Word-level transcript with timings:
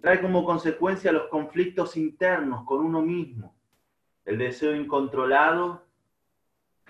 Trae 0.00 0.20
como 0.20 0.44
consecuencia 0.44 1.10
los 1.10 1.26
conflictos 1.28 1.96
internos 1.96 2.64
con 2.64 2.84
uno 2.84 3.02
mismo, 3.02 3.56
el 4.24 4.38
deseo 4.38 4.76
incontrolado, 4.76 5.84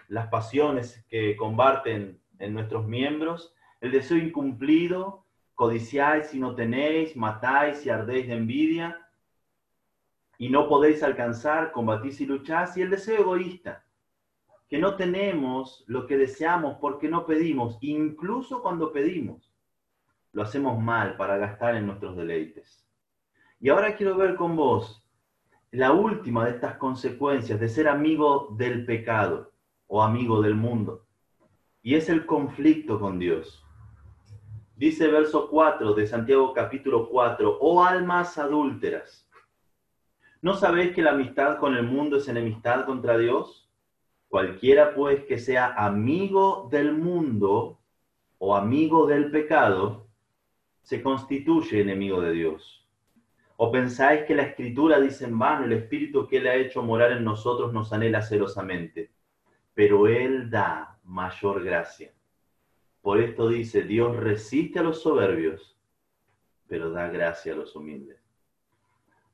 las 0.08 0.28
pasiones 0.28 1.04
que 1.08 1.36
combaten 1.36 2.20
en 2.38 2.52
nuestros 2.52 2.86
miembros, 2.86 3.54
el 3.80 3.92
deseo 3.92 4.18
incumplido, 4.18 5.24
codiciáis 5.54 6.34
y 6.34 6.38
no 6.38 6.54
tenéis, 6.54 7.16
matáis 7.16 7.84
y 7.86 7.90
ardéis 7.90 8.28
de 8.28 8.34
envidia, 8.34 9.08
y 10.36 10.50
no 10.50 10.68
podéis 10.68 11.02
alcanzar, 11.02 11.72
combatís 11.72 12.20
y 12.20 12.26
lucháis, 12.26 12.76
y 12.76 12.82
el 12.82 12.90
deseo 12.90 13.22
egoísta, 13.22 13.84
que 14.68 14.78
no 14.78 14.96
tenemos 14.96 15.82
lo 15.86 16.06
que 16.06 16.16
deseamos 16.16 16.76
porque 16.78 17.08
no 17.08 17.24
pedimos, 17.24 17.78
incluso 17.80 18.62
cuando 18.62 18.92
pedimos, 18.92 19.52
lo 20.32 20.42
hacemos 20.42 20.78
mal 20.78 21.16
para 21.16 21.38
gastar 21.38 21.74
en 21.74 21.86
nuestros 21.86 22.16
deleites. 22.16 22.87
Y 23.60 23.70
ahora 23.70 23.96
quiero 23.96 24.16
ver 24.16 24.36
con 24.36 24.54
vos 24.54 25.04
la 25.72 25.92
última 25.92 26.44
de 26.44 26.52
estas 26.52 26.76
consecuencias 26.76 27.58
de 27.58 27.68
ser 27.68 27.88
amigo 27.88 28.54
del 28.56 28.86
pecado 28.86 29.52
o 29.88 30.02
amigo 30.02 30.40
del 30.40 30.54
mundo. 30.54 31.04
Y 31.82 31.96
es 31.96 32.08
el 32.08 32.24
conflicto 32.24 33.00
con 33.00 33.18
Dios. 33.18 33.64
Dice 34.76 35.08
verso 35.08 35.48
4 35.50 35.94
de 35.94 36.06
Santiago 36.06 36.52
capítulo 36.52 37.08
4, 37.08 37.58
oh 37.60 37.82
almas 37.82 38.38
adúlteras, 38.38 39.28
¿no 40.40 40.54
sabéis 40.54 40.94
que 40.94 41.02
la 41.02 41.10
amistad 41.10 41.58
con 41.58 41.74
el 41.74 41.82
mundo 41.82 42.18
es 42.18 42.28
enemistad 42.28 42.86
contra 42.86 43.18
Dios? 43.18 43.68
Cualquiera 44.28 44.94
pues 44.94 45.24
que 45.24 45.36
sea 45.36 45.74
amigo 45.74 46.68
del 46.70 46.96
mundo 46.96 47.80
o 48.38 48.54
amigo 48.54 49.08
del 49.08 49.32
pecado, 49.32 50.06
se 50.82 51.02
constituye 51.02 51.80
enemigo 51.80 52.20
de 52.20 52.30
Dios. 52.30 52.87
¿O 53.60 53.72
pensáis 53.72 54.22
que 54.22 54.36
la 54.36 54.44
escritura 54.44 55.00
dice 55.00 55.24
en 55.24 55.36
vano, 55.36 55.64
el 55.64 55.72
espíritu 55.72 56.28
que 56.28 56.36
él 56.36 56.46
ha 56.46 56.54
hecho 56.54 56.80
morar 56.80 57.10
en 57.10 57.24
nosotros 57.24 57.72
nos 57.72 57.92
anhela 57.92 58.22
celosamente? 58.22 59.10
Pero 59.74 60.06
él 60.06 60.48
da 60.48 60.96
mayor 61.02 61.64
gracia. 61.64 62.12
Por 63.02 63.20
esto 63.20 63.48
dice, 63.48 63.82
Dios 63.82 64.16
resiste 64.16 64.78
a 64.78 64.84
los 64.84 65.02
soberbios, 65.02 65.76
pero 66.68 66.92
da 66.92 67.08
gracia 67.08 67.52
a 67.52 67.56
los 67.56 67.74
humildes. 67.74 68.22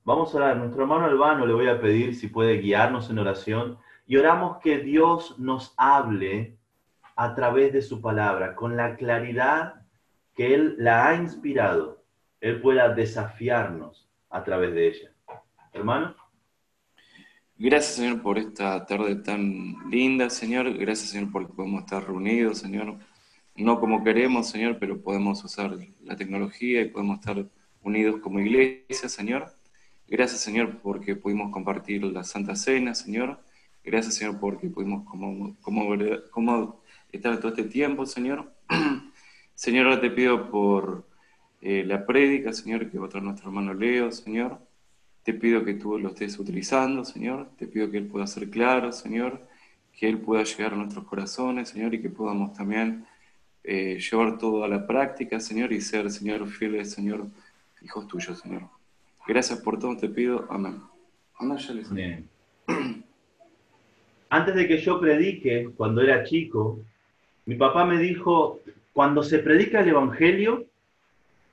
Vamos 0.04 0.32
a 0.32 0.38
orar. 0.38 0.56
Nuestro 0.56 0.84
hermano 0.84 1.04
Albano 1.04 1.44
le 1.44 1.52
voy 1.52 1.68
a 1.68 1.78
pedir 1.78 2.14
si 2.14 2.28
puede 2.28 2.56
guiarnos 2.56 3.10
en 3.10 3.18
oración 3.18 3.76
y 4.06 4.16
oramos 4.16 4.56
que 4.56 4.78
Dios 4.78 5.38
nos 5.38 5.74
hable 5.76 6.56
a 7.14 7.34
través 7.34 7.74
de 7.74 7.82
su 7.82 8.00
palabra, 8.00 8.54
con 8.54 8.74
la 8.74 8.96
claridad 8.96 9.82
que 10.34 10.54
Él 10.54 10.76
la 10.78 11.08
ha 11.08 11.14
inspirado, 11.14 12.02
Él 12.40 12.62
pueda 12.62 12.88
desafiarnos 12.88 14.03
a 14.34 14.42
través 14.42 14.74
de 14.74 14.88
ella. 14.88 15.12
Hermano. 15.72 16.16
Gracias, 17.56 17.94
Señor, 17.94 18.20
por 18.20 18.36
esta 18.36 18.84
tarde 18.84 19.14
tan 19.14 19.88
linda, 19.88 20.28
Señor. 20.28 20.76
Gracias, 20.76 21.10
Señor, 21.10 21.30
porque 21.30 21.52
podemos 21.52 21.84
estar 21.84 22.04
reunidos, 22.04 22.58
Señor. 22.58 22.98
No 23.54 23.78
como 23.78 24.02
queremos, 24.02 24.50
Señor, 24.50 24.78
pero 24.80 25.00
podemos 25.00 25.44
usar 25.44 25.78
la 26.02 26.16
tecnología 26.16 26.80
y 26.82 26.88
podemos 26.88 27.20
estar 27.20 27.46
unidos 27.84 28.20
como 28.20 28.40
iglesia, 28.40 29.08
Señor. 29.08 29.52
Gracias, 30.08 30.40
Señor, 30.40 30.80
porque 30.82 31.14
pudimos 31.14 31.52
compartir 31.52 32.02
la 32.02 32.24
Santa 32.24 32.56
Cena, 32.56 32.96
Señor. 32.96 33.38
Gracias, 33.84 34.16
Señor, 34.16 34.40
porque 34.40 34.68
pudimos 34.68 35.04
como, 35.08 35.56
como, 35.60 36.82
estar 37.12 37.38
todo 37.38 37.50
este 37.50 37.64
tiempo, 37.64 38.04
Señor. 38.04 38.52
Señor, 39.54 40.00
te 40.00 40.10
pido 40.10 40.50
por 40.50 41.06
eh, 41.66 41.82
la 41.82 42.04
prédica, 42.04 42.52
Señor, 42.52 42.90
que 42.90 42.98
va 42.98 43.06
a 43.06 43.08
traer 43.08 43.24
nuestro 43.24 43.48
hermano 43.48 43.72
Leo, 43.72 44.12
Señor. 44.12 44.58
Te 45.22 45.32
pido 45.32 45.64
que 45.64 45.72
tú 45.72 45.98
lo 45.98 46.10
estés 46.10 46.38
utilizando, 46.38 47.06
Señor. 47.06 47.48
Te 47.56 47.66
pido 47.66 47.90
que 47.90 47.96
Él 47.96 48.06
pueda 48.06 48.26
ser 48.26 48.50
claro, 48.50 48.92
Señor. 48.92 49.40
Que 49.98 50.10
Él 50.10 50.18
pueda 50.18 50.44
llegar 50.44 50.74
a 50.74 50.76
nuestros 50.76 51.06
corazones, 51.06 51.70
Señor, 51.70 51.94
y 51.94 52.02
que 52.02 52.10
podamos 52.10 52.52
también 52.52 53.06
eh, 53.62 53.98
llevar 53.98 54.36
todo 54.36 54.62
a 54.62 54.68
la 54.68 54.86
práctica, 54.86 55.40
Señor, 55.40 55.72
y 55.72 55.80
ser, 55.80 56.10
Señor, 56.10 56.46
fieles, 56.48 56.92
Señor, 56.92 57.28
hijos 57.80 58.06
tuyos, 58.08 58.40
Señor. 58.40 58.64
Gracias 59.26 59.58
por 59.60 59.78
todo, 59.78 59.96
te 59.96 60.10
pido. 60.10 60.46
Amén. 60.50 60.82
Amén. 61.38 62.28
Antes 64.28 64.54
de 64.54 64.68
que 64.68 64.76
yo 64.82 65.00
predique, 65.00 65.70
cuando 65.78 66.02
era 66.02 66.24
chico, 66.24 66.80
mi 67.46 67.54
papá 67.54 67.86
me 67.86 67.98
dijo, 67.98 68.60
cuando 68.92 69.22
se 69.22 69.38
predica 69.38 69.80
el 69.80 69.88
Evangelio, 69.88 70.66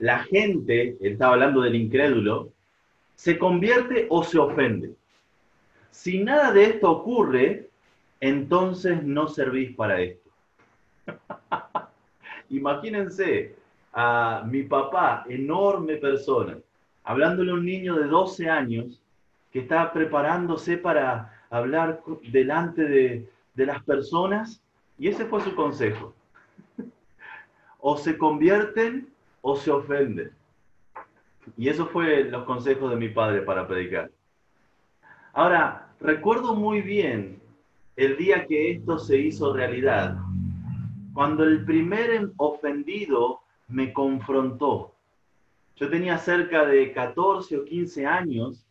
la 0.01 0.23
gente, 0.23 0.97
él 0.99 1.13
estaba 1.13 1.33
hablando 1.33 1.61
del 1.61 1.75
incrédulo, 1.75 2.49
se 3.13 3.37
convierte 3.37 4.07
o 4.09 4.23
se 4.23 4.39
ofende. 4.39 4.95
Si 5.91 6.23
nada 6.23 6.51
de 6.51 6.63
esto 6.63 6.89
ocurre, 6.89 7.69
entonces 8.19 9.03
no 9.03 9.27
servís 9.27 9.75
para 9.75 10.01
esto. 10.01 10.29
Imagínense 12.49 13.55
a 13.93 14.43
mi 14.49 14.63
papá, 14.63 15.23
enorme 15.29 15.97
persona, 15.97 16.57
hablándole 17.03 17.51
a 17.51 17.55
un 17.55 17.65
niño 17.65 17.95
de 17.95 18.07
12 18.07 18.49
años 18.49 18.99
que 19.53 19.59
está 19.59 19.93
preparándose 19.93 20.77
para 20.77 21.43
hablar 21.51 22.01
delante 22.31 22.85
de, 22.85 23.29
de 23.53 23.65
las 23.67 23.83
personas, 23.83 24.63
y 24.97 25.09
ese 25.09 25.25
fue 25.25 25.41
su 25.41 25.53
consejo. 25.53 26.15
o 27.79 27.97
se 27.97 28.17
convierten 28.17 29.10
o 29.41 29.55
se 29.55 29.71
ofenden. 29.71 30.31
Y 31.57 31.69
eso 31.69 31.87
fue 31.87 32.23
los 32.25 32.43
consejos 32.43 32.89
de 32.91 32.97
mi 32.97 33.09
padre 33.09 33.41
para 33.41 33.67
predicar. 33.67 34.11
Ahora, 35.33 35.89
recuerdo 35.99 36.55
muy 36.55 36.81
bien 36.81 37.41
el 37.95 38.17
día 38.17 38.45
que 38.45 38.71
esto 38.71 38.97
se 38.99 39.17
hizo 39.17 39.53
realidad, 39.53 40.17
cuando 41.13 41.43
el 41.43 41.65
primer 41.65 42.29
ofendido 42.37 43.41
me 43.67 43.91
confrontó. 43.93 44.95
Yo 45.75 45.89
tenía 45.89 46.17
cerca 46.17 46.65
de 46.65 46.91
14 46.93 47.57
o 47.57 47.65
15 47.65 48.05
años 48.05 48.65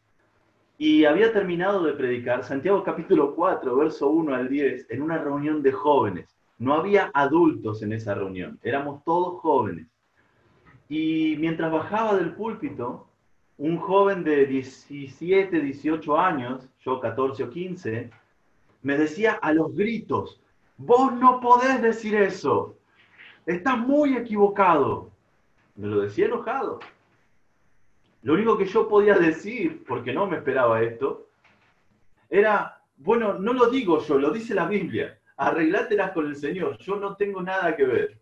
y 0.78 1.04
había 1.04 1.32
terminado 1.32 1.82
de 1.82 1.92
predicar 1.92 2.44
Santiago 2.44 2.82
capítulo 2.82 3.34
4, 3.34 3.76
verso 3.76 4.08
1 4.08 4.34
al 4.34 4.48
10, 4.48 4.86
en 4.90 5.02
una 5.02 5.18
reunión 5.18 5.62
de 5.62 5.72
jóvenes. 5.72 6.36
No 6.58 6.74
había 6.74 7.10
adultos 7.14 7.82
en 7.82 7.92
esa 7.92 8.14
reunión, 8.14 8.58
éramos 8.62 9.02
todos 9.04 9.40
jóvenes. 9.40 9.86
Y 10.90 11.36
mientras 11.38 11.70
bajaba 11.70 12.16
del 12.16 12.34
púlpito, 12.34 13.06
un 13.58 13.78
joven 13.78 14.24
de 14.24 14.44
17, 14.44 15.60
18 15.60 16.18
años, 16.18 16.68
yo 16.80 16.98
14 16.98 17.44
o 17.44 17.50
15, 17.50 18.10
me 18.82 18.98
decía 18.98 19.38
a 19.40 19.52
los 19.52 19.72
gritos, 19.76 20.40
vos 20.76 21.12
no 21.12 21.38
podés 21.38 21.80
decir 21.80 22.16
eso, 22.16 22.74
estás 23.46 23.78
muy 23.78 24.16
equivocado. 24.16 25.12
Me 25.76 25.86
lo 25.86 26.00
decía 26.00 26.26
enojado. 26.26 26.80
Lo 28.22 28.34
único 28.34 28.58
que 28.58 28.66
yo 28.66 28.88
podía 28.88 29.14
decir, 29.14 29.84
porque 29.86 30.12
no 30.12 30.26
me 30.26 30.38
esperaba 30.38 30.82
esto, 30.82 31.28
era, 32.28 32.82
bueno, 32.96 33.34
no 33.34 33.52
lo 33.52 33.70
digo 33.70 34.00
yo, 34.00 34.18
lo 34.18 34.32
dice 34.32 34.56
la 34.56 34.66
Biblia, 34.66 35.16
arreglátelas 35.36 36.10
con 36.10 36.26
el 36.26 36.34
Señor, 36.34 36.78
yo 36.78 36.96
no 36.96 37.14
tengo 37.14 37.40
nada 37.42 37.76
que 37.76 37.84
ver. 37.84 38.19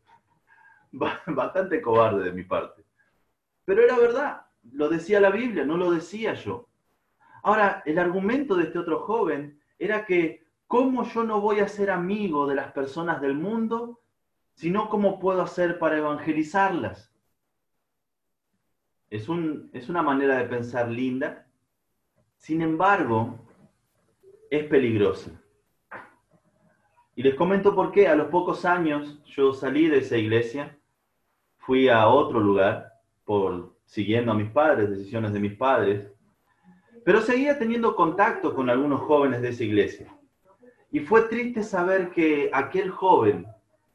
bastante 1.27 1.81
cobarde 1.81 2.25
de 2.25 2.33
mi 2.33 2.45
parte. 2.45 2.85
Pero 3.65 3.83
era 3.83 3.99
verdad, 3.99 4.47
lo 4.73 4.89
decía 4.89 5.21
la 5.21 5.31
Biblia, 5.31 5.65
no 5.65 5.77
lo 5.77 5.91
decía 5.91 6.35
yo. 6.35 6.69
Ahora, 7.43 7.83
el 7.87 7.99
argumento 7.99 8.55
de 8.57 8.65
este 8.65 8.79
otro 8.79 9.01
joven 9.01 9.61
era 9.79 10.05
que, 10.05 10.47
¿cómo 10.67 11.05
yo 11.05 11.25
no 11.25 11.41
voy 11.41 11.61
a 11.61 11.69
ser 11.69 11.91
amigo 11.91 12.47
de 12.47 12.55
las 12.55 12.73
personas 12.73 13.21
del 13.21 13.35
mundo, 13.35 14.01
sino 14.55 14.89
cómo 14.89 15.19
puedo 15.19 15.43
hacer 15.43 15.79
para 15.79 15.99
evangelizarlas? 15.99 17.13
Es, 19.11 19.29
es 19.73 19.89
una 19.89 20.03
manera 20.03 20.39
de 20.39 20.45
pensar 20.45 20.89
linda, 20.89 21.47
sin 22.37 22.63
embargo, 22.63 23.39
es 24.51 24.65
peligrosa. 24.65 25.31
Y 27.15 27.23
les 27.23 27.35
comento 27.35 27.75
por 27.75 27.91
qué. 27.91 28.07
A 28.07 28.15
los 28.15 28.29
pocos 28.29 28.65
años 28.65 29.21
yo 29.27 29.53
salí 29.53 29.89
de 29.89 29.99
esa 29.99 30.17
iglesia 30.17 30.78
fui 31.69 31.91
a 31.91 32.09
otro 32.09 32.41
lugar 32.41 32.95
por 33.27 33.77
siguiendo 33.85 34.33
a 34.33 34.35
mis 34.35 34.51
padres, 34.51 34.89
decisiones 34.89 35.35
de 35.35 35.39
mis 35.39 35.53
padres, 35.53 36.11
pero 37.05 37.21
seguía 37.21 37.59
teniendo 37.59 37.95
contacto 37.95 38.55
con 38.55 38.71
algunos 38.71 39.03
jóvenes 39.03 39.43
de 39.43 39.51
esa 39.51 39.65
iglesia. 39.65 40.17
Y 40.91 41.01
fue 41.01 41.29
triste 41.29 41.63
saber 41.63 42.09
que 42.09 42.49
aquel 42.55 42.91
joven 42.91 43.47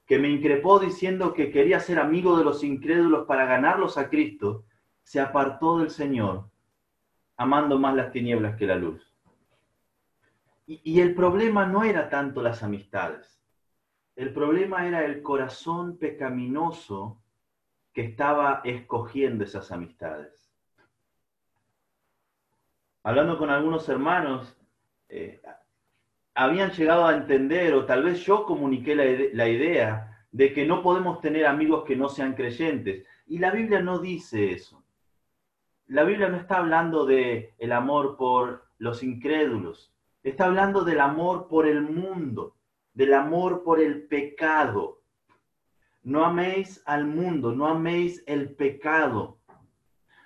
que 0.05 0.19
me 0.19 0.29
increpó 0.29 0.77
diciendo 0.77 1.33
que 1.33 1.49
quería 1.49 1.79
ser 1.79 1.97
amigo 1.97 2.37
de 2.37 2.43
los 2.43 2.63
incrédulos 2.63 3.25
para 3.25 3.45
ganarlos 3.45 3.97
a 3.97 4.07
Cristo, 4.07 4.65
se 5.01 5.19
apartó 5.19 5.79
del 5.79 5.89
Señor, 5.89 6.51
amando 7.37 7.79
más 7.79 7.95
las 7.95 8.11
tinieblas 8.11 8.55
que 8.55 8.67
la 8.67 8.75
luz. 8.75 9.01
Y, 10.67 10.79
y, 10.83 11.01
el 11.01 11.15
problema 11.15 11.65
no 11.65 11.83
era 11.83 12.07
tanto 12.07 12.43
las 12.43 12.61
amistades, 12.61 13.41
el 14.15 14.31
problema 14.31 14.85
era 14.85 15.03
el 15.05 15.23
corazón 15.23 15.97
pecaminoso 15.97 17.22
que 17.93 18.01
estaba 18.01 18.61
escogiendo 18.63 19.43
esas 19.43 19.71
amistades. 19.71 20.51
hablando 23.05 23.37
con 23.37 23.49
algunos 23.49 23.87
hermanos, 23.89 24.57
eh, 25.09 25.41
habían 26.33 26.71
llegado 26.71 27.05
a 27.05 27.15
entender, 27.15 27.73
o 27.73 27.85
tal 27.85 28.03
vez 28.03 28.23
yo 28.25 28.45
comuniqué 28.45 28.95
la, 28.95 29.03
la 29.33 29.49
idea, 29.49 30.25
de 30.31 30.53
que 30.53 30.65
no 30.65 30.81
podemos 30.81 31.21
tener 31.21 31.45
amigos 31.45 31.83
que 31.85 31.95
no 31.95 32.09
sean 32.09 32.33
creyentes. 32.33 33.05
Y 33.27 33.39
la 33.39 33.51
Biblia 33.51 33.81
no 33.81 33.99
dice 33.99 34.51
eso. 34.51 34.83
La 35.87 36.03
Biblia 36.03 36.29
no 36.29 36.37
está 36.37 36.57
hablando 36.57 37.05
de 37.05 37.53
el 37.59 37.71
amor 37.71 38.17
por 38.17 38.65
los 38.79 39.03
incrédulos. 39.03 39.93
Está 40.23 40.45
hablando 40.45 40.83
del 40.83 41.01
amor 41.01 41.47
por 41.47 41.67
el 41.67 41.81
mundo, 41.81 42.55
del 42.93 43.13
amor 43.13 43.63
por 43.63 43.79
el 43.79 44.07
pecado. 44.07 45.02
No 46.03 46.25
améis 46.25 46.83
al 46.85 47.05
mundo, 47.05 47.53
no 47.53 47.65
améis 47.65 48.23
el 48.27 48.53
pecado. 48.55 49.39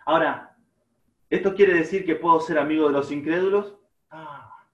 Ahora, 0.06 0.58
¿esto 1.30 1.54
quiere 1.54 1.74
decir 1.74 2.06
que 2.06 2.16
puedo 2.16 2.40
ser 2.40 2.58
amigo 2.58 2.88
de 2.88 2.94
los 2.94 3.12
incrédulos? 3.12 3.76
Ah, 4.10 4.66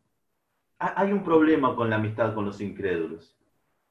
hay 0.80 1.12
un 1.12 1.24
problema 1.24 1.76
con 1.76 1.90
la 1.90 1.98
amistad 1.98 2.34
con 2.34 2.46
los 2.46 2.62
incrédulos. 2.62 3.38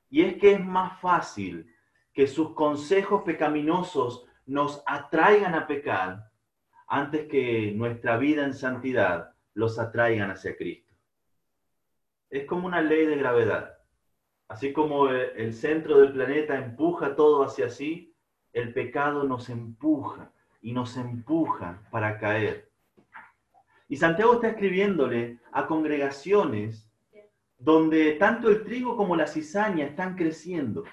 Y 0.08 0.22
es 0.22 0.36
que 0.38 0.52
es 0.52 0.64
más 0.64 1.00
fácil 1.00 1.70
que 2.12 2.26
sus 2.26 2.54
consejos 2.54 3.22
pecaminosos 3.24 4.26
nos 4.46 4.82
atraigan 4.86 5.54
a 5.54 5.66
pecar 5.66 6.30
antes 6.86 7.26
que 7.28 7.72
nuestra 7.72 8.16
vida 8.18 8.44
en 8.44 8.54
santidad 8.54 9.34
los 9.54 9.78
atraigan 9.78 10.30
hacia 10.30 10.56
Cristo. 10.56 10.94
Es 12.28 12.46
como 12.46 12.66
una 12.66 12.80
ley 12.82 13.06
de 13.06 13.16
gravedad. 13.16 13.78
Así 14.52 14.70
como 14.74 15.08
el 15.08 15.54
centro 15.54 15.98
del 15.98 16.12
planeta 16.12 16.58
empuja 16.58 17.16
todo 17.16 17.42
hacia 17.42 17.70
sí, 17.70 18.14
el 18.52 18.74
pecado 18.74 19.24
nos 19.24 19.48
empuja 19.48 20.30
y 20.60 20.74
nos 20.74 20.98
empuja 20.98 21.80
para 21.90 22.18
caer. 22.18 22.68
Y 23.88 23.96
Santiago 23.96 24.34
está 24.34 24.48
escribiéndole 24.48 25.38
a 25.52 25.66
congregaciones 25.66 26.86
donde 27.58 28.12
tanto 28.16 28.50
el 28.50 28.62
trigo 28.62 28.94
como 28.94 29.16
la 29.16 29.26
cizaña 29.26 29.86
están 29.86 30.16
creciendo. 30.16 30.84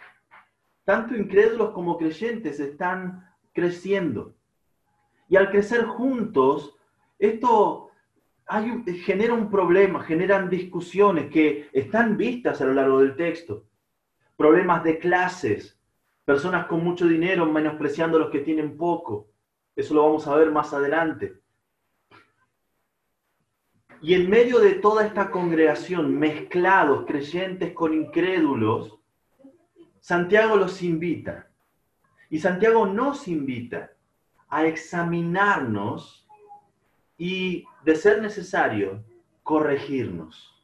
Tanto 0.85 1.13
incrédulos 1.13 1.71
como 1.71 1.97
creyentes 1.97 2.61
están 2.61 3.29
creciendo. 3.51 4.35
Y 5.27 5.35
al 5.35 5.51
crecer 5.51 5.83
juntos, 5.83 6.77
esto 7.17 7.88
genera 9.05 9.33
un 9.33 9.49
problema, 9.49 10.01
generan 10.03 10.49
discusiones 10.49 11.29
que 11.31 11.69
están 11.71 12.17
vistas 12.17 12.59
a 12.61 12.65
lo 12.65 12.73
largo 12.73 12.99
del 12.99 13.15
texto. 13.15 13.65
Problemas 14.35 14.83
de 14.83 14.97
clases, 14.97 15.79
personas 16.25 16.65
con 16.65 16.83
mucho 16.83 17.07
dinero 17.07 17.45
menospreciando 17.45 18.17
a 18.17 18.21
los 18.21 18.31
que 18.31 18.39
tienen 18.39 18.75
poco. 18.75 19.27
Eso 19.75 19.93
lo 19.93 20.03
vamos 20.03 20.27
a 20.27 20.35
ver 20.35 20.51
más 20.51 20.73
adelante. 20.73 21.39
Y 24.01 24.13
en 24.13 24.29
medio 24.29 24.59
de 24.59 24.75
toda 24.75 25.05
esta 25.05 25.29
congregación, 25.29 26.17
mezclados, 26.17 27.05
creyentes 27.05 27.73
con 27.73 27.93
incrédulos, 27.93 28.97
Santiago 29.99 30.55
los 30.55 30.81
invita. 30.81 31.49
Y 32.29 32.39
Santiago 32.39 32.87
nos 32.87 33.27
invita 33.27 33.91
a 34.47 34.65
examinarnos 34.65 36.27
y, 37.17 37.65
de 37.83 37.95
ser 37.95 38.21
necesario, 38.21 39.03
corregirnos. 39.43 40.55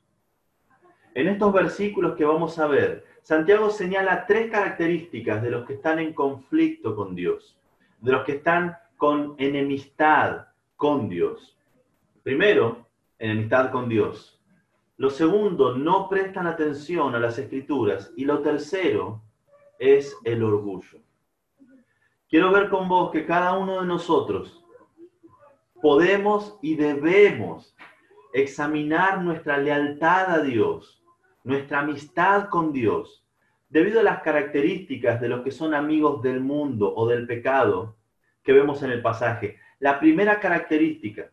En 1.14 1.28
estos 1.28 1.54
versículos 1.54 2.16
que 2.16 2.26
vamos 2.26 2.60
a 2.60 2.68
ver, 2.68 3.06
Santiago 3.22 3.70
señala 3.70 4.26
tres 4.26 4.52
características 4.52 5.42
de 5.42 5.50
los 5.50 5.66
que 5.66 5.74
están 5.74 6.00
en 6.00 6.14
conflicto 6.14 6.96
con 6.96 7.16
Dios, 7.16 7.58
de 8.02 8.12
los 8.12 8.24
que 8.26 8.34
están 8.34 8.78
con 8.98 9.36
enemistad 9.38 10.48
con 10.76 11.10
Dios. 11.10 11.58
Primero, 12.22 12.88
enemistad 13.18 13.72
con 13.72 13.88
Dios. 13.88 14.42
Lo 14.98 15.10
segundo, 15.10 15.76
no 15.76 16.08
prestan 16.10 16.48
atención 16.48 17.16
a 17.16 17.20
las 17.20 17.38
escrituras. 17.38 18.14
Y 18.16 18.26
lo 18.26 18.42
tercero 18.42 19.22
es 19.78 20.16
el 20.24 20.44
orgullo. 20.44 21.00
Quiero 22.30 22.52
ver 22.52 22.70
con 22.70 22.88
vos 22.88 23.12
que 23.12 23.26
cada 23.26 23.58
uno 23.58 23.82
de 23.82 23.88
nosotros 23.88 24.65
podemos 25.86 26.58
y 26.64 26.74
debemos 26.74 27.76
examinar 28.34 29.22
nuestra 29.22 29.60
lealtad 29.60 30.32
a 30.32 30.42
Dios, 30.42 31.04
nuestra 31.44 31.82
amistad 31.82 32.50
con 32.50 32.74
Dios, 32.74 33.24
debido 33.70 34.00
a 34.00 34.04
las 34.04 34.24
características 34.24 35.22
de 35.22 35.30
los 35.30 35.44
que 35.44 35.52
son 35.52 35.76
amigos 35.76 36.24
del 36.24 36.42
mundo 36.42 36.92
o 36.96 37.08
del 37.08 37.28
pecado 37.28 37.98
que 38.42 38.52
vemos 38.52 38.82
en 38.82 38.90
el 38.90 39.04
pasaje. 39.04 39.60
La 39.78 40.00
primera 40.00 40.40
característica 40.40 41.30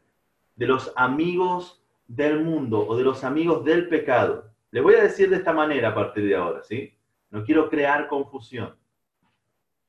de 0.54 0.66
los 0.66 0.92
amigos 0.96 1.82
del 2.06 2.44
mundo 2.44 2.86
o 2.86 2.94
de 2.94 3.04
los 3.04 3.24
amigos 3.24 3.64
del 3.64 3.88
pecado, 3.88 4.50
le 4.70 4.82
voy 4.82 4.96
a 4.96 5.02
decir 5.02 5.30
de 5.30 5.36
esta 5.36 5.54
manera 5.54 5.88
a 5.88 5.94
partir 5.94 6.26
de 6.26 6.36
ahora, 6.36 6.62
¿sí? 6.62 6.94
No 7.30 7.42
quiero 7.42 7.70
crear 7.70 8.06
confusión 8.06 8.76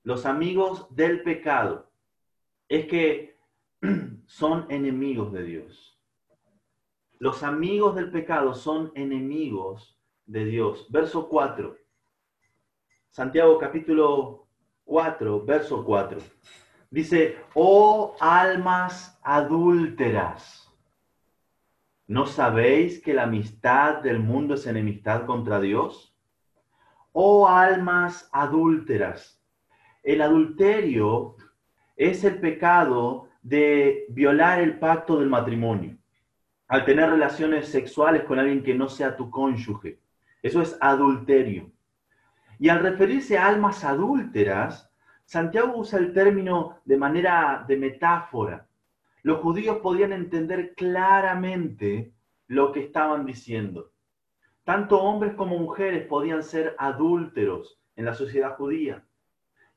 los 0.04 0.26
amigos 0.26 0.88
del 0.96 1.22
pecado 1.22 1.90
es 2.70 2.86
que 2.86 3.33
son 4.26 4.66
enemigos 4.70 5.32
de 5.34 5.44
Dios. 5.44 6.00
Los 7.20 7.44
amigos 7.44 7.96
del 7.96 8.12
pecado 8.12 8.54
son 8.54 8.92
enemigos 8.96 10.00
de 10.26 10.46
Dios. 10.46 10.88
Verso 10.90 11.28
4. 11.28 11.76
Santiago 13.10 13.58
capítulo 13.60 14.48
4, 14.86 15.46
verso 15.46 15.84
4. 15.84 16.20
Dice, 16.90 17.38
oh 17.56 18.16
almas 18.20 19.20
adúlteras, 19.24 20.72
¿no 22.08 22.26
sabéis 22.26 23.02
que 23.02 23.14
la 23.14 23.24
amistad 23.24 24.02
del 24.02 24.20
mundo 24.20 24.54
es 24.56 24.68
enemistad 24.68 25.26
contra 25.26 25.60
Dios? 25.60 26.16
Oh 27.12 27.48
almas 27.48 28.30
adúlteras, 28.32 29.44
el 30.04 30.22
adulterio 30.22 31.36
es 31.96 32.24
el 32.24 32.40
pecado 32.40 33.30
de 33.44 34.06
violar 34.10 34.60
el 34.62 34.80
pacto 34.80 35.20
del 35.20 35.30
matrimonio, 35.30 35.98
al 36.68 36.86
tener 36.86 37.10
relaciones 37.10 37.68
sexuales 37.68 38.24
con 38.24 38.40
alguien 38.40 38.64
que 38.64 38.74
no 38.74 38.88
sea 38.88 39.16
tu 39.16 39.30
cónyuge. 39.30 40.00
Eso 40.42 40.62
es 40.62 40.78
adulterio. 40.80 41.70
Y 42.58 42.70
al 42.70 42.80
referirse 42.80 43.38
a 43.38 43.48
almas 43.48 43.84
adúlteras, 43.84 44.90
Santiago 45.26 45.78
usa 45.78 46.00
el 46.00 46.14
término 46.14 46.80
de 46.86 46.98
manera 46.98 47.66
de 47.68 47.78
metáfora. 47.78 48.66
Los 49.22 49.40
judíos 49.40 49.78
podían 49.78 50.14
entender 50.14 50.74
claramente 50.76 52.14
lo 52.48 52.72
que 52.72 52.82
estaban 52.82 53.26
diciendo. 53.26 53.92
Tanto 54.64 55.02
hombres 55.02 55.34
como 55.34 55.58
mujeres 55.58 56.08
podían 56.08 56.44
ser 56.44 56.76
adúlteros 56.78 57.80
en 57.96 58.06
la 58.06 58.14
sociedad 58.14 58.56
judía 58.56 59.04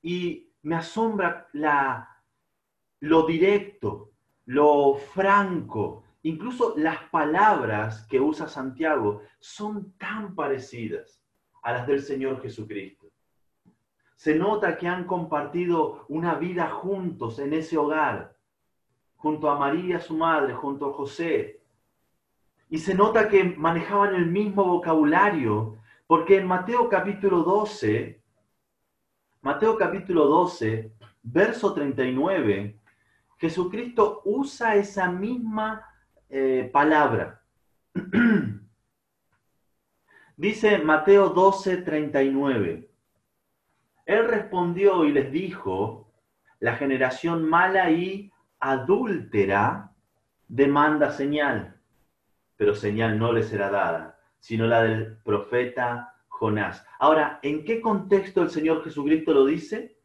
y 0.03 0.51
me 0.63 0.77
asombra 0.77 1.49
la, 1.53 2.16
lo 3.01 3.27
directo, 3.27 4.13
lo 4.47 4.95
franco, 4.95 6.05
incluso 6.23 6.75
las 6.77 7.03
palabras 7.11 8.07
que 8.09 8.21
usa 8.21 8.49
Santiago 8.49 9.23
son 9.39 9.93
tan 9.99 10.35
parecidas 10.35 11.23
a 11.63 11.73
las 11.73 11.87
del 11.87 12.03
Señor 12.03 12.41
Jesucristo. 12.41 13.07
Se 14.15 14.35
nota 14.35 14.79
que 14.79 14.89
han 14.89 15.05
compartido 15.05 16.07
una 16.09 16.35
vida 16.35 16.71
juntos 16.71 17.39
en 17.39 17.53
ese 17.53 17.77
hogar, 17.77 18.37
junto 19.17 19.51
a 19.51 19.59
María, 19.59 20.01
su 20.01 20.17
madre, 20.17 20.55
junto 20.55 20.91
a 20.91 20.93
José. 20.95 21.61
Y 22.71 22.79
se 22.79 22.95
nota 22.95 23.29
que 23.29 23.45
manejaban 23.45 24.15
el 24.15 24.27
mismo 24.27 24.65
vocabulario, 24.65 25.79
porque 26.07 26.39
en 26.39 26.47
Mateo 26.47 26.89
capítulo 26.89 27.43
12 27.43 28.23
Mateo 29.47 29.77
capítulo 29.77 30.27
12, 30.27 30.93
verso 31.23 31.73
39, 31.73 32.81
Jesucristo 33.39 34.23
usa 34.25 34.77
esa 34.77 35.11
misma 35.11 35.85
eh, 36.29 36.69
palabra. 36.73 37.43
Dice 40.37 40.79
Mateo 40.79 41.31
12, 41.31 41.79
39. 41.79 42.91
Él 44.07 44.29
respondió 44.29 45.05
y 45.05 45.13
les 45.13 45.33
dijo, 45.33 46.13
la 46.61 46.77
generación 46.77 47.49
mala 47.49 47.91
y 47.91 48.31
adúltera 48.61 49.93
demanda 50.49 51.11
señal, 51.13 51.81
pero 52.57 52.75
señal 52.75 53.19
no 53.19 53.33
le 53.33 53.43
será 53.43 53.71
dada, 53.71 54.19
sino 54.39 54.67
la 54.67 54.83
del 54.83 55.17
profeta 55.19 56.15
Jonás. 56.29 56.87
Ahora, 56.99 57.41
¿en 57.43 57.65
qué 57.65 57.81
contexto 57.81 58.43
el 58.43 58.51
Señor 58.51 58.85
Jesucristo 58.85 59.33
lo 59.33 59.45
dice? 59.45 59.96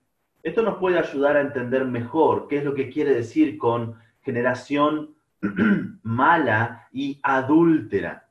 Esto 0.44 0.64
nos 0.64 0.78
puede 0.78 0.98
ayudar 0.98 1.38
a 1.38 1.42
entender 1.42 1.86
mejor 1.86 2.48
qué 2.48 2.58
es 2.58 2.64
lo 2.64 2.74
que 2.74 2.90
quiere 2.90 3.14
decir 3.14 3.58
con 3.58 3.96
generación 4.22 5.16
mala 6.04 6.88
y 6.92 7.20
adúltera. 7.22 8.28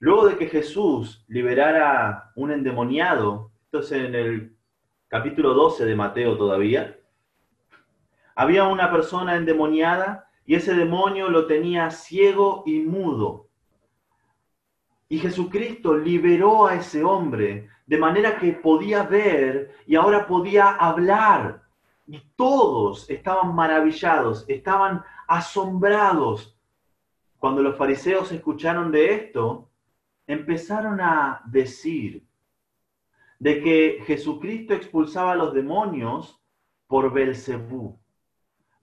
Luego 0.00 0.28
de 0.28 0.36
que 0.36 0.46
Jesús 0.46 1.24
liberara 1.28 2.32
un 2.34 2.50
endemoniado, 2.50 3.50
esto 3.64 3.80
es 3.80 3.92
en 3.92 4.14
el 4.14 4.56
capítulo 5.08 5.54
12 5.54 5.84
de 5.84 5.94
Mateo 5.94 6.36
todavía, 6.38 6.96
había 8.34 8.64
una 8.64 8.90
persona 8.90 9.36
endemoniada 9.36 10.30
y 10.46 10.54
ese 10.54 10.74
demonio 10.74 11.28
lo 11.28 11.46
tenía 11.46 11.90
ciego 11.90 12.62
y 12.64 12.80
mudo. 12.80 13.49
Y 15.10 15.18
Jesucristo 15.18 15.96
liberó 15.96 16.68
a 16.68 16.76
ese 16.76 17.02
hombre 17.02 17.68
de 17.84 17.98
manera 17.98 18.38
que 18.38 18.52
podía 18.52 19.02
ver 19.02 19.74
y 19.84 19.96
ahora 19.96 20.24
podía 20.24 20.70
hablar. 20.70 21.64
Y 22.06 22.20
todos 22.36 23.10
estaban 23.10 23.52
maravillados, 23.52 24.44
estaban 24.46 25.02
asombrados. 25.26 26.56
Cuando 27.38 27.60
los 27.60 27.76
fariseos 27.76 28.30
escucharon 28.30 28.92
de 28.92 29.12
esto, 29.14 29.68
empezaron 30.28 31.00
a 31.00 31.42
decir 31.46 32.24
de 33.40 33.60
que 33.62 34.04
Jesucristo 34.06 34.74
expulsaba 34.74 35.32
a 35.32 35.36
los 35.36 35.52
demonios 35.52 36.40
por 36.86 37.12
Belcebú. 37.12 37.98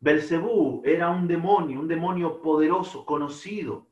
Belcebú 0.02 0.82
era 0.84 1.10
un 1.10 1.26
demonio, 1.26 1.80
un 1.80 1.88
demonio 1.88 2.42
poderoso, 2.42 3.06
conocido. 3.06 3.87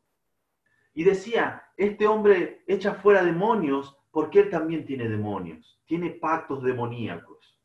Y 0.95 1.03
decía, 1.03 1.69
este 1.77 2.07
hombre 2.07 2.63
echa 2.65 2.95
fuera 2.95 3.23
demonios 3.23 3.95
porque 4.11 4.39
él 4.39 4.49
también 4.49 4.85
tiene 4.85 5.09
demonios, 5.09 5.77
tiene 5.85 6.09
pactos 6.09 6.63
demoníacos. 6.63 7.59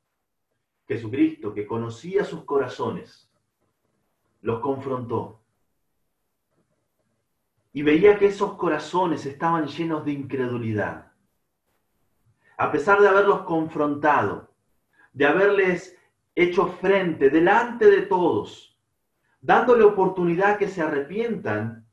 Jesucristo, 0.88 1.54
que 1.54 1.64
conocía 1.64 2.24
sus 2.24 2.44
corazones, 2.44 3.30
los 4.42 4.58
confrontó. 4.58 5.40
Y 7.72 7.82
veía 7.82 8.18
que 8.18 8.26
esos 8.26 8.54
corazones 8.54 9.24
estaban 9.24 9.68
llenos 9.68 10.04
de 10.04 10.10
incredulidad. 10.10 11.12
A 12.56 12.72
pesar 12.72 13.00
de 13.00 13.08
haberlos 13.08 13.42
confrontado, 13.42 14.50
de 15.12 15.26
haberles 15.26 15.96
hecho 16.34 16.66
frente 16.66 17.30
delante 17.30 17.86
de 17.86 18.02
todos, 18.02 18.76
dándole 19.40 19.84
oportunidad 19.84 20.58
que 20.58 20.66
se 20.66 20.82
arrepientan, 20.82 21.86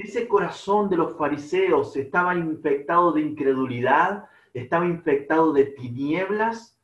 ese 0.00 0.28
corazón 0.28 0.88
de 0.88 0.96
los 0.96 1.16
fariseos 1.16 1.96
estaba 1.96 2.34
infectado 2.34 3.12
de 3.12 3.22
incredulidad, 3.22 4.28
estaba 4.54 4.86
infectado 4.86 5.52
de 5.52 5.64
tinieblas, 5.64 6.78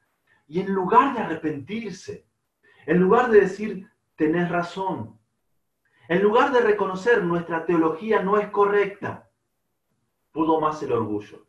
y 0.48 0.60
en 0.60 0.72
lugar 0.72 1.14
de 1.14 1.20
arrepentirse, 1.20 2.26
en 2.86 2.98
lugar 2.98 3.30
de 3.30 3.40
decir, 3.40 3.90
tenés 4.16 4.48
razón, 4.48 5.18
en 6.08 6.22
lugar 6.22 6.52
de 6.52 6.60
reconocer 6.60 7.24
nuestra 7.24 7.66
teología 7.66 8.22
no 8.22 8.38
es 8.38 8.48
correcta, 8.50 9.28
pudo 10.30 10.60
más 10.60 10.82
el 10.82 10.92
orgullo. 10.92 11.46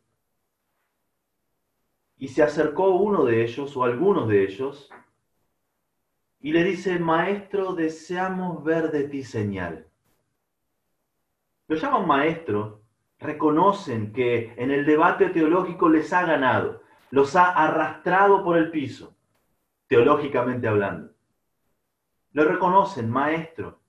Y 2.16 2.28
se 2.28 2.42
acercó 2.42 2.90
uno 2.90 3.24
de 3.24 3.44
ellos, 3.44 3.76
o 3.76 3.84
algunos 3.84 4.28
de 4.28 4.42
ellos, 4.42 4.90
y 6.40 6.52
le 6.52 6.64
dice, 6.64 6.98
maestro, 6.98 7.74
deseamos 7.74 8.64
ver 8.64 8.90
de 8.90 9.04
ti 9.04 9.22
señal. 9.22 9.87
Lo 11.68 11.76
llaman 11.76 12.06
maestro, 12.06 12.80
reconocen 13.18 14.12
que 14.12 14.54
en 14.56 14.70
el 14.70 14.86
debate 14.86 15.28
teológico 15.28 15.90
les 15.90 16.12
ha 16.14 16.24
ganado, 16.24 16.82
los 17.10 17.36
ha 17.36 17.50
arrastrado 17.50 18.42
por 18.42 18.56
el 18.56 18.70
piso, 18.70 19.14
teológicamente 19.86 20.66
hablando. 20.66 21.12
Lo 22.32 22.44
reconocen, 22.44 23.10
maestro, 23.10 23.80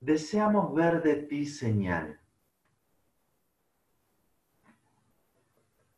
deseamos 0.00 0.74
ver 0.74 1.02
de 1.02 1.16
ti 1.16 1.44
señal. 1.44 2.18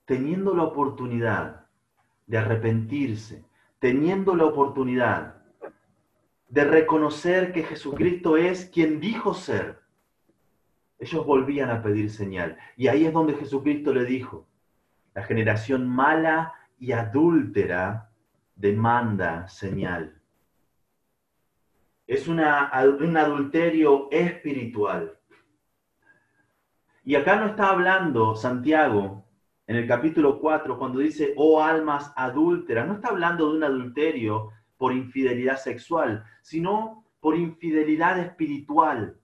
Teniendo 0.04 0.54
la 0.56 0.64
oportunidad 0.64 1.66
de 2.26 2.38
arrepentirse, 2.38 3.44
teniendo 3.78 4.34
la 4.34 4.46
oportunidad 4.46 5.36
de 6.48 6.64
reconocer 6.64 7.52
que 7.52 7.62
Jesucristo 7.62 8.36
es 8.36 8.66
quien 8.66 8.98
dijo 8.98 9.34
ser, 9.34 9.81
ellos 11.02 11.26
volvían 11.26 11.68
a 11.68 11.82
pedir 11.82 12.10
señal. 12.10 12.56
Y 12.76 12.86
ahí 12.86 13.04
es 13.04 13.12
donde 13.12 13.34
Jesucristo 13.34 13.92
le 13.92 14.04
dijo, 14.04 14.46
la 15.14 15.24
generación 15.24 15.88
mala 15.88 16.54
y 16.78 16.92
adúltera 16.92 18.12
demanda 18.54 19.48
señal. 19.48 20.22
Es 22.06 22.28
una, 22.28 22.70
un 23.00 23.16
adulterio 23.16 24.08
espiritual. 24.12 25.18
Y 27.04 27.16
acá 27.16 27.34
no 27.34 27.46
está 27.46 27.70
hablando 27.70 28.36
Santiago 28.36 29.26
en 29.66 29.74
el 29.74 29.88
capítulo 29.88 30.38
4 30.38 30.78
cuando 30.78 31.00
dice, 31.00 31.34
oh 31.36 31.60
almas 31.60 32.12
adúlteras, 32.14 32.86
no 32.86 32.94
está 32.94 33.08
hablando 33.08 33.50
de 33.50 33.56
un 33.56 33.64
adulterio 33.64 34.50
por 34.76 34.92
infidelidad 34.92 35.56
sexual, 35.56 36.24
sino 36.42 37.04
por 37.18 37.36
infidelidad 37.36 38.20
espiritual. 38.20 39.18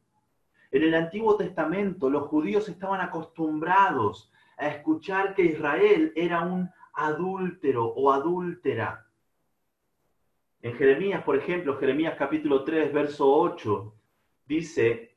En 0.70 0.82
el 0.82 0.94
Antiguo 0.94 1.37
Testamento 1.37 2.10
los 2.10 2.28
judíos 2.28 2.68
estaban 2.68 3.00
acostumbrados 3.00 4.30
a 4.56 4.68
escuchar 4.68 5.34
que 5.34 5.42
Israel 5.42 6.12
era 6.14 6.40
un 6.42 6.70
adúltero 6.92 7.87
o 7.87 8.12
adúltera. 8.12 9.06
En 10.60 10.75
Jeremías, 10.75 11.22
por 11.22 11.37
ejemplo, 11.37 11.78
Jeremías 11.78 12.16
capítulo 12.18 12.64
3, 12.64 12.92
verso 12.92 13.32
8, 13.32 13.94
dice 14.46 15.16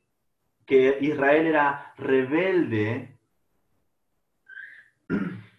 que 0.64 0.98
Israel 1.00 1.46
era 1.46 1.92
rebelde 1.96 3.18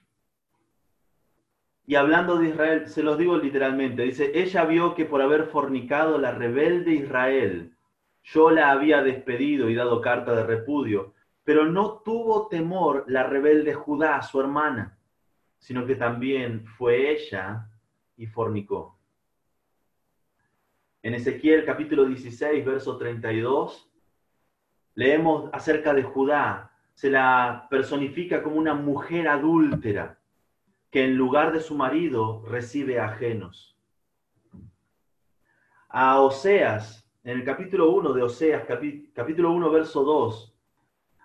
Y 1.85 1.95
hablando 1.95 2.37
de 2.37 2.49
Israel, 2.49 2.87
se 2.87 3.03
los 3.03 3.17
digo 3.17 3.37
literalmente, 3.37 4.03
dice, 4.03 4.31
ella 4.35 4.63
vio 4.63 4.95
que 4.95 5.03
por 5.05 5.21
haber 5.21 5.47
fornicado 5.47 6.17
la 6.17 6.31
rebelde 6.31 6.93
Israel, 6.93 7.72
yo 8.23 8.49
la 8.49 8.71
había 8.71 9.01
despedido 9.01 9.69
y 9.69 9.75
dado 9.75 10.01
carta 10.01 10.33
de 10.35 10.43
repudio, 10.43 11.13
pero 11.43 11.65
no 11.65 12.01
tuvo 12.03 12.47
temor 12.47 13.03
la 13.07 13.23
rebelde 13.23 13.73
Judá, 13.73 14.21
su 14.21 14.39
hermana, 14.39 14.97
sino 15.59 15.85
que 15.85 15.95
también 15.95 16.65
fue 16.65 17.11
ella 17.11 17.69
y 18.15 18.25
fornicó. 18.25 18.97
En 21.01 21.13
Ezequiel 21.13 21.65
capítulo 21.65 22.05
16, 22.05 22.65
verso 22.65 22.97
32, 22.97 23.89
leemos 24.95 25.49
acerca 25.51 25.93
de 25.93 26.03
Judá, 26.03 26.71
se 26.93 27.09
la 27.09 27.67
personifica 27.69 28.41
como 28.41 28.55
una 28.55 28.73
mujer 28.73 29.27
adúltera 29.27 30.19
que 30.91 31.03
en 31.03 31.15
lugar 31.15 31.51
de 31.51 31.59
su 31.59 31.75
marido 31.75 32.45
recibe 32.47 32.99
ajenos. 32.99 33.75
A 35.89 36.21
Oseas, 36.21 37.02
en 37.23 37.39
el 37.39 37.45
capítulo 37.45 37.91
1 37.91 38.13
de 38.13 38.21
Oseas, 38.21 38.63
capítulo 39.13 39.51
1, 39.51 39.71
verso 39.71 40.03
2, 40.03 40.53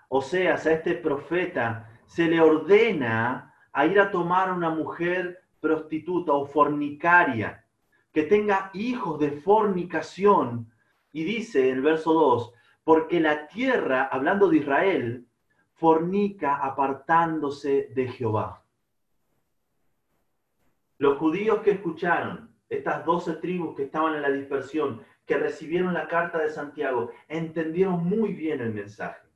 Oseas, 0.09 0.65
a 0.67 0.73
este 0.73 0.95
profeta, 0.95 1.91
se 2.07 2.27
le 2.27 2.41
ordena 2.41 3.55
a 3.73 3.87
ir 3.87 4.01
a 4.01 4.11
tomar 4.11 4.49
a 4.49 4.55
una 4.55 4.71
mujer 4.71 5.41
prostituta 5.61 6.33
o 6.33 6.47
fornicaria, 6.47 7.65
que 8.13 8.23
tenga 8.23 8.71
hijos 8.75 9.19
de 9.19 9.33
fornicación. 9.33 10.73
Y 11.13 11.25
dice 11.25 11.69
en 11.69 11.77
el 11.77 11.83
verso 11.83 12.13
2, 12.15 12.55
porque 12.85 13.21
la 13.21 13.49
tierra, 13.49 14.09
hablando 14.11 14.49
de 14.49 14.59
Israel, 14.59 15.27
fornica 15.75 16.57
apartándose 16.57 17.91
de 17.95 18.09
Jehová. 18.09 18.63
Los 20.97 21.19
judíos 21.19 21.61
que 21.61 21.73
escucharon, 21.73 22.55
estas 22.69 23.05
doce 23.05 23.35
tribus 23.35 23.77
que 23.77 23.85
estaban 23.85 24.15
en 24.15 24.23
la 24.23 24.31
dispersión, 24.31 25.03
que 25.29 25.37
recibieron 25.37 25.93
la 25.93 26.09
carta 26.09 26.39
de 26.39 26.49
Santiago, 26.49 27.13
entendieron 27.29 28.03
muy 28.03 28.33
bien 28.33 28.61
el 28.63 28.73
mensaje. 28.73 29.29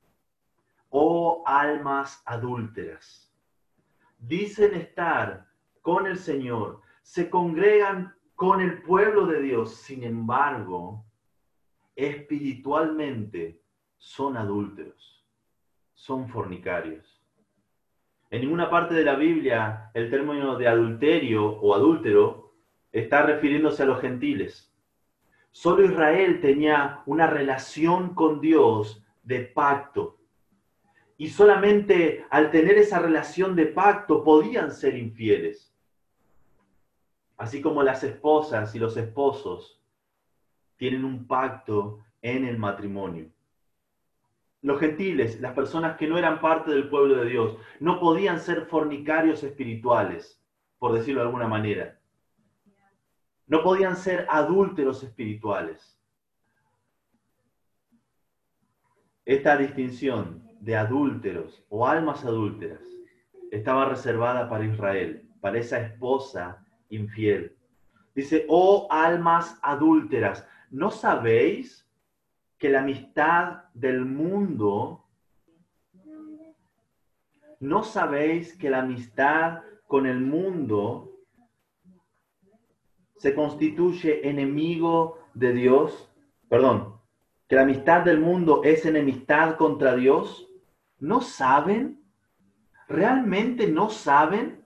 Oh 0.89 1.45
almas 1.47 2.23
adúlteras, 2.25 3.31
dicen 4.19 4.75
estar 4.75 5.47
con 5.83 6.07
el 6.07 6.17
Señor, 6.17 6.81
se 7.03 7.29
congregan 7.29 8.15
con 8.35 8.63
el 8.63 8.83
pueblo 8.83 9.27
de 9.27 9.43
Dios, 9.43 9.75
sin 9.75 10.03
embargo, 10.03 11.05
espiritualmente 11.95 13.61
son 13.99 14.39
adúlteros, 14.39 15.27
son 15.93 16.29
fornicarios. 16.29 17.23
En 18.31 18.41
ninguna 18.41 18.71
parte 18.71 18.95
de 18.95 19.05
la 19.05 19.17
Biblia 19.17 19.91
el 19.93 20.09
término 20.11 20.57
de 20.57 20.69
adulterio 20.69 21.47
o 21.47 21.75
adúltero 21.75 22.55
está 22.91 23.23
refiriéndose 23.25 23.83
a 23.83 23.87
los 23.87 24.01
gentiles. 24.01 24.72
Solo 25.53 25.85
Israel 25.85 26.41
tenía 26.41 27.03
una 27.07 27.29
relación 27.29 28.15
con 28.15 28.41
Dios 28.41 29.05
de 29.23 29.41
pacto. 29.41 30.19
Y 31.17 31.29
solamente 31.29 32.27
al 32.31 32.51
tener 32.51 32.79
esa 32.79 32.99
relación 32.99 33.55
de 33.55 33.67
pacto 33.67 34.25
podían 34.25 34.73
ser 34.73 34.97
infieles. 34.97 35.73
Así 37.37 37.61
como 37.61 37.83
las 37.83 38.03
esposas 38.03 38.75
y 38.75 38.81
los 38.81 38.97
esposos 38.97 39.81
tienen 40.77 41.05
un 41.05 41.27
pacto 41.27 42.01
en 42.21 42.45
el 42.45 42.59
matrimonio 42.59 43.31
los 44.63 44.79
gentiles, 44.79 45.41
las 45.41 45.53
personas 45.55 45.97
que 45.97 46.07
no 46.07 46.17
eran 46.17 46.41
parte 46.41 46.71
del 46.71 46.89
pueblo 46.89 47.17
de 47.17 47.29
Dios, 47.29 47.57
no 47.81 47.99
podían 47.99 48.39
ser 48.39 48.67
fornicarios 48.67 49.43
espirituales, 49.43 50.41
por 50.79 50.93
decirlo 50.93 51.21
de 51.21 51.27
alguna 51.27 51.49
manera. 51.49 51.99
No 53.53 53.63
podían 53.63 53.97
ser 53.97 54.27
adúlteros 54.31 55.03
espirituales. 55.03 55.99
esta 59.27 59.59
distinción 59.59 60.43
de 60.61 60.75
adúlteros 60.75 61.63
o 61.69 61.87
almas 61.87 62.25
adúlteras 62.25 62.83
estaba 63.51 63.85
reservada 63.85 64.49
para 64.49 64.65
Israel, 64.65 65.29
para 65.43 65.59
esa 65.59 65.81
esposa 65.81 66.67
infiel. 66.89 67.55
Dice, 68.15 68.47
oh 68.49 68.89
almas 68.91 69.59
adúlteras, 69.63 70.49
¿no 70.71 70.91
sabéis 70.91 71.87
que 72.57 72.71
la 72.71 72.81
amistad 72.81 73.65
del 73.75 74.07
mundo, 74.07 75.05
no 77.61 77.85
sabéis 77.85 78.57
que 78.57 78.71
la 78.71 78.81
amistad 78.81 79.61
con 79.87 80.07
el 80.07 80.21
mundo 80.21 81.12
se 83.23 83.37
constituye 83.37 84.29
enemigo 84.29 85.21
de 85.33 85.53
Dios? 85.53 86.13
Perdón, 86.49 86.97
que 87.49 87.55
la 87.55 87.63
amistad 87.63 88.03
del 88.03 88.19
mundo 88.19 88.63
es 88.65 88.85
enemistad 88.85 89.57
contra 89.57 89.95
Dios. 89.95 90.49
¿No 90.99 91.21
saben? 91.21 92.03
¿Realmente 92.89 93.69
no 93.69 93.91
saben? 93.91 94.65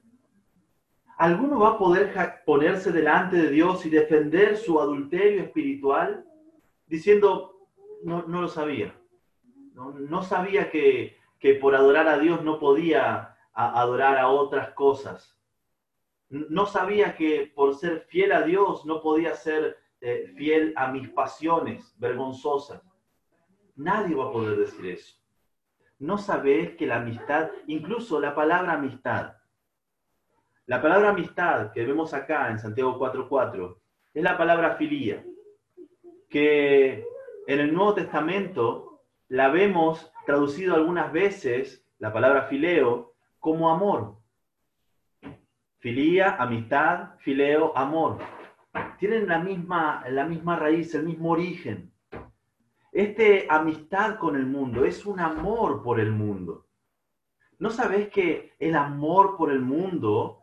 ¿Alguno 1.19 1.61
va 1.61 1.73
a 1.73 1.79
poder 1.79 2.15
ponerse 2.47 2.93
delante 2.93 3.37
de 3.37 3.51
Dios 3.51 3.85
y 3.85 3.91
defender 3.91 4.57
su 4.57 4.81
adulterio 4.81 5.43
espiritual 5.43 6.25
diciendo, 6.87 7.69
no, 8.05 8.23
lo 8.27 8.49
sabía? 8.49 8.95
No, 9.75 10.23
sabía 10.23 10.71
que, 10.71 11.15
por 11.61 11.75
adorar 11.75 12.09
a 12.09 12.19
Dios 12.19 12.43
no 12.43 12.59
podía 12.59 13.37
adorar 13.53 14.17
a 14.17 14.29
otras 14.29 14.71
cosas. 14.71 15.36
No 16.29 16.67
sabía 16.67 17.15
que 17.15 17.53
por 17.55 17.75
ser 17.75 18.01
fiel 18.09 18.33
a 18.33 18.43
Dios 18.43 18.85
no 18.85 19.01
podía 19.01 19.35
ser 19.35 19.79
eh, 20.01 20.33
fiel 20.37 20.73
a 20.77 20.89
mis 20.89 21.09
pasiones 21.09 21.95
vergonzosas. 21.99 22.83
Nadie 23.77 24.15
va 24.15 24.27
a 24.27 24.33
poder 24.33 24.57
decir 24.57 24.87
eso. 24.87 25.17
No 25.99 26.19
sabes 26.19 26.77
que 26.77 26.87
la 26.87 26.97
amistad, 26.97 27.51
incluso 27.67 28.21
la 28.21 28.35
palabra 28.35 28.73
amistad, 28.75 29.37
la 30.67 30.83
palabra 30.83 31.11
amistad 31.11 31.71
que 31.73 31.87
vemos 31.87 32.13
acá 32.13 32.51
en 32.51 32.59
Santiago 32.59 32.99
4.4 32.99 33.77
es 34.15 34.23
la 34.23 34.37
palabra 34.37 34.75
filía, 34.75 35.25
que 36.29 37.07
en 37.47 37.61
el 37.61 37.73
Nuevo 37.73 37.95
Testamento 37.95 39.01
la 39.29 39.49
vemos 39.49 40.13
traducido 40.25 40.75
algunas 40.75 41.13
veces, 41.13 41.87
la 41.99 42.13
palabra 42.13 42.43
fileo, 42.49 43.15
como 43.39 43.71
amor. 43.71 44.17
Filía, 45.87 46.35
amistad, 46.41 47.11
fileo, 47.21 47.73
amor. 47.79 48.19
Tienen 48.99 49.29
la 49.29 49.39
misma, 49.39 50.03
la 50.09 50.25
misma 50.25 50.57
raíz, 50.57 50.93
el 50.97 51.05
mismo 51.05 51.31
origen. 51.31 51.93
Este 52.91 53.47
amistad 53.49 54.19
con 54.19 54.35
el 54.35 54.47
mundo 54.47 54.85
es 54.85 55.07
un 55.07 55.21
amor 55.21 55.85
por 55.85 56.01
el 56.01 56.11
mundo. 56.11 56.67
¿No 57.61 57.71
sabes 57.71 58.09
que 58.09 58.57
el 58.59 58.75
amor 58.75 59.37
por 59.37 59.53
el 59.53 59.61
mundo 59.61 60.43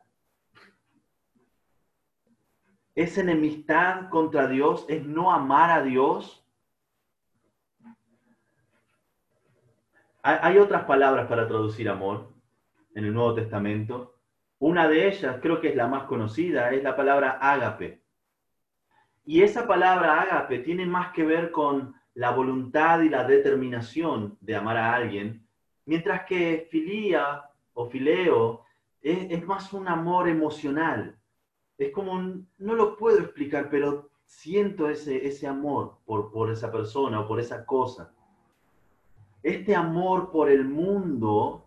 es 2.96 3.18
enemistad 3.18 4.08
contra 4.08 4.48
Dios, 4.48 4.86
es 4.88 5.06
no 5.06 5.30
amar 5.30 5.72
a 5.72 5.84
Dios. 5.84 6.48
Hay 10.22 10.58
otras 10.58 10.86
palabras 10.86 11.28
para 11.28 11.50
traducir 11.50 11.90
amor 11.90 12.32
en 12.96 13.04
el 13.04 13.14
Nuevo 13.14 13.36
Testamento. 13.36 14.13
Una 14.60 14.88
de 14.88 15.08
ellas, 15.08 15.38
creo 15.42 15.60
que 15.60 15.70
es 15.70 15.76
la 15.76 15.88
más 15.88 16.04
conocida, 16.04 16.72
es 16.72 16.84
la 16.84 16.96
palabra 16.96 17.38
ágape. 17.42 18.02
Y 19.26 19.42
esa 19.42 19.68
palabra 19.68 20.22
ágape 20.22 20.60
tiene 20.60 20.86
más 20.86 21.12
que 21.14 21.24
ver 21.24 21.52
con 21.52 21.96
la 22.14 22.32
voluntad 22.32 23.02
y 23.02 23.10
la 23.10 23.24
determinación 23.26 24.38
de 24.42 24.56
amar 24.56 24.78
a 24.78 24.94
alguien, 24.94 25.46
mientras 25.86 26.26
que 26.26 26.68
filía 26.70 27.44
o 27.74 27.90
fileo 27.90 28.66
es, 29.02 29.32
es 29.32 29.46
más 29.46 29.74
un 29.74 29.88
amor 29.88 30.30
emocional, 30.30 31.18
es 31.78 31.92
como, 31.92 32.20
no 32.20 32.76
lo 32.76 32.96
puedo 32.96 33.20
explicar, 33.20 33.70
pero 33.70 34.10
siento 34.26 34.90
ese, 34.90 35.28
ese 35.28 35.48
amor 35.48 35.98
por, 36.06 36.32
por 36.32 36.52
esa 36.52 36.72
persona 36.72 37.22
o 37.22 37.28
por 37.28 37.40
esa 37.40 37.66
cosa. 37.66 38.12
Este 39.42 39.76
amor 39.76 40.32
por 40.32 40.50
el 40.50 40.66
mundo 40.66 41.66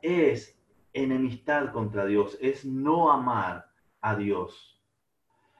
es 0.00 0.58
enemistad 0.92 1.72
contra 1.72 2.04
Dios, 2.06 2.38
es 2.40 2.64
no 2.64 3.10
amar 3.10 3.66
a 4.00 4.16
Dios. 4.16 4.80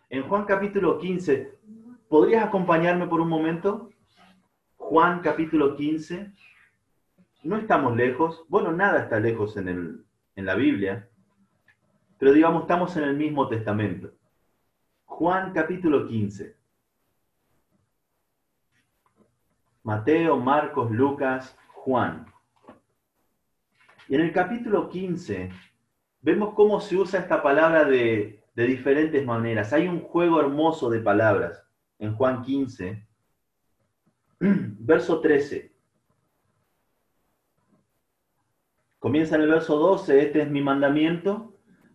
En 0.08 0.22
Juan 0.24 0.44
capítulo 0.44 0.98
15, 0.98 1.58
¿podrías 2.08 2.44
acompañarme 2.44 3.06
por 3.06 3.20
un 3.20 3.28
momento? 3.28 3.90
Juan 4.76 5.20
capítulo 5.20 5.76
15. 5.76 6.32
No 7.44 7.56
estamos 7.56 7.96
lejos, 7.96 8.44
bueno, 8.48 8.72
nada 8.72 9.02
está 9.02 9.20
lejos 9.20 9.56
en, 9.56 9.68
el, 9.68 10.04
en 10.34 10.46
la 10.46 10.54
Biblia. 10.54 11.08
Pero 12.18 12.32
digamos, 12.32 12.62
estamos 12.62 12.96
en 12.96 13.04
el 13.04 13.16
mismo 13.16 13.48
testamento. 13.48 14.10
Juan 15.04 15.52
capítulo 15.52 16.06
15. 16.06 16.56
Mateo, 19.82 20.36
Marcos, 20.36 20.90
Lucas, 20.90 21.56
Juan. 21.68 22.26
Y 24.10 24.16
en 24.16 24.22
el 24.22 24.32
capítulo 24.32 24.88
15 24.88 25.50
vemos 26.20 26.54
cómo 26.54 26.80
se 26.80 26.96
usa 26.96 27.20
esta 27.20 27.44
palabra 27.44 27.84
de, 27.84 28.42
diferentes 28.56 29.24
maneras. 29.24 29.72
Hay 29.72 29.86
un 29.86 30.00
juego 30.00 30.40
hermoso 30.40 30.90
de 30.90 30.98
palabras 30.98 31.64
en 32.00 32.16
Juan 32.16 32.42
15. 32.42 33.06
Verso 34.40 35.20
13. 35.20 35.72
Comienza 38.98 39.36
en 39.36 39.42
el 39.42 39.48
verso 39.48 39.78
12, 39.78 40.22
este 40.22 40.42
es 40.42 40.50
mi 40.50 40.60
mandamiento, 40.60 41.54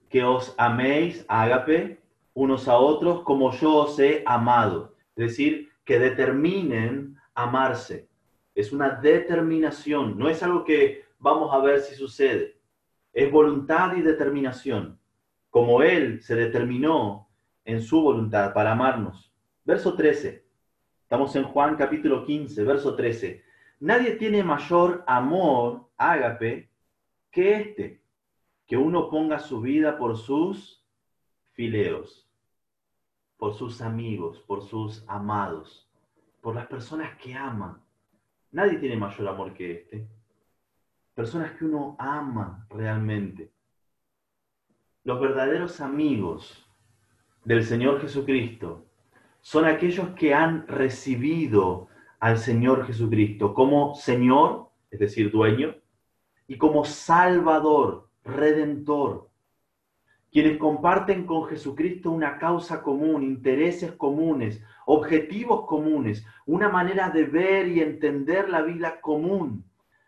que 0.09 0.23
os 0.23 0.55
améis, 0.57 1.23
ágape, 1.27 2.01
unos 2.33 2.69
a 2.69 2.77
otros 2.77 3.23
como 3.23 3.51
yo 3.51 3.75
os 3.75 3.99
he 3.99 4.23
amado. 4.25 4.95
Es 5.17 5.27
decir, 5.27 5.69
que 5.83 5.99
determinen 5.99 7.17
amarse. 7.35 8.07
Es 8.55 8.71
una 8.71 8.89
determinación, 8.89 10.17
no 10.17 10.29
es 10.29 10.41
algo 10.41 10.63
que 10.63 11.05
vamos 11.19 11.53
a 11.53 11.59
ver 11.59 11.81
si 11.81 11.95
sucede. 11.95 12.59
Es 13.13 13.31
voluntad 13.31 13.95
y 13.95 14.01
determinación, 14.01 14.99
como 15.49 15.81
Él 15.81 16.21
se 16.21 16.35
determinó 16.35 17.29
en 17.63 17.81
su 17.81 18.01
voluntad 18.01 18.53
para 18.53 18.73
amarnos. 18.73 19.33
Verso 19.63 19.95
13. 19.95 20.45
Estamos 21.01 21.35
en 21.35 21.43
Juan 21.43 21.75
capítulo 21.75 22.25
15, 22.25 22.63
verso 22.63 22.95
13. 22.95 23.43
Nadie 23.79 24.11
tiene 24.11 24.43
mayor 24.43 25.03
amor, 25.07 25.89
ágape, 25.97 26.69
que 27.31 27.55
este, 27.55 28.01
que 28.65 28.77
uno 28.77 29.09
ponga 29.09 29.39
su 29.39 29.61
vida 29.61 29.97
por 29.97 30.17
sus 30.17 30.83
fileos, 31.51 32.27
por 33.37 33.53
sus 33.53 33.81
amigos, 33.81 34.39
por 34.41 34.61
sus 34.63 35.03
amados, 35.07 35.89
por 36.41 36.55
las 36.55 36.67
personas 36.67 37.17
que 37.17 37.33
aman. 37.33 37.81
Nadie 38.51 38.77
tiene 38.77 38.97
mayor 38.97 39.27
amor 39.27 39.53
que 39.53 39.71
este. 39.71 40.07
Personas 41.15 41.53
que 41.53 41.63
uno 41.63 41.95
ama 41.97 42.67
realmente. 42.69 43.53
Los 45.05 45.21
verdaderos 45.21 45.79
amigos 45.79 46.69
del 47.45 47.63
Señor 47.63 48.01
Jesucristo 48.01 48.85
son 49.39 49.63
aquellos 49.63 50.09
que 50.09 50.33
han 50.33 50.67
recibido 50.67 51.87
al 52.19 52.37
Señor 52.37 52.85
Jesucristo 52.85 53.53
como 53.53 53.95
Señor, 53.95 54.71
es 54.91 54.99
decir, 54.99 55.31
dueño, 55.31 55.75
y 56.47 56.57
como 56.57 56.83
Salvador, 56.83 58.09
redentor, 58.25 59.29
quienes 60.33 60.57
comparten 60.57 61.25
con 61.25 61.45
Jesucristo 61.45 62.11
una 62.11 62.37
causa 62.37 62.83
común, 62.83 63.23
intereses 63.23 63.93
comunes, 63.93 64.61
objetivos 64.85 65.65
comunes, 65.65 66.25
una 66.45 66.67
manera 66.67 67.09
de 67.09 67.23
ver 67.23 67.69
y 67.69 67.79
entender 67.79 68.49
la 68.49 68.61
vida 68.63 68.99
común, 68.99 69.63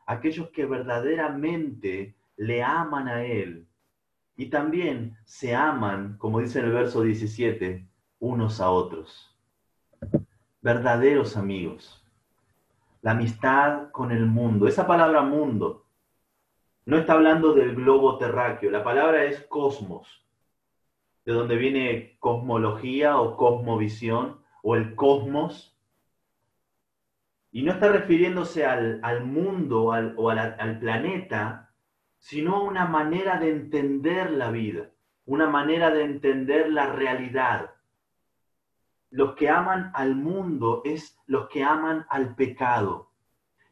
aquellos 0.07 0.49
que 0.49 0.65
verdaderamente 0.65 2.15
le 2.37 2.63
aman 2.63 3.07
a 3.07 3.23
Él 3.23 3.67
y 4.35 4.47
también 4.47 5.17
se 5.25 5.55
aman, 5.55 6.17
como 6.17 6.39
dice 6.39 6.59
en 6.59 6.65
el 6.65 6.71
verso 6.71 7.01
17, 7.01 7.87
unos 8.19 8.59
a 8.59 8.71
otros. 8.71 9.35
Verdaderos 10.61 11.37
amigos. 11.37 12.03
La 13.01 13.11
amistad 13.11 13.91
con 13.91 14.11
el 14.11 14.25
mundo. 14.25 14.67
Esa 14.67 14.87
palabra 14.87 15.21
mundo 15.21 15.85
no 16.85 16.97
está 16.97 17.13
hablando 17.13 17.53
del 17.53 17.75
globo 17.75 18.17
terráqueo, 18.17 18.71
la 18.71 18.83
palabra 18.83 19.25
es 19.25 19.41
cosmos, 19.47 20.25
de 21.25 21.33
donde 21.33 21.57
viene 21.57 22.15
cosmología 22.19 23.19
o 23.19 23.35
cosmovisión 23.35 24.39
o 24.63 24.75
el 24.75 24.95
cosmos. 24.95 25.76
Y 27.51 27.63
no 27.63 27.73
está 27.73 27.91
refiriéndose 27.91 28.65
al, 28.65 29.23
mundo 29.23 29.85
o 29.85 30.29
al 30.29 30.79
planeta, 30.79 31.67
sino 32.19 32.55
a 32.55 32.63
una 32.63 32.85
manera 32.85 33.39
de 33.39 33.51
entender 33.51 34.31
la 34.31 34.51
vida, 34.51 34.89
una 35.25 35.47
manera 35.49 35.91
de 35.91 36.03
entender 36.03 36.71
la 36.71 36.87
realidad. 36.87 37.71
Los 39.09 39.35
que 39.35 39.49
aman 39.49 39.91
al 39.93 40.15
mundo 40.15 40.81
es 40.83 41.17
los 41.25 41.47
que 41.47 41.63
aman 41.63 42.05
al 42.09 42.35
pecado, 42.35 43.11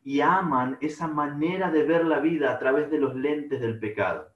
y 0.04 0.22
aman 0.22 0.78
esa 0.82 1.08
manera 1.08 1.72
de 1.72 1.84
ver 1.84 2.06
la 2.06 2.20
vida 2.20 2.52
a 2.52 2.60
través 2.60 2.90
de 2.92 3.00
los 3.00 3.16
lentes 3.16 3.60
del 3.60 3.80
pecado. 3.80 4.32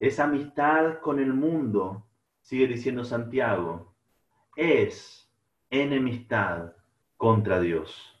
Esa 0.00 0.24
amistad 0.24 0.98
con 1.00 1.20
el 1.20 1.32
mundo, 1.32 2.06
sigue 2.40 2.66
diciendo 2.66 3.04
Santiago, 3.04 3.94
es 4.56 5.30
enemistad 5.70 6.72
contra 7.22 7.60
Dios. 7.60 8.20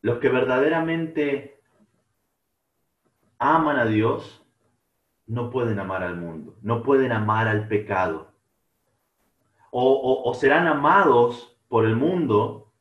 Los 0.00 0.18
que 0.18 0.30
verdaderamente 0.30 1.60
aman 3.38 3.76
a 3.76 3.84
Dios 3.84 4.42
no 5.26 5.50
pueden 5.50 5.78
amar 5.78 6.02
al 6.02 6.16
mundo, 6.16 6.56
no 6.62 6.82
pueden 6.82 7.12
amar 7.12 7.46
al 7.46 7.68
pecado. 7.68 8.32
O, 9.70 10.32
serán 10.32 10.66
amados 10.66 11.54
por 11.68 11.84
el 11.84 11.94
mundo, 11.94 12.72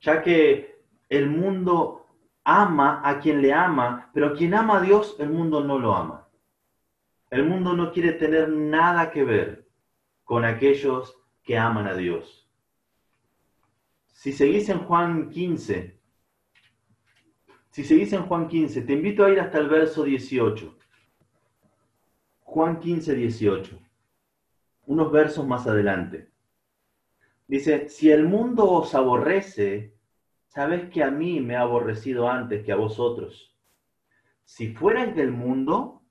ya 0.00 0.20
que 0.20 0.82
el 1.10 1.30
mundo 1.30 2.08
ama 2.42 3.00
a 3.04 3.20
quien 3.20 3.42
le 3.42 3.52
ama, 3.52 4.10
pero 4.12 4.34
quien 4.34 4.54
ama 4.54 4.78
a 4.78 4.80
Dios, 4.80 5.14
el 5.20 5.30
mundo 5.30 5.62
no 5.62 5.78
lo 5.78 5.94
ama. 5.94 6.26
El 7.30 7.44
mundo 7.44 7.74
no 7.74 7.92
quiere 7.92 8.12
tener 8.12 8.48
nada 8.48 9.12
que 9.12 9.22
ver 9.22 9.68
con 10.24 10.44
aquellos 10.44 11.23
que 11.44 11.56
aman 11.56 11.86
a 11.86 11.94
Dios. 11.94 12.48
Si 14.12 14.32
seguís 14.32 14.68
en 14.70 14.78
Juan 14.80 15.28
15, 15.30 16.00
si 17.70 17.84
seguís 17.84 18.12
en 18.12 18.22
Juan 18.22 18.48
15, 18.48 18.82
te 18.82 18.92
invito 18.92 19.24
a 19.24 19.30
ir 19.30 19.40
hasta 19.40 19.58
el 19.58 19.68
verso 19.68 20.04
18. 20.04 20.78
Juan 22.44 22.78
15, 22.78 23.14
18. 23.14 23.78
Unos 24.86 25.10
versos 25.10 25.46
más 25.46 25.66
adelante. 25.66 26.30
Dice, 27.48 27.88
si 27.88 28.10
el 28.10 28.26
mundo 28.26 28.70
os 28.70 28.94
aborrece, 28.94 29.94
sabes 30.46 30.88
que 30.88 31.02
a 31.02 31.10
mí 31.10 31.40
me 31.40 31.56
ha 31.56 31.62
aborrecido 31.62 32.30
antes 32.30 32.64
que 32.64 32.70
a 32.70 32.76
vosotros. 32.76 33.54
Si 34.44 34.72
fuerais 34.72 35.14
del 35.16 35.32
mundo, 35.32 36.02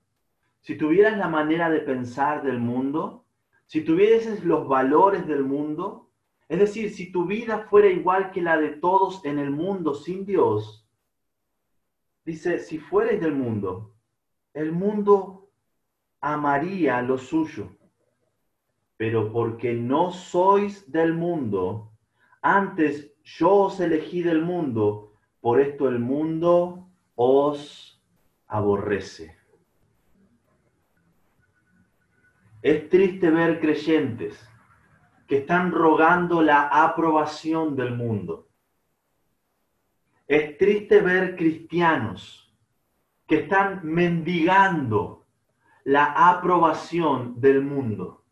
si 0.60 0.76
tuvieras 0.76 1.16
la 1.16 1.28
manera 1.28 1.70
de 1.70 1.80
pensar 1.80 2.42
del 2.42 2.58
mundo, 2.58 3.23
si 3.66 3.82
tuvieses 3.82 4.44
los 4.44 4.68
valores 4.68 5.26
del 5.26 5.44
mundo, 5.44 6.10
es 6.48 6.58
decir, 6.58 6.90
si 6.92 7.10
tu 7.10 7.26
vida 7.26 7.66
fuera 7.70 7.88
igual 7.88 8.30
que 8.30 8.42
la 8.42 8.58
de 8.58 8.70
todos 8.70 9.24
en 9.24 9.38
el 9.38 9.50
mundo 9.50 9.94
sin 9.94 10.24
Dios, 10.24 10.84
Dice, 12.24 12.58
si 12.58 12.78
fueres 12.78 13.20
del 13.20 13.34
mundo, 13.34 13.94
el 14.54 14.72
mundo 14.72 15.50
amaría 16.22 17.02
lo 17.02 17.18
suyo, 17.18 17.76
pero 18.96 19.30
porque 19.30 19.74
no 19.74 20.10
sois 20.10 20.90
del 20.90 21.12
mundo, 21.12 21.92
antes 22.40 23.12
yo 23.22 23.54
os 23.54 23.80
elegí 23.80 24.22
del 24.22 24.40
mundo, 24.40 25.12
por 25.40 25.60
esto 25.60 25.86
el 25.86 25.98
mundo 25.98 26.88
os 27.14 28.02
aborrece. 28.46 29.36
Es 32.64 32.88
triste 32.88 33.30
ver 33.30 33.60
creyentes 33.60 34.34
que 35.28 35.36
están 35.38 35.70
rogando 35.70 36.42
la 36.42 36.62
aprobación 36.62 37.76
del 37.76 37.94
mundo 37.94 38.44
es 40.26 40.56
triste 40.56 41.00
ver 41.00 41.36
cristianos 41.36 42.52
que 43.26 43.36
están 43.40 43.80
mendigando 43.84 45.26
la 45.84 46.30
aprobación 46.30 47.40
del 47.40 47.62
mundo, 47.62 48.24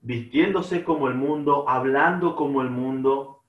vistiéndose 0.00 0.84
como 0.84 1.08
el 1.08 1.14
mundo, 1.14 1.68
hablando 1.68 2.36
como 2.36 2.62
el 2.62 2.70
mundo, 2.70 3.42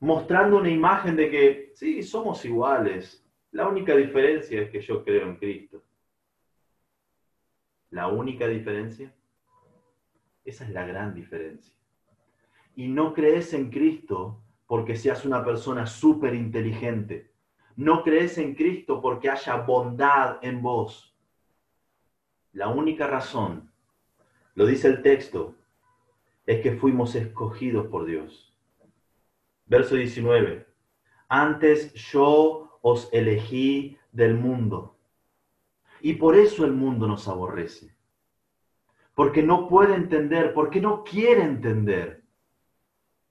mostrando 0.00 0.58
una 0.58 0.68
imagen 0.68 1.16
de 1.16 1.30
que 1.30 1.72
sí, 1.74 2.02
somos 2.02 2.44
iguales. 2.44 3.24
La 3.50 3.66
única 3.66 3.96
diferencia 3.96 4.62
es 4.62 4.70
que 4.70 4.80
yo 4.80 5.02
creo 5.02 5.26
en 5.26 5.36
Cristo. 5.36 5.82
La 7.92 8.08
única 8.08 8.48
diferencia, 8.48 9.14
esa 10.46 10.64
es 10.64 10.70
la 10.70 10.86
gran 10.86 11.14
diferencia. 11.14 11.74
Y 12.74 12.88
no 12.88 13.12
crees 13.12 13.52
en 13.52 13.68
Cristo 13.68 14.42
porque 14.66 14.96
seas 14.96 15.26
una 15.26 15.44
persona 15.44 15.86
súper 15.86 16.34
inteligente. 16.34 17.30
No 17.76 18.02
crees 18.02 18.38
en 18.38 18.54
Cristo 18.54 19.02
porque 19.02 19.28
haya 19.28 19.56
bondad 19.56 20.38
en 20.40 20.62
vos. 20.62 21.14
La 22.54 22.68
única 22.68 23.06
razón, 23.06 23.70
lo 24.54 24.64
dice 24.64 24.88
el 24.88 25.02
texto, 25.02 25.54
es 26.46 26.62
que 26.62 26.72
fuimos 26.72 27.14
escogidos 27.14 27.88
por 27.88 28.06
Dios. 28.06 28.58
Verso 29.66 29.96
19. 29.96 30.66
Antes 31.28 31.92
yo 31.92 32.78
os 32.80 33.10
elegí 33.12 33.98
del 34.12 34.34
mundo. 34.34 34.96
Y 36.02 36.14
por 36.14 36.36
eso 36.36 36.64
el 36.64 36.72
mundo 36.72 37.06
nos 37.06 37.28
aborrece. 37.28 37.94
Porque 39.14 39.42
no 39.42 39.68
puede 39.68 39.94
entender, 39.94 40.52
porque 40.52 40.80
no 40.80 41.04
quiere 41.04 41.44
entender 41.44 42.24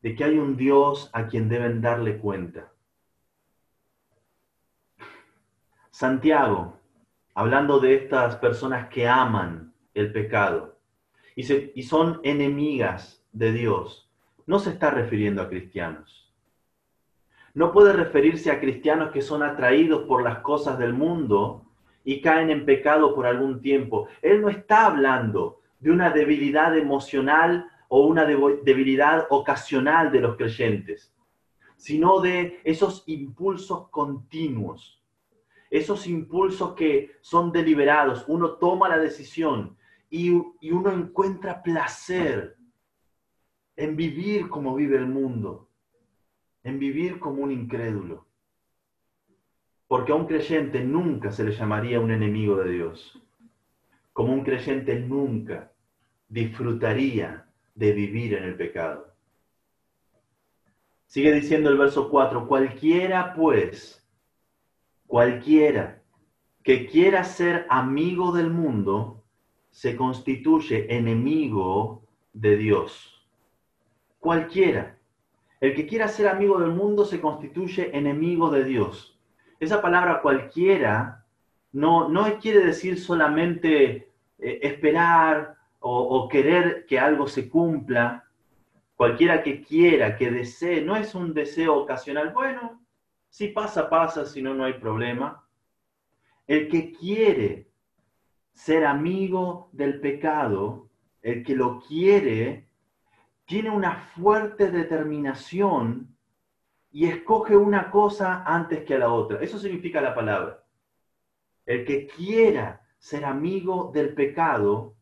de 0.02 0.16
que 0.16 0.24
hay 0.24 0.40
un 0.40 0.56
Dios 0.56 1.10
a 1.12 1.28
quien 1.28 1.50
deben 1.50 1.82
darle 1.82 2.18
cuenta. 2.18 2.72
Santiago, 5.90 6.80
hablando 7.36 7.80
de 7.80 7.96
estas 7.96 8.38
personas 8.38 8.88
que 8.88 9.06
aman 9.06 9.74
el 9.94 10.14
pecado 10.14 10.80
y, 11.36 11.44
y 11.78 11.84
son 11.84 12.22
enemigas 12.24 13.22
de 13.34 13.52
Dios, 13.52 14.10
no 14.46 14.60
se 14.60 14.70
está 14.70 14.92
refiriendo 14.92 15.42
a 15.42 15.50
cristianos. 15.50 16.34
No 17.54 17.74
puede 17.74 17.92
referirse 17.92 18.50
a 18.50 18.62
cristianos 18.62 19.12
que 19.12 19.22
son 19.22 19.44
atraídos 19.44 20.08
por 20.08 20.24
las 20.24 20.40
cosas 20.40 20.80
del 20.80 20.94
mundo 20.94 21.68
y 22.04 22.22
caen 22.22 22.50
en 22.50 22.66
pecado 22.66 23.14
por 23.14 23.26
algún 23.26 23.62
tiempo. 23.62 24.08
Él 24.22 24.42
no 24.42 24.50
está 24.50 24.86
hablando 24.86 25.62
de 25.80 25.92
una 25.92 26.10
debilidad 26.12 26.78
emocional 26.78 27.68
o 27.88 28.06
una 28.08 28.26
debilidad 28.26 29.28
ocasional 29.30 30.12
de 30.12 30.22
los 30.22 30.38
creyentes, 30.38 31.14
sino 31.76 32.22
de 32.22 32.62
esos 32.64 33.04
impulsos 33.08 33.90
continuos, 33.90 35.04
esos 35.70 36.08
impulsos 36.08 36.74
que 36.74 37.12
son 37.22 37.52
deliberados. 37.52 38.24
Uno 38.28 38.54
toma 38.54 38.88
la 38.88 38.98
decisión 38.98 39.78
y, 40.10 40.32
y 40.62 40.72
uno 40.72 40.92
encuentra 40.92 41.62
placer 41.62 42.58
en 43.76 43.96
vivir 43.96 44.48
como 44.50 44.76
vive 44.76 44.98
el 44.98 45.08
mundo, 45.08 45.70
en 46.64 46.80
vivir 46.80 47.20
como 47.20 47.44
un 47.44 47.52
incrédulo. 47.52 48.28
Porque 49.92 50.14
a 50.14 50.16
un 50.16 50.26
creyente 50.26 50.82
nunca 50.86 51.34
se 51.34 51.44
le 51.44 51.52
llamaría 51.52 52.00
un 52.00 52.12
enemigo 52.12 52.56
de 52.56 52.72
Dios. 52.72 53.22
Como 54.14 54.32
un 54.32 54.42
creyente 54.42 54.98
nunca 54.98 55.74
disfrutaría 56.30 57.46
de 57.76 57.92
vivir 57.92 58.36
en 58.36 58.46
el 58.46 58.56
pecado. 58.56 59.14
Sigue 61.08 61.34
diciendo 61.34 61.70
el 61.70 61.78
verso 61.78 62.10
4, 62.10 62.48
cualquiera 62.48 63.34
pues, 63.34 64.08
cualquiera 65.08 66.02
que 66.64 66.88
quiera 66.88 67.26
ser 67.26 67.66
amigo 67.70 68.32
del 68.32 68.50
mundo, 68.50 69.26
se 69.72 69.98
constituye 69.98 70.96
enemigo 70.96 72.08
de 72.32 72.56
Dios. 72.56 73.28
Cualquiera. 74.22 74.98
El 75.60 75.76
que 75.76 75.86
quiera 75.86 76.08
ser 76.08 76.30
amigo 76.30 76.62
del 76.62 76.72
mundo 76.72 77.04
se 77.04 77.20
constituye 77.20 77.94
enemigo 77.94 78.52
de 78.52 78.64
Dios. 78.64 79.18
Esa 79.62 79.80
palabra 79.80 80.24
cualquiera 80.24 81.24
no, 81.74 82.10
no 82.10 82.40
quiere 82.40 82.66
decir 82.66 83.00
solamente 83.00 84.12
eh, 84.40 84.60
esperar 84.64 85.56
o, 85.80 86.28
querer 86.28 86.88
que 86.88 87.00
algo 87.00 87.28
se 87.28 87.48
cumpla, 87.48 88.28
cualquiera 88.96 89.44
que 89.44 89.62
quiera, 89.62 90.16
que 90.16 90.32
desee, 90.32 90.82
no 90.82 90.96
es 90.96 91.14
un 91.14 91.36
deseo 91.36 91.76
ocasional, 91.76 92.32
bueno, 92.34 92.82
si 93.30 93.50
pasa, 93.50 93.88
pasa, 93.88 94.26
si 94.26 94.42
no, 94.42 94.56
no 94.56 94.64
hay 94.64 94.74
problema. 94.74 95.46
El 96.48 96.68
que 96.68 96.92
quiere 96.92 97.68
ser 98.54 98.84
amigo 98.84 99.70
del 99.74 100.00
pecado, 100.00 100.90
el 101.22 101.44
que 101.44 101.56
lo 101.56 101.80
quiere, 101.82 102.68
tiene 103.46 103.70
una 103.70 103.96
fuerte 103.96 104.72
determinación 104.72 106.16
y 106.92 107.08
escoge 107.08 107.56
una 107.56 107.90
cosa 107.90 108.44
antes 108.44 108.84
que 108.84 108.96
a 108.96 109.00
la 109.00 109.14
otra. 109.14 109.42
Eso 109.42 109.58
significa 109.58 110.02
la 110.02 110.14
palabra. 110.14 110.64
El 111.66 111.86
que 111.86 112.08
quiera 112.08 112.82
ser 113.00 113.26
amigo 113.26 113.92
del 113.94 114.14
pecado, 114.14 114.96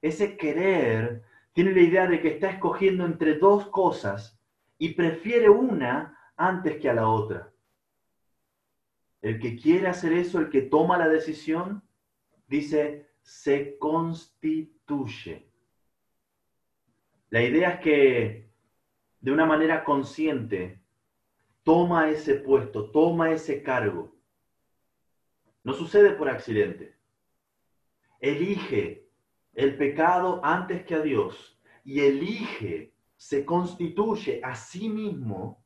ese 0.00 0.36
querer 0.36 1.22
tiene 1.52 1.72
la 1.72 1.80
idea 1.80 2.06
de 2.06 2.20
que 2.20 2.28
está 2.28 2.50
escogiendo 2.50 3.04
entre 3.04 3.38
dos 3.38 3.66
cosas 3.68 4.40
y 4.78 4.94
prefiere 4.94 5.48
una 5.48 6.18
antes 6.36 6.78
que 6.78 6.88
a 6.88 6.94
la 6.94 7.08
otra. 7.08 7.52
El 9.20 9.38
que 9.38 9.56
quiere 9.56 9.88
hacer 9.88 10.12
eso, 10.12 10.38
el 10.38 10.48
que 10.48 10.62
toma 10.62 10.98
la 10.98 11.08
decisión, 11.08 11.82
dice, 12.48 13.10
se 13.22 13.78
constituye. 13.78 15.46
La 17.30 17.42
idea 17.42 17.70
es 17.70 17.80
que 17.80 18.50
de 19.20 19.30
una 19.30 19.46
manera 19.46 19.84
consciente, 19.84 20.81
toma 21.62 22.10
ese 22.10 22.34
puesto, 22.36 22.90
toma 22.90 23.30
ese 23.30 23.62
cargo. 23.62 24.14
No 25.64 25.72
sucede 25.74 26.12
por 26.12 26.28
accidente. 26.28 26.96
Elige 28.20 29.08
el 29.54 29.76
pecado 29.76 30.40
antes 30.44 30.84
que 30.84 30.94
a 30.94 31.00
Dios 31.00 31.58
y 31.84 32.00
elige, 32.00 32.92
se 33.16 33.44
constituye 33.44 34.40
a 34.42 34.54
sí 34.54 34.88
mismo 34.88 35.62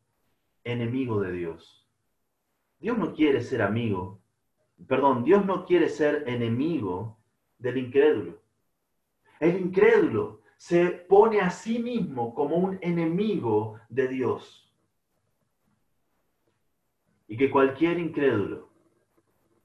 enemigo 0.65 1.21
de 1.21 1.33
Dios. 1.33 1.89
Dios 2.79 2.99
no 2.99 3.15
quiere 3.15 3.43
ser 3.43 3.63
amigo, 3.63 4.21
perdón, 4.87 5.25
Dios 5.25 5.47
no 5.47 5.65
quiere 5.65 5.89
ser 5.89 6.25
enemigo 6.27 7.19
del 7.59 7.79
incrédulo. 7.79 8.43
El 9.41 9.59
incrédulo 9.59 10.43
se 10.57 10.87
pone 10.87 11.41
a 11.41 11.51
sí 11.51 11.79
mismo 11.79 12.35
como 12.35 12.57
un 12.57 12.79
enemigo 12.83 13.79
de 13.89 14.09
Dios. 14.09 14.66
Y 17.29 17.37
que 17.37 17.51
cualquier 17.51 17.99
incrédulo 17.99 18.71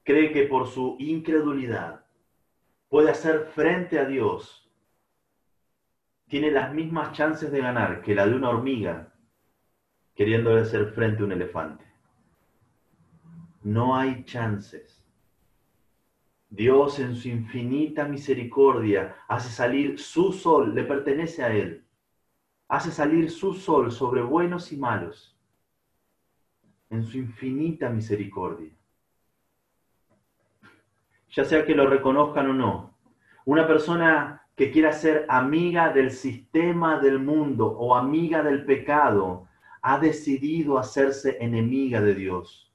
cree 0.04 0.32
que 0.32 0.44
por 0.46 0.66
su 0.66 0.96
incredulidad 0.98 2.04
puede 2.88 3.10
hacer 3.10 3.46
frente 3.54 3.98
a 3.98 4.04
Dios, 4.04 4.70
tiene 6.28 6.50
las 6.50 6.72
mismas 6.74 7.12
chances 7.12 7.52
de 7.52 7.60
ganar 7.60 8.02
que 8.02 8.14
la 8.14 8.26
de 8.26 8.34
una 8.34 8.48
hormiga 8.48 9.12
queriendo 10.14 10.56
hacer 10.56 10.92
frente 10.92 11.22
a 11.22 11.26
un 11.26 11.32
elefante. 11.32 11.84
No 13.62 13.96
hay 13.96 14.24
chances. 14.24 15.02
Dios 16.50 16.98
en 16.98 17.16
su 17.16 17.28
infinita 17.28 18.04
misericordia 18.04 19.16
hace 19.28 19.48
salir 19.48 19.98
su 19.98 20.32
sol, 20.32 20.74
le 20.74 20.84
pertenece 20.84 21.42
a 21.42 21.54
Él. 21.54 21.84
Hace 22.68 22.90
salir 22.90 23.30
su 23.30 23.54
sol 23.54 23.90
sobre 23.90 24.22
buenos 24.22 24.72
y 24.72 24.76
malos. 24.76 25.31
En 26.92 27.02
su 27.02 27.18
infinita 27.18 27.90
misericordia 27.90 28.70
ya 31.32 31.44
sea 31.44 31.64
que 31.64 31.74
lo 31.74 31.86
reconozcan 31.86 32.50
o 32.50 32.52
no. 32.52 32.94
Una 33.44 33.66
persona 33.66 34.42
que 34.54 34.70
quiera 34.70 34.92
ser 34.92 35.26
amiga 35.28 35.92
del 35.92 36.10
sistema 36.10 37.00
del 37.00 37.18
mundo 37.18 37.66
o 37.66 37.94
amiga 37.94 38.42
del 38.42 38.64
pecado, 38.64 39.48
ha 39.80 39.98
decidido 39.98 40.78
hacerse 40.78 41.38
enemiga 41.40 42.00
de 42.00 42.14
Dios. 42.14 42.72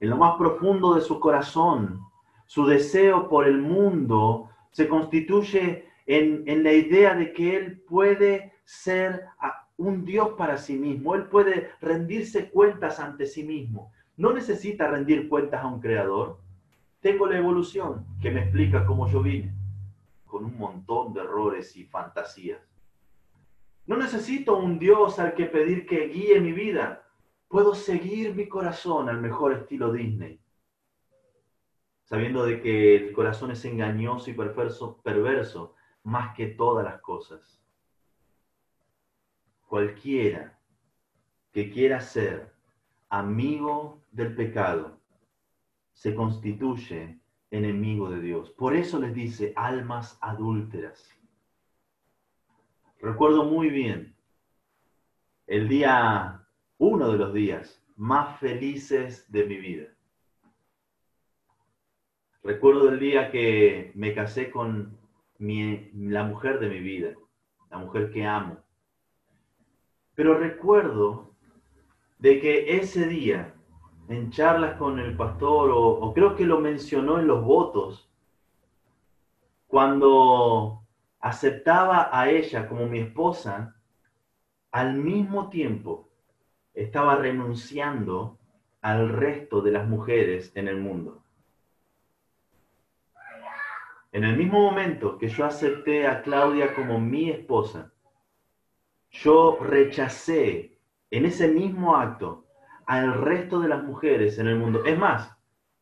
En 0.00 0.10
lo 0.10 0.16
más 0.16 0.36
profundo 0.36 0.94
de 0.94 1.02
su 1.02 1.20
corazón, 1.20 2.00
su 2.46 2.66
deseo 2.66 3.28
por 3.28 3.46
el 3.46 3.58
mundo 3.58 4.50
se 4.72 4.88
constituye 4.88 5.86
en, 6.06 6.42
en 6.46 6.64
la 6.64 6.72
idea 6.72 7.14
de 7.14 7.32
que 7.32 7.56
él 7.56 7.80
puede 7.82 8.54
ser 8.64 9.22
un 9.76 10.04
Dios 10.04 10.30
para 10.36 10.56
sí 10.56 10.76
mismo, 10.76 11.14
él 11.14 11.24
puede 11.24 11.70
rendirse 11.80 12.50
cuentas 12.50 13.00
ante 13.00 13.26
sí 13.26 13.44
mismo. 13.44 13.92
No 14.16 14.32
necesita 14.32 14.88
rendir 14.88 15.28
cuentas 15.28 15.62
a 15.62 15.66
un 15.66 15.80
creador, 15.80 16.38
tengo 17.00 17.26
la 17.26 17.38
evolución 17.38 18.06
que 18.20 18.30
me 18.30 18.42
explica 18.42 18.86
cómo 18.86 19.08
yo 19.08 19.22
vine, 19.22 19.52
con 20.24 20.44
un 20.44 20.56
montón 20.56 21.12
de 21.12 21.20
errores 21.20 21.76
y 21.76 21.84
fantasías. 21.84 22.60
No 23.86 23.96
necesito 23.96 24.56
un 24.56 24.78
Dios 24.78 25.18
al 25.18 25.34
que 25.34 25.44
pedir 25.46 25.86
que 25.86 26.08
guíe 26.08 26.40
mi 26.40 26.52
vida. 26.52 27.06
Puedo 27.48 27.74
seguir 27.74 28.34
mi 28.34 28.48
corazón 28.48 29.08
al 29.08 29.20
mejor 29.20 29.52
estilo 29.52 29.92
Disney, 29.92 30.40
sabiendo 32.04 32.46
de 32.46 32.62
que 32.62 32.96
el 32.96 33.12
corazón 33.12 33.50
es 33.50 33.64
engañoso 33.66 34.30
y 34.30 34.34
perverso, 34.34 35.00
perverso 35.02 35.74
más 36.04 36.34
que 36.34 36.46
todas 36.46 36.84
las 36.84 37.00
cosas. 37.00 37.63
Cualquiera 39.74 40.56
que 41.50 41.68
quiera 41.68 42.00
ser 42.00 42.54
amigo 43.08 44.04
del 44.12 44.36
pecado 44.36 45.00
se 45.92 46.14
constituye 46.14 47.18
enemigo 47.50 48.08
de 48.08 48.20
Dios. 48.20 48.50
Por 48.52 48.76
eso 48.76 49.00
les 49.00 49.12
dice 49.12 49.52
almas 49.56 50.16
adúlteras. 50.20 51.10
Recuerdo 53.00 53.46
muy 53.46 53.68
bien 53.68 54.14
el 55.48 55.66
día, 55.66 56.46
uno 56.78 57.10
de 57.10 57.18
los 57.18 57.34
días 57.34 57.84
más 57.96 58.38
felices 58.38 59.28
de 59.32 59.44
mi 59.44 59.56
vida. 59.56 59.88
Recuerdo 62.44 62.90
el 62.90 63.00
día 63.00 63.32
que 63.32 63.90
me 63.96 64.14
casé 64.14 64.52
con 64.52 64.96
la 65.40 66.22
mujer 66.22 66.60
de 66.60 66.68
mi 66.68 66.78
vida, 66.78 67.16
la 67.72 67.78
mujer 67.78 68.12
que 68.12 68.24
amo. 68.24 68.63
Pero 70.14 70.38
recuerdo 70.38 71.32
de 72.18 72.40
que 72.40 72.76
ese 72.78 73.06
día 73.06 73.54
en 74.08 74.30
charlas 74.30 74.76
con 74.76 74.98
el 74.98 75.16
pastor, 75.16 75.70
o, 75.72 76.12
creo 76.12 76.34
que 76.36 76.44
lo 76.44 76.60
mencionó 76.60 77.18
en 77.18 77.26
los 77.26 77.42
votos, 77.42 78.10
cuando 79.66 80.82
aceptaba 81.20 82.10
a 82.12 82.30
ella 82.30 82.68
como 82.68 82.86
mi 82.86 82.98
esposa, 82.98 83.76
al 84.70 84.94
mismo 84.94 85.48
tiempo 85.48 86.10
estaba 86.74 87.16
renunciando 87.16 88.38
al 88.82 89.08
resto 89.08 89.62
de 89.62 89.72
las 89.72 89.88
mujeres 89.88 90.52
en 90.54 90.68
el 90.68 90.76
mundo. 90.76 91.22
En 94.12 94.24
el 94.24 94.36
mismo 94.36 94.60
momento 94.60 95.18
que 95.18 95.28
yo 95.28 95.44
acepté 95.44 96.06
a 96.06 96.22
Claudia 96.22 96.74
como 96.74 97.00
mi 97.00 97.30
esposa, 97.30 97.93
yo 99.14 99.58
rechacé 99.60 100.78
en 101.10 101.24
ese 101.24 101.48
mismo 101.48 101.96
acto 101.96 102.44
al 102.86 103.14
resto 103.14 103.60
de 103.60 103.68
las 103.68 103.82
mujeres 103.82 104.38
en 104.38 104.48
el 104.48 104.58
mundo. 104.58 104.84
Es 104.84 104.98
más, 104.98 105.32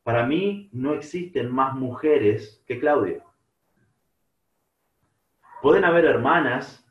para 0.03 0.27
mí 0.27 0.69
no 0.73 0.93
existen 0.93 1.51
más 1.51 1.75
mujeres 1.75 2.63
que 2.67 2.79
Claudia. 2.79 3.25
Pueden 5.63 5.85
haber 5.85 6.05
hermanas, 6.05 6.87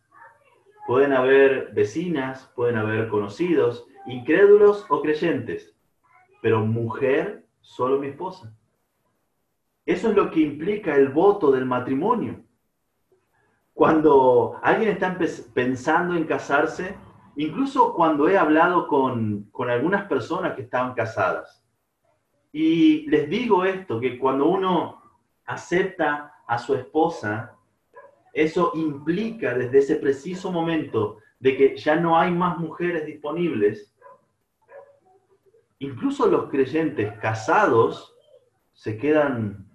pueden 0.87 1.13
haber 1.13 1.73
vecinas, 1.73 2.51
pueden 2.55 2.77
haber 2.77 3.09
conocidos, 3.09 3.85
incrédulos 4.07 4.85
o 4.89 5.01
creyentes, 5.01 5.75
pero 6.41 6.65
mujer, 6.65 7.45
solo 7.59 7.99
mi 7.99 8.07
esposa. 8.07 8.55
Eso 9.85 10.09
es 10.09 10.15
lo 10.15 10.31
que 10.31 10.39
implica 10.39 10.95
el 10.95 11.09
voto 11.09 11.51
del 11.51 11.65
matrimonio. 11.65 12.43
Cuando 13.73 14.59
alguien 14.61 14.91
está 14.91 15.17
pensando 15.53 16.15
en 16.15 16.25
casarse, 16.25 16.95
incluso 17.35 17.93
cuando 17.93 18.27
he 18.27 18.37
hablado 18.37 18.87
con, 18.87 19.49
algunas 19.69 20.07
personas 20.07 20.53
que 20.53 20.63
estaban 20.63 20.93
casadas. 20.93 21.65
Y 22.51 23.09
les 23.09 23.29
digo 23.29 23.63
esto, 23.63 23.99
que 23.99 24.19
cuando 24.19 24.47
uno 24.47 25.01
acepta 25.45 26.33
a 26.45 26.57
su 26.57 26.75
esposa, 26.75 27.55
eso 28.33 28.71
implica 28.75 29.53
desde 29.53 29.79
ese 29.79 29.95
preciso 29.95 30.51
momento 30.51 31.17
de 31.39 31.57
que 31.57 31.77
ya 31.77 31.95
no 31.95 32.19
hay 32.19 32.31
más 32.31 32.57
mujeres 32.57 33.05
disponibles. 33.05 33.95
Incluso 35.79 36.27
los 36.27 36.49
creyentes 36.49 37.17
casados 37.19 38.15
se 38.73 38.97
quedan 38.97 39.67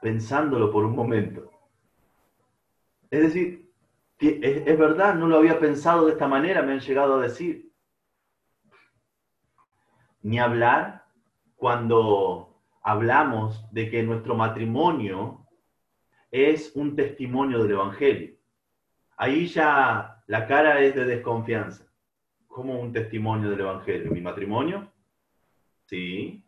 pensándolo 0.00 0.70
por 0.70 0.84
un 0.84 0.94
momento. 0.94 1.50
Es 3.10 3.20
decir, 3.22 3.70
es, 4.18 4.78
verdad, 4.78 5.14
no 5.14 5.26
lo 5.26 5.36
había 5.36 5.58
pensado 5.58 6.06
de 6.06 6.12
esta 6.12 6.26
manera, 6.26 6.62
me 6.62 6.72
han 6.72 6.80
llegado 6.80 7.16
a 7.16 7.22
decir. 7.22 7.70
Ni 10.22 10.38
hablar 10.38 11.04
cuando 11.54 12.60
hablamos 12.82 13.64
de 13.72 13.90
que 13.90 14.02
nuestro 14.02 14.34
matrimonio 14.34 15.46
es 16.30 16.74
un 16.74 16.96
testimonio 16.96 17.62
del 17.62 17.72
Evangelio. 17.72 18.36
Ahí 19.16 19.46
ya 19.46 20.22
la 20.26 20.46
cara 20.46 20.80
es 20.80 20.94
de 20.94 21.04
desconfianza. 21.04 21.86
¿Cómo 22.48 22.80
un 22.80 22.92
testimonio 22.92 23.50
del 23.50 23.60
Evangelio? 23.60 24.10
¿Mi 24.10 24.20
matrimonio? 24.20 24.90
Sí. 25.84 26.42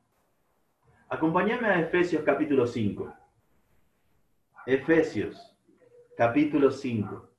Acompáñame 1.08 1.68
a 1.68 1.80
Efesios 1.80 2.22
capítulo 2.22 2.66
5. 2.66 3.14
Efesios 4.66 5.57
capítulo 6.18 6.72
5. 6.72 7.30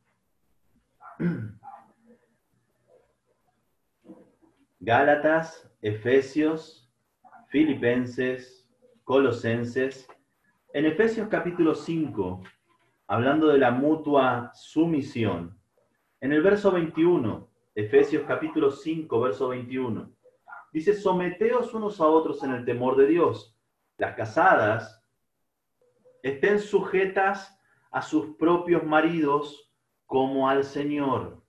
Gálatas, 4.79 5.69
Efesios, 5.81 6.89
Filipenses, 7.49 8.65
Colosenses. 9.03 10.07
En 10.71 10.85
Efesios 10.85 11.27
capítulo 11.27 11.75
5, 11.75 12.41
hablando 13.07 13.49
de 13.49 13.57
la 13.57 13.71
mutua 13.71 14.51
sumisión, 14.53 15.59
en 16.21 16.31
el 16.31 16.41
verso 16.41 16.71
21, 16.71 17.49
Efesios 17.75 18.23
capítulo 18.25 18.71
5, 18.71 19.19
verso 19.19 19.49
21, 19.49 20.09
dice, 20.71 20.93
someteos 20.93 21.73
unos 21.73 21.99
a 21.99 22.07
otros 22.07 22.41
en 22.43 22.51
el 22.51 22.63
temor 22.63 22.95
de 22.95 23.07
Dios. 23.07 23.57
Las 23.97 24.15
casadas 24.15 25.03
estén 26.23 26.59
sujetas 26.59 27.58
a 27.91 28.01
sus 28.01 28.35
propios 28.37 28.83
maridos 28.83 29.71
como 30.05 30.49
al 30.49 30.63
Señor. 30.63 31.41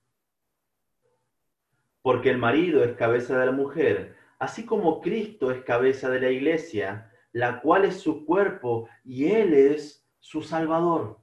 porque 2.02 2.30
el 2.30 2.38
marido 2.38 2.82
es 2.84 2.96
cabeza 2.96 3.38
de 3.38 3.46
la 3.46 3.52
mujer, 3.52 4.16
así 4.38 4.64
como 4.64 5.00
Cristo 5.00 5.50
es 5.50 5.62
cabeza 5.64 6.08
de 6.10 6.20
la 6.20 6.30
iglesia, 6.30 7.10
la 7.32 7.60
cual 7.60 7.84
es 7.84 8.00
su 8.00 8.24
cuerpo 8.24 8.88
y 9.04 9.26
Él 9.32 9.54
es 9.54 10.06
su 10.18 10.42
Salvador. 10.42 11.18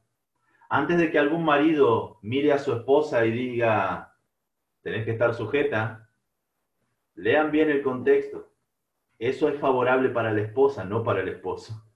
Antes 0.69 0.97
de 0.99 1.12
que 1.12 1.19
algún 1.19 1.45
marido 1.45 2.19
mire 2.21 2.53
a 2.53 2.60
su 2.60 2.73
esposa 2.73 3.25
y 3.25 3.32
diga, 3.32 4.15
tenés 4.82 5.06
que 5.06 5.12
estar 5.12 5.34
sujeta, 5.34 6.10
lean 7.15 7.51
bien 7.51 7.69
el 7.69 7.82
contexto. 7.82 8.51
Eso 9.19 9.49
es 9.49 9.60
favorable 9.60 10.10
para 10.10 10.32
la 10.32 10.41
esposa, 10.41 10.86
no 10.86 11.03
para 11.03 11.21
el 11.21 11.30
esposo. 11.30 11.87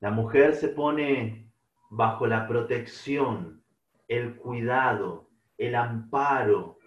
La 0.00 0.10
mujer 0.10 0.54
se 0.54 0.68
pone 0.68 1.52
bajo 1.90 2.26
la 2.26 2.48
protección, 2.48 3.62
el 4.08 4.36
cuidado, 4.36 5.28
el 5.58 5.74
amparo 5.74 6.78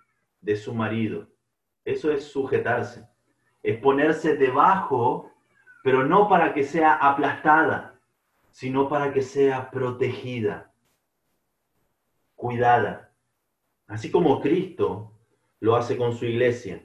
de 0.41 0.55
su 0.55 0.73
marido. 0.73 1.27
Eso 1.85 2.11
es 2.11 2.25
sujetarse. 2.25 3.07
Es 3.61 3.77
ponerse 3.79 4.35
debajo, 4.35 5.31
pero 5.83 6.03
no 6.05 6.27
para 6.27 6.53
que 6.53 6.63
sea 6.63 6.95
aplastada, 6.95 7.99
sino 8.49 8.89
para 8.89 9.13
que 9.13 9.21
sea 9.21 9.69
protegida, 9.69 10.73
cuidada. 12.35 13.11
Así 13.87 14.09
como 14.09 14.41
Cristo 14.41 15.11
lo 15.59 15.75
hace 15.75 15.97
con 15.97 16.13
su 16.13 16.25
iglesia. 16.25 16.83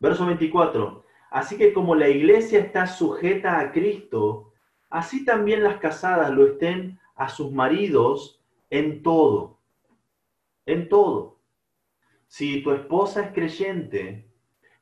Verso 0.00 0.24
24. 0.26 1.04
Así 1.30 1.56
que 1.56 1.72
como 1.72 1.94
la 1.94 2.08
iglesia 2.08 2.58
está 2.58 2.86
sujeta 2.86 3.60
a 3.60 3.70
Cristo, 3.70 4.51
así 4.92 5.24
también 5.24 5.64
las 5.64 5.78
casadas 5.78 6.30
lo 6.30 6.46
estén 6.46 7.00
a 7.14 7.30
sus 7.30 7.50
maridos 7.50 8.42
en 8.68 9.02
todo. 9.02 9.58
En 10.66 10.88
todo. 10.88 11.38
Si 12.26 12.62
tu 12.62 12.72
esposa 12.72 13.22
es 13.22 13.32
creyente, 13.32 14.30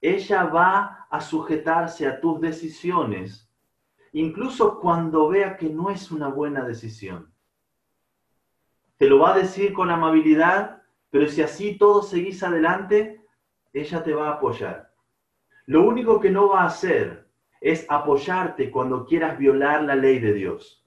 ella 0.00 0.44
va 0.44 1.06
a 1.10 1.20
sujetarse 1.20 2.08
a 2.08 2.20
tus 2.20 2.40
decisiones, 2.40 3.48
incluso 4.12 4.80
cuando 4.80 5.28
vea 5.28 5.56
que 5.56 5.68
no 5.68 5.90
es 5.90 6.10
una 6.10 6.28
buena 6.28 6.64
decisión. 6.64 7.32
Te 8.96 9.08
lo 9.08 9.20
va 9.20 9.34
a 9.34 9.38
decir 9.38 9.72
con 9.72 9.90
amabilidad, 9.90 10.82
pero 11.10 11.28
si 11.28 11.40
así 11.40 11.78
todo 11.78 12.02
seguís 12.02 12.42
adelante, 12.42 13.24
ella 13.72 14.02
te 14.02 14.12
va 14.12 14.28
a 14.28 14.32
apoyar. 14.34 14.92
Lo 15.66 15.84
único 15.84 16.18
que 16.18 16.30
no 16.30 16.48
va 16.48 16.62
a 16.62 16.66
hacer 16.66 17.19
es 17.60 17.84
apoyarte 17.88 18.70
cuando 18.70 19.04
quieras 19.04 19.38
violar 19.38 19.82
la 19.82 19.94
ley 19.94 20.18
de 20.18 20.32
Dios. 20.32 20.84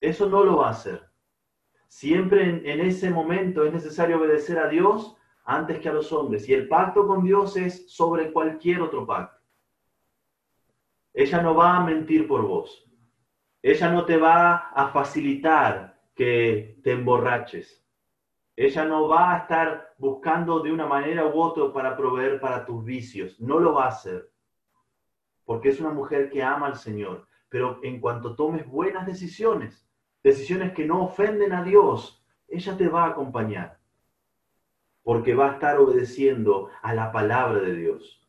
Eso 0.00 0.28
no 0.28 0.44
lo 0.44 0.58
va 0.58 0.68
a 0.68 0.72
hacer. 0.72 1.08
Siempre 1.88 2.42
en, 2.70 2.80
ese 2.80 3.10
momento 3.10 3.64
es 3.64 3.72
necesario 3.72 4.18
obedecer 4.18 4.58
a 4.58 4.68
Dios 4.68 5.16
antes 5.44 5.80
que 5.80 5.88
a 5.88 5.92
los 5.94 6.12
hombres. 6.12 6.48
Y 6.48 6.54
el 6.54 6.68
pacto 6.68 7.06
con 7.06 7.24
Dios 7.24 7.56
es 7.56 7.90
sobre 7.90 8.30
cualquier 8.30 8.82
otro 8.82 9.06
pacto. 9.06 9.42
Ella 11.14 11.42
no 11.42 11.54
va 11.54 11.76
a 11.76 11.84
mentir 11.84 12.28
por 12.28 12.42
vos. 12.42 12.84
Ella 13.62 13.90
no 13.90 14.04
te 14.04 14.18
va 14.18 14.68
a 14.68 14.88
facilitar 14.88 15.98
que 16.14 16.78
te 16.84 16.92
emborraches. 16.92 17.84
Ella 18.54 18.84
no 18.84 19.08
va 19.08 19.34
a 19.34 19.38
estar 19.38 19.94
buscando 19.98 20.60
de 20.60 20.70
una 20.70 20.86
manera 20.86 21.26
u 21.26 21.40
otra 21.40 21.72
para 21.72 21.96
proveer 21.96 22.40
para 22.40 22.66
tus 22.66 22.84
vicios. 22.84 23.40
No 23.40 23.58
lo 23.58 23.74
va 23.74 23.86
a 23.86 23.88
hacer. 23.88 24.30
Porque 25.48 25.70
es 25.70 25.80
una 25.80 25.88
mujer 25.88 26.28
que 26.28 26.42
ama 26.42 26.66
al 26.66 26.76
Señor. 26.76 27.26
Pero 27.48 27.80
en 27.82 28.00
cuanto 28.00 28.36
tomes 28.36 28.66
buenas 28.66 29.06
decisiones, 29.06 29.88
decisiones 30.22 30.74
que 30.74 30.84
no 30.84 31.04
ofenden 31.04 31.54
a 31.54 31.62
Dios, 31.62 32.22
ella 32.48 32.76
te 32.76 32.86
va 32.86 33.04
a 33.04 33.08
acompañar 33.08 33.78
porque 35.02 35.34
va 35.34 35.48
a 35.48 35.52
estar 35.54 35.78
obedeciendo 35.78 36.68
a 36.82 36.92
la 36.92 37.10
palabra 37.10 37.60
de 37.60 37.74
Dios. 37.74 38.28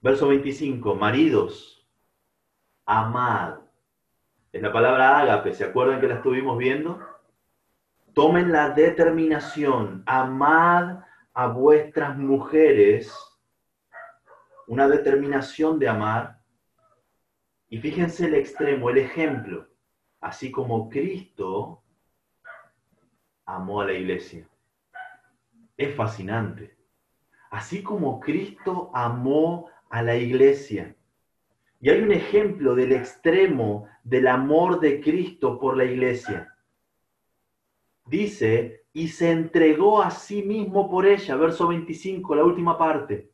Verso 0.00 0.28
25, 0.28 0.94
maridos, 0.94 1.86
amad. 2.86 3.58
Es 4.50 4.62
la 4.62 4.72
palabra 4.72 5.18
ágape, 5.18 5.52
¿se 5.52 5.64
acuerdan 5.64 6.00
que 6.00 6.08
la 6.08 6.14
estuvimos 6.14 6.56
viendo? 6.56 7.06
Tomen 8.14 8.50
la 8.50 8.70
determinación, 8.70 10.02
amad 10.06 11.00
a 11.34 11.48
vuestras 11.48 12.16
mujeres, 12.16 13.14
una 14.66 14.88
determinación 14.88 15.78
de 15.78 15.88
amar. 15.88 16.40
Y 17.68 17.78
fíjense 17.78 18.26
el 18.26 18.34
extremo, 18.34 18.90
el 18.90 18.98
ejemplo, 18.98 19.68
así 20.20 20.50
como 20.50 20.88
Cristo 20.88 21.82
amó 23.44 23.80
a 23.80 23.86
la 23.86 23.92
iglesia. 23.92 24.48
Es 25.76 25.94
fascinante. 25.94 26.76
Así 27.50 27.82
como 27.82 28.20
Cristo 28.20 28.90
amó 28.94 29.68
a 29.90 30.02
la 30.02 30.16
iglesia. 30.16 30.96
Y 31.80 31.90
hay 31.90 32.00
un 32.00 32.12
ejemplo 32.12 32.74
del 32.74 32.92
extremo 32.92 33.86
del 34.02 34.26
amor 34.26 34.80
de 34.80 35.00
Cristo 35.00 35.58
por 35.58 35.76
la 35.76 35.84
iglesia. 35.84 36.52
Dice, 38.06 38.84
y 38.92 39.08
se 39.08 39.30
entregó 39.30 40.00
a 40.00 40.10
sí 40.10 40.42
mismo 40.42 40.90
por 40.90 41.06
ella, 41.06 41.36
verso 41.36 41.68
25, 41.68 42.34
la 42.34 42.44
última 42.44 42.78
parte. 42.78 43.33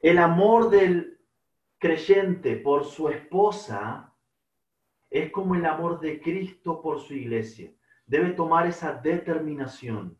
El 0.00 0.18
amor 0.18 0.70
del 0.70 1.18
creyente 1.78 2.56
por 2.56 2.84
su 2.84 3.08
esposa 3.08 4.14
es 5.10 5.30
como 5.32 5.54
el 5.56 5.66
amor 5.66 5.98
de 5.98 6.20
Cristo 6.20 6.80
por 6.80 7.00
su 7.00 7.14
iglesia. 7.14 7.72
Debe 8.06 8.30
tomar 8.30 8.66
esa 8.66 8.94
determinación 8.94 10.16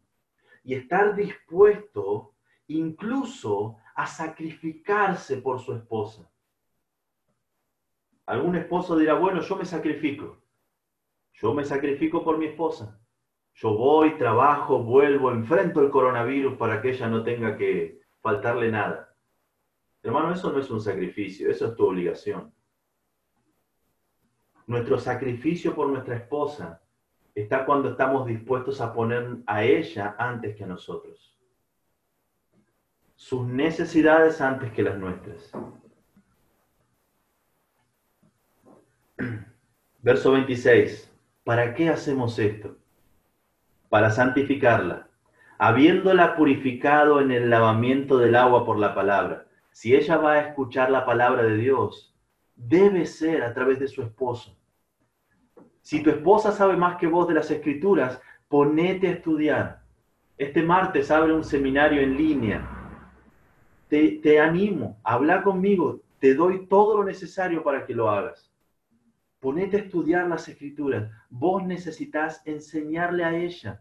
y 0.64 0.74
estar 0.74 1.14
dispuesto 1.14 2.34
incluso 2.66 3.76
a 3.94 4.06
sacrificarse 4.06 5.38
por 5.38 5.60
su 5.60 5.74
esposa. 5.74 6.28
Algún 8.26 8.56
esposo 8.56 8.96
dirá, 8.96 9.14
bueno, 9.14 9.40
yo 9.40 9.56
me 9.56 9.64
sacrifico. 9.64 10.42
Yo 11.32 11.54
me 11.54 11.64
sacrifico 11.64 12.24
por 12.24 12.36
mi 12.36 12.46
esposa. 12.46 13.00
Yo 13.54 13.74
voy, 13.74 14.18
trabajo, 14.18 14.82
vuelvo, 14.82 15.30
enfrento 15.30 15.80
el 15.80 15.90
coronavirus 15.90 16.58
para 16.58 16.82
que 16.82 16.90
ella 16.90 17.08
no 17.08 17.22
tenga 17.22 17.56
que 17.56 18.00
faltarle 18.20 18.70
nada. 18.70 19.07
Hermano, 20.02 20.32
eso 20.32 20.52
no 20.52 20.60
es 20.60 20.70
un 20.70 20.80
sacrificio, 20.80 21.50
eso 21.50 21.66
es 21.66 21.76
tu 21.76 21.86
obligación. 21.86 22.52
Nuestro 24.66 24.98
sacrificio 24.98 25.74
por 25.74 25.88
nuestra 25.88 26.16
esposa 26.16 26.82
está 27.34 27.64
cuando 27.64 27.90
estamos 27.90 28.26
dispuestos 28.26 28.80
a 28.80 28.92
poner 28.92 29.38
a 29.46 29.64
ella 29.64 30.14
antes 30.18 30.54
que 30.56 30.64
a 30.64 30.66
nosotros. 30.66 31.36
Sus 33.16 33.46
necesidades 33.46 34.40
antes 34.40 34.70
que 34.72 34.82
las 34.82 34.98
nuestras. 34.98 35.50
Verso 40.02 40.32
26. 40.32 41.12
¿Para 41.44 41.74
qué 41.74 41.88
hacemos 41.88 42.38
esto? 42.38 42.76
Para 43.88 44.10
santificarla, 44.10 45.08
habiéndola 45.56 46.36
purificado 46.36 47.22
en 47.22 47.32
el 47.32 47.48
lavamiento 47.48 48.18
del 48.18 48.36
agua 48.36 48.66
por 48.66 48.78
la 48.78 48.94
palabra. 48.94 49.47
Si 49.78 49.94
ella 49.94 50.16
va 50.16 50.32
a 50.32 50.40
escuchar 50.40 50.90
la 50.90 51.06
palabra 51.06 51.44
de 51.44 51.56
Dios, 51.56 52.12
debe 52.56 53.06
ser 53.06 53.44
a 53.44 53.54
través 53.54 53.78
de 53.78 53.86
su 53.86 54.02
esposo. 54.02 54.58
Si 55.82 56.02
tu 56.02 56.10
esposa 56.10 56.50
sabe 56.50 56.76
más 56.76 56.96
que 56.96 57.06
vos 57.06 57.28
de 57.28 57.34
las 57.34 57.48
escrituras, 57.48 58.20
ponete 58.48 59.06
a 59.06 59.12
estudiar. 59.12 59.84
Este 60.36 60.64
martes 60.64 61.12
abre 61.12 61.32
un 61.32 61.44
seminario 61.44 62.00
en 62.00 62.16
línea. 62.16 62.68
Te, 63.86 64.18
te 64.20 64.40
animo, 64.40 64.98
habla 65.04 65.44
conmigo, 65.44 66.00
te 66.18 66.34
doy 66.34 66.66
todo 66.66 66.96
lo 66.96 67.04
necesario 67.04 67.62
para 67.62 67.86
que 67.86 67.94
lo 67.94 68.10
hagas. 68.10 68.52
Ponete 69.38 69.76
a 69.76 69.80
estudiar 69.82 70.26
las 70.26 70.48
escrituras. 70.48 71.08
Vos 71.30 71.62
necesitas 71.62 72.42
enseñarle 72.46 73.22
a 73.22 73.32
ella. 73.32 73.80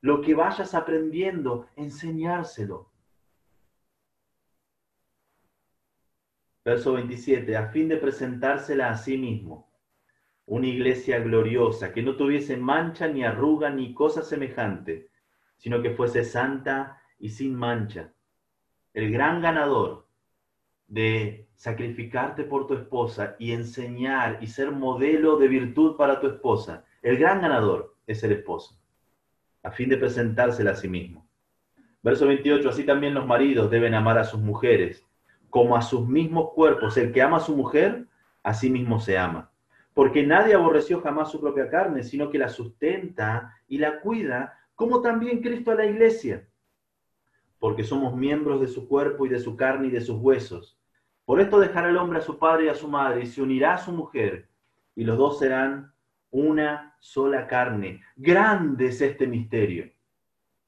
Lo 0.00 0.20
que 0.20 0.34
vayas 0.34 0.74
aprendiendo, 0.74 1.68
enseñárselo. 1.76 2.91
Verso 6.64 6.92
27, 6.92 7.56
a 7.56 7.68
fin 7.68 7.88
de 7.88 7.96
presentársela 7.96 8.90
a 8.90 8.96
sí 8.96 9.18
mismo 9.18 9.72
una 10.46 10.66
iglesia 10.66 11.18
gloriosa, 11.20 11.92
que 11.92 12.02
no 12.02 12.16
tuviese 12.16 12.56
mancha 12.56 13.08
ni 13.08 13.24
arruga 13.24 13.70
ni 13.70 13.94
cosa 13.94 14.22
semejante, 14.22 15.08
sino 15.56 15.80
que 15.80 15.90
fuese 15.90 16.24
santa 16.24 17.00
y 17.18 17.30
sin 17.30 17.54
mancha. 17.54 18.12
El 18.92 19.10
gran 19.12 19.40
ganador 19.40 20.06
de 20.88 21.48
sacrificarte 21.54 22.44
por 22.44 22.66
tu 22.66 22.74
esposa 22.74 23.36
y 23.38 23.52
enseñar 23.52 24.38
y 24.42 24.48
ser 24.48 24.72
modelo 24.72 25.36
de 25.36 25.48
virtud 25.48 25.96
para 25.96 26.20
tu 26.20 26.26
esposa, 26.26 26.84
el 27.00 27.16
gran 27.16 27.40
ganador 27.40 27.96
es 28.06 28.22
el 28.24 28.32
esposo, 28.32 28.78
a 29.62 29.70
fin 29.70 29.88
de 29.88 29.96
presentársela 29.96 30.72
a 30.72 30.76
sí 30.76 30.88
mismo. 30.88 31.26
Verso 32.02 32.26
28, 32.26 32.68
así 32.68 32.84
también 32.84 33.14
los 33.14 33.26
maridos 33.26 33.70
deben 33.70 33.94
amar 33.94 34.18
a 34.18 34.24
sus 34.24 34.40
mujeres, 34.40 35.06
como 35.52 35.76
a 35.76 35.82
sus 35.82 36.08
mismos 36.08 36.54
cuerpos. 36.54 36.96
El 36.96 37.12
que 37.12 37.20
ama 37.20 37.36
a 37.36 37.40
su 37.40 37.54
mujer, 37.54 38.06
a 38.42 38.54
sí 38.54 38.70
mismo 38.70 38.98
se 39.00 39.18
ama 39.18 39.52
Porque 39.92 40.26
nadie 40.26 40.54
aborreció 40.54 41.02
jamás 41.02 41.30
su 41.30 41.42
propia 41.42 41.68
carne, 41.68 42.02
sino 42.04 42.30
que 42.30 42.38
la 42.38 42.48
sustenta 42.48 43.54
y 43.68 43.76
la 43.76 44.00
cuida, 44.00 44.58
como 44.74 45.02
también 45.02 45.42
Cristo 45.42 45.70
a 45.70 45.74
la 45.74 45.84
iglesia. 45.84 46.48
Porque 47.58 47.84
somos 47.84 48.16
miembros 48.16 48.62
de 48.62 48.66
su 48.66 48.88
cuerpo 48.88 49.26
y 49.26 49.28
de 49.28 49.40
su 49.40 49.54
carne 49.54 49.88
y 49.88 49.90
de 49.90 50.00
sus 50.00 50.18
huesos. 50.18 50.80
Por 51.26 51.38
esto 51.38 51.60
dejará 51.60 51.90
el 51.90 51.98
hombre 51.98 52.20
a 52.20 52.22
su 52.22 52.38
padre 52.38 52.64
y 52.64 52.68
a 52.68 52.74
su 52.74 52.88
madre 52.88 53.20
y 53.20 53.26
se 53.26 53.42
unirá 53.42 53.74
a 53.74 53.78
su 53.78 53.92
mujer, 53.92 54.48
y 54.96 55.04
los 55.04 55.18
dos 55.18 55.38
serán 55.38 55.92
una 56.30 56.96
sola 56.98 57.46
carne. 57.46 58.00
Grande 58.16 58.86
es 58.86 59.02
este 59.02 59.26
misterio. 59.26 59.92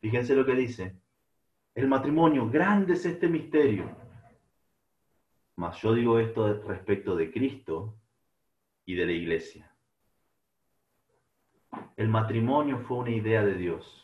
Fíjense 0.00 0.36
lo 0.36 0.44
que 0.44 0.54
dice. 0.54 0.94
El 1.74 1.88
matrimonio, 1.88 2.50
grande 2.50 2.92
es 2.92 3.06
este 3.06 3.28
misterio. 3.28 4.03
Mas 5.56 5.80
yo 5.80 5.94
digo 5.94 6.18
esto 6.18 6.62
respecto 6.62 7.14
de 7.14 7.30
Cristo 7.30 7.96
y 8.84 8.94
de 8.94 9.06
la 9.06 9.12
iglesia. 9.12 9.70
El 11.96 12.08
matrimonio 12.08 12.78
fue 12.80 12.98
una 12.98 13.10
idea 13.10 13.44
de 13.44 13.54
Dios. 13.54 14.00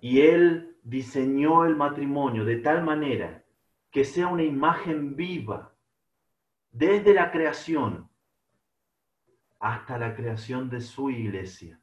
Y 0.00 0.20
Él 0.20 0.76
diseñó 0.82 1.64
el 1.64 1.76
matrimonio 1.76 2.44
de 2.44 2.56
tal 2.56 2.82
manera 2.82 3.44
que 3.90 4.04
sea 4.04 4.26
una 4.26 4.42
imagen 4.42 5.14
viva 5.14 5.74
desde 6.72 7.14
la 7.14 7.30
creación 7.30 8.08
hasta 9.60 9.98
la 9.98 10.16
creación 10.16 10.68
de 10.68 10.80
su 10.80 11.10
iglesia. 11.10 11.78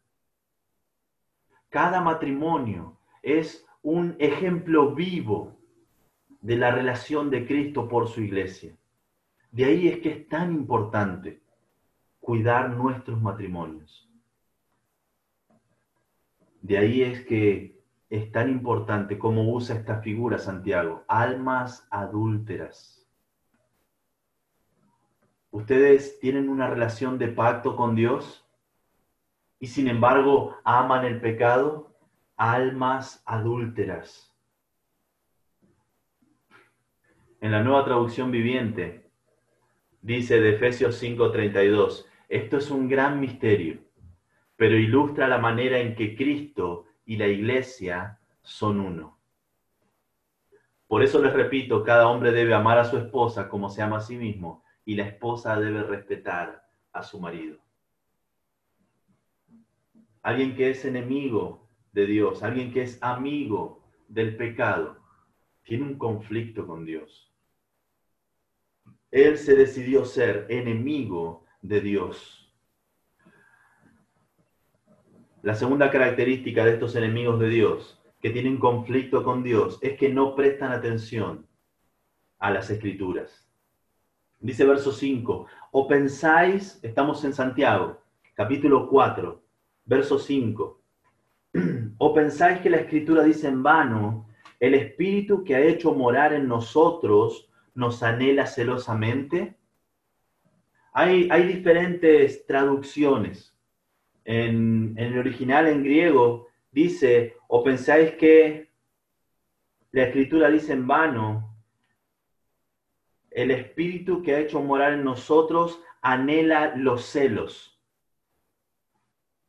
Cada 1.70 2.02
matrimonio 2.02 3.00
es 3.22 3.66
un 3.82 4.18
ejemplo 4.20 4.94
vivo 4.94 5.59
de 6.42 6.56
la 6.56 6.72
relación 6.72 7.30
de 7.30 7.46
Cristo 7.46 7.88
por 7.88 8.08
su 8.08 8.22
iglesia. 8.22 8.76
De 9.52 9.66
ahí 9.66 9.88
es 9.88 10.00
que 10.00 10.12
es 10.12 10.28
tan 10.28 10.54
importante 10.54 11.42
cuidar 12.20 12.70
nuestros 12.70 13.22
matrimonios. 13.22 14.10
De 16.62 16.78
ahí 16.78 17.02
es 17.02 17.26
que 17.26 17.80
es 18.10 18.32
tan 18.32 18.50
importante 18.50 19.18
cómo 19.18 19.54
usa 19.54 19.76
esta 19.76 20.02
figura 20.02 20.38
Santiago, 20.38 21.04
almas 21.08 21.88
adúlteras. 21.90 23.08
Ustedes 25.52 26.20
tienen 26.20 26.50
una 26.50 26.68
relación 26.68 27.18
de 27.18 27.30
pacto 27.30 27.76
con 27.76 27.96
Dios 27.96 28.46
y 29.60 29.68
sin 29.68 29.88
embargo 29.88 30.56
aman 30.64 31.06
el 31.06 31.20
pecado, 31.20 31.92
almas 32.38 33.24
adúlteras. 33.26 34.29
En 37.42 37.52
la 37.52 37.64
nueva 37.64 37.86
traducción 37.86 38.32
viviente 38.32 39.10
dice 40.02 40.42
de 40.42 40.56
Efesios 40.56 41.02
5:32, 41.02 42.06
esto 42.28 42.58
es 42.58 42.70
un 42.70 42.90
gran 42.90 43.22
misterio, 43.22 43.80
pero 44.58 44.78
ilustra 44.78 45.28
la 45.30 45.38
manera 45.38 45.80
en 45.80 45.96
que 45.96 46.18
Cristo 46.18 46.86
y 47.06 47.16
la 47.16 47.28
iglesia 47.28 48.20
son 48.42 48.82
uno. 48.82 49.18
Por 50.88 51.02
eso 51.02 51.22
les 51.22 51.32
repito, 51.32 51.84
cada 51.84 52.10
hombre 52.10 52.32
debe 52.32 52.54
amar 52.54 52.78
a 52.78 52.84
su 52.84 52.98
esposa 52.98 53.48
como 53.48 53.70
se 53.70 53.82
ama 53.82 53.98
a 53.98 54.02
sí 54.02 54.18
mismo 54.18 54.64
y 54.84 54.96
la 54.96 55.06
esposa 55.06 55.58
debe 55.58 55.84
respetar 55.84 56.68
a 56.92 57.04
su 57.04 57.22
marido. 57.22 57.58
Alguien 60.24 60.56
que 60.56 60.72
es 60.72 60.84
enemigo 60.84 61.70
de 61.94 62.06
Dios, 62.06 62.44
alguien 62.44 62.74
que 62.74 62.82
es 62.82 63.02
amigo 63.02 63.82
del 64.10 64.36
pecado, 64.36 64.98
tiene 65.64 65.86
un 65.86 65.98
conflicto 65.98 66.68
con 66.68 66.84
Dios. 66.84 67.29
Él 69.12 69.38
se 69.38 69.56
decidió 69.56 70.06
ser 70.06 70.46
enemigo 70.50 71.46
de 71.62 71.82
Dios. 71.82 72.54
La 75.42 75.56
segunda 75.56 75.90
característica 75.90 76.66
de 76.66 76.74
estos 76.74 76.96
enemigos 76.96 77.40
de 77.40 77.50
Dios, 77.50 78.02
que 78.22 78.30
tienen 78.30 78.58
conflicto 78.58 79.24
con 79.24 79.42
Dios, 79.42 79.80
es 79.82 79.98
que 79.98 80.10
no 80.10 80.36
prestan 80.36 80.72
atención 80.72 81.48
a 82.38 82.52
las 82.52 82.70
escrituras. 82.70 83.50
Dice 84.40 84.66
verso 84.66 84.92
5, 84.92 85.48
o 85.72 85.88
pensáis, 85.88 86.80
estamos 86.84 87.24
en 87.24 87.34
Santiago, 87.34 88.02
capítulo 88.36 88.88
4, 88.88 89.42
verso 89.86 90.20
5, 90.20 90.82
o 91.98 92.14
pensáis 92.14 92.60
que 92.62 92.70
la 92.70 92.78
escritura 92.78 93.24
dice 93.24 93.48
en 93.48 93.64
vano, 93.64 94.28
el 94.60 94.76
espíritu 94.76 95.44
que 95.44 95.56
ha 95.56 95.62
hecho 95.62 95.94
morar 95.94 96.34
en 96.34 96.48
nosotros 96.48 97.49
nos 97.80 98.04
anhela 98.04 98.46
celosamente. 98.46 99.58
Hay, 100.92 101.30
diferentes 101.48 102.46
traducciones. 102.46 103.56
En, 104.26 104.94
en 104.98 105.14
el 105.14 105.18
original 105.18 105.68
en 105.68 105.84
griego 105.84 106.50
dice, 106.72 107.38
o 107.48 107.64
pensáis 107.64 108.12
que 108.16 108.70
la 109.92 110.04
escritura 110.04 110.50
dice 110.50 110.74
en 110.74 110.86
vano, 110.86 111.56
el 113.32 113.52
espíritu 113.52 114.22
que 114.22 114.36
ha 114.36 114.40
hecho 114.40 114.62
morar 114.62 114.94
en 114.94 115.06
nosotros 115.06 115.82
anhela 116.02 116.76
los 116.76 117.06
celos. 117.06 117.80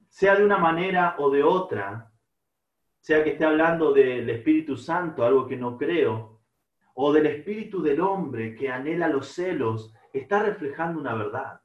Sea 0.08 0.36
de 0.36 0.44
una 0.44 0.58
manera 0.58 1.16
o 1.18 1.30
de 1.30 1.42
otra, 1.42 2.12
sea 3.00 3.24
que 3.24 3.30
esté 3.30 3.44
hablando 3.44 3.92
del 3.92 4.28
Espíritu 4.30 4.76
Santo, 4.76 5.24
algo 5.24 5.46
que 5.46 5.56
no 5.56 5.76
creo, 5.76 6.39
o 6.94 7.12
del 7.12 7.26
espíritu 7.26 7.82
del 7.82 8.00
hombre 8.00 8.54
que 8.54 8.70
anhela 8.70 9.08
los 9.08 9.28
celos, 9.28 9.94
está 10.12 10.42
reflejando 10.42 11.00
una 11.00 11.14
verdad. 11.14 11.60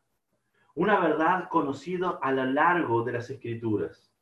Una 0.75 0.99
verdad 0.99 1.47
conocida 1.49 2.19
a 2.21 2.31
lo 2.31 2.45
largo 2.45 3.03
de 3.03 3.13
las 3.13 3.29
escrituras. 3.29 4.13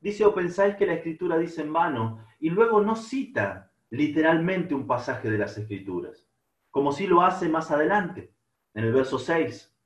Dice, 0.00 0.24
o 0.24 0.34
pensáis 0.34 0.76
que 0.76 0.86
la 0.86 0.94
escritura 0.94 1.36
dice 1.36 1.62
en 1.62 1.72
vano, 1.72 2.24
y 2.38 2.50
luego 2.50 2.80
no 2.80 2.96
cita 2.96 3.70
literalmente 3.90 4.74
un 4.74 4.86
pasaje 4.86 5.30
de 5.30 5.38
las 5.38 5.58
escrituras 5.58 6.30
como 6.70 6.92
si 6.92 7.06
lo 7.06 7.22
hace 7.22 7.48
más 7.48 7.70
adelante, 7.70 8.32
en 8.74 8.84
el 8.84 8.92
verso 8.92 9.18
6. 9.18 9.76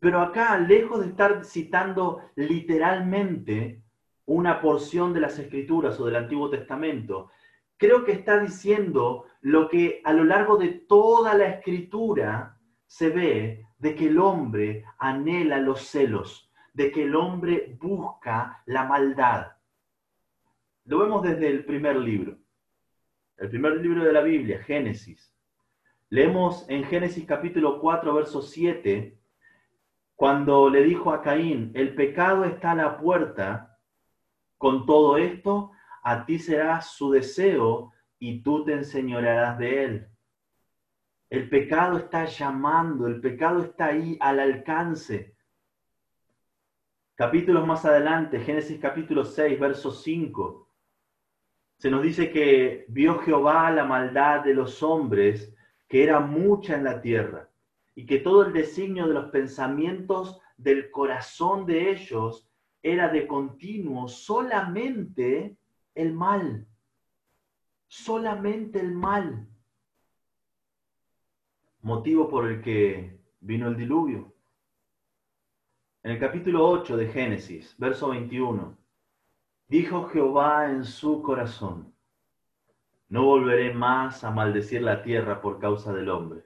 Pero 0.00 0.20
acá, 0.20 0.58
lejos 0.58 1.00
de 1.00 1.08
estar 1.08 1.44
citando 1.44 2.20
literalmente 2.36 3.82
una 4.26 4.60
porción 4.60 5.12
de 5.12 5.20
las 5.20 5.38
escrituras 5.38 5.98
o 5.98 6.06
del 6.06 6.16
Antiguo 6.16 6.50
Testamento, 6.50 7.30
creo 7.78 8.04
que 8.04 8.12
está 8.12 8.38
diciendo 8.40 9.24
lo 9.40 9.68
que 9.68 10.02
a 10.04 10.12
lo 10.12 10.24
largo 10.24 10.56
de 10.58 10.68
toda 10.68 11.34
la 11.34 11.46
escritura 11.46 12.58
se 12.86 13.08
ve 13.08 13.66
de 13.78 13.94
que 13.94 14.08
el 14.08 14.18
hombre 14.18 14.84
anhela 14.98 15.58
los 15.58 15.82
celos, 15.82 16.52
de 16.74 16.90
que 16.90 17.04
el 17.04 17.14
hombre 17.14 17.76
busca 17.80 18.62
la 18.66 18.84
maldad. 18.84 19.52
Lo 20.84 20.98
vemos 20.98 21.22
desde 21.22 21.48
el 21.48 21.64
primer 21.64 21.96
libro, 21.96 22.36
el 23.36 23.48
primer 23.48 23.76
libro 23.76 24.04
de 24.04 24.12
la 24.12 24.22
Biblia, 24.22 24.62
Génesis. 24.62 25.32
Leemos 26.10 26.68
en 26.68 26.84
Génesis 26.84 27.24
capítulo 27.26 27.78
4, 27.80 28.14
verso 28.14 28.42
7, 28.42 29.16
cuando 30.16 30.68
le 30.68 30.82
dijo 30.82 31.12
a 31.12 31.22
Caín, 31.22 31.70
el 31.74 31.94
pecado 31.94 32.44
está 32.44 32.72
a 32.72 32.74
la 32.74 32.98
puerta, 32.98 33.78
con 34.56 34.84
todo 34.86 35.16
esto, 35.16 35.70
a 36.02 36.24
ti 36.24 36.38
será 36.38 36.80
su 36.80 37.10
deseo 37.10 37.92
y 38.18 38.42
tú 38.42 38.64
te 38.64 38.72
enseñorearás 38.72 39.58
de 39.58 39.84
él. 39.84 40.08
El 41.30 41.48
pecado 41.48 41.98
está 41.98 42.24
llamando, 42.24 43.06
el 43.06 43.20
pecado 43.20 43.62
está 43.62 43.86
ahí 43.86 44.16
al 44.20 44.40
alcance. 44.40 45.36
Capítulos 47.14 47.66
más 47.66 47.84
adelante, 47.84 48.40
Génesis 48.40 48.78
capítulo 48.80 49.24
6, 49.24 49.58
verso 49.58 49.90
5, 49.90 50.68
se 51.78 51.90
nos 51.90 52.02
dice 52.02 52.30
que 52.30 52.86
vio 52.88 53.18
Jehová 53.18 53.70
la 53.70 53.84
maldad 53.84 54.42
de 54.42 54.54
los 54.54 54.82
hombres 54.82 55.54
que 55.86 56.02
era 56.02 56.18
mucha 56.18 56.74
en 56.74 56.84
la 56.84 57.00
tierra 57.00 57.50
y 57.94 58.06
que 58.06 58.18
todo 58.18 58.46
el 58.46 58.52
designio 58.52 59.06
de 59.06 59.14
los 59.14 59.30
pensamientos 59.30 60.40
del 60.56 60.90
corazón 60.90 61.66
de 61.66 61.90
ellos 61.90 62.48
era 62.82 63.08
de 63.08 63.26
continuo 63.26 64.08
solamente 64.08 65.57
el 65.98 66.14
mal, 66.14 66.64
solamente 67.88 68.78
el 68.78 68.92
mal. 68.92 69.48
Motivo 71.80 72.28
por 72.28 72.46
el 72.46 72.62
que 72.62 73.20
vino 73.40 73.66
el 73.66 73.76
diluvio. 73.76 74.32
En 76.04 76.12
el 76.12 76.20
capítulo 76.20 76.68
8 76.68 76.96
de 76.96 77.08
Génesis, 77.08 77.74
verso 77.78 78.10
21, 78.10 78.78
dijo 79.66 80.04
Jehová 80.04 80.70
en 80.70 80.84
su 80.84 81.20
corazón, 81.20 81.92
no 83.08 83.24
volveré 83.24 83.74
más 83.74 84.22
a 84.22 84.30
maldecir 84.30 84.82
la 84.82 85.02
tierra 85.02 85.40
por 85.40 85.58
causa 85.58 85.92
del 85.92 86.10
hombre, 86.10 86.44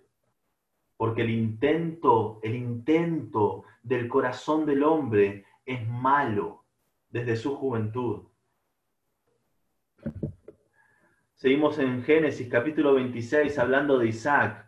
porque 0.96 1.20
el 1.22 1.30
intento, 1.30 2.40
el 2.42 2.55
intento 2.55 3.64
del 3.82 4.09
corazón 4.09 4.64
del 4.64 4.82
hombre 4.82 5.44
es 5.66 5.86
malo 5.86 6.64
desde 7.11 7.36
su 7.36 7.55
juventud. 7.55 8.32
Seguimos 11.43 11.76
en 11.80 12.05
Génesis 12.05 12.49
capítulo 12.49 12.95
26 12.95 13.59
hablando 13.59 13.99
de 13.99 14.07
Isaac. 14.07 14.64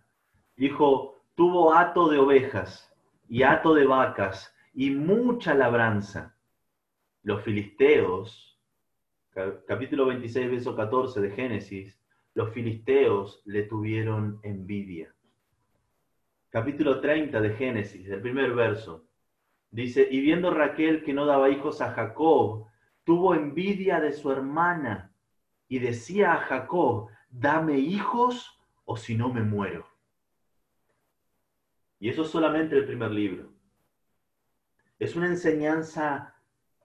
Dijo, 0.57 1.23
tuvo 1.37 1.73
hato 1.73 2.09
de 2.09 2.19
ovejas 2.19 2.93
y 3.29 3.45
hato 3.45 3.75
de 3.75 3.87
vacas 3.87 4.53
y 4.75 4.91
mucha 4.91 5.55
labranza. 5.55 6.37
Los 7.23 7.45
filisteos, 7.45 8.61
capítulo 9.69 10.07
26, 10.07 10.51
verso 10.51 10.75
14 10.75 11.21
de 11.21 11.31
Génesis, 11.31 11.97
los 12.35 12.53
filisteos 12.53 13.41
le 13.45 13.63
tuvieron 13.63 14.41
envidia. 14.43 15.15
Capítulo 16.51 17.01
30 17.01 17.41
de 17.41 17.51
Génesis, 17.51 18.09
el 18.09 18.21
primer 18.21 18.53
verso, 18.53 19.05
dice, 19.71 20.09
y 20.11 20.21
viendo 20.21 20.51
Raquel 20.51 21.05
que 21.05 21.15
no 21.15 21.25
daba 21.25 21.51
hijos 21.51 21.81
a 21.81 21.93
Jacob, 21.93 22.67
tuvo 23.05 23.37
envidia 23.37 24.01
de 24.01 24.11
su 24.11 24.33
hermana 24.33 25.04
y 25.69 25.79
decía 25.79 26.35
a 26.35 26.39
Jacob, 26.39 27.09
dame 27.31 27.79
hijos 27.79 28.61
o 28.85 28.97
si 28.97 29.17
no 29.17 29.33
me 29.33 29.43
muero. 29.43 29.87
Y 31.99 32.09
eso 32.09 32.23
es 32.23 32.29
solamente 32.29 32.77
el 32.77 32.87
primer 32.87 33.11
libro. 33.11 33.51
Es 34.99 35.17
una 35.17 35.27
enseñanza 35.27 36.35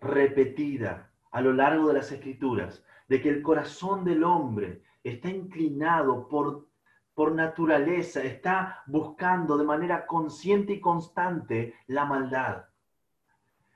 repetida 0.02 1.12
a 1.32 1.42
lo 1.42 1.54
largo 1.54 1.90
de 1.90 1.96
las 1.96 2.12
escrituras 2.12 2.84
de 3.08 3.22
que 3.22 3.30
el 3.30 3.42
corazón 3.42 4.04
del 4.04 4.24
hombre 4.24 4.84
está 5.04 5.30
inclinado 5.30 6.28
por, 6.28 6.68
por 7.14 7.34
naturaleza, 7.34 8.24
está 8.24 8.84
buscando 8.88 9.58
de 9.58 9.66
manera 9.66 10.06
consciente 10.06 10.74
y 10.74 10.80
constante 10.80 11.76
la 11.88 12.06
maldad. 12.06 12.66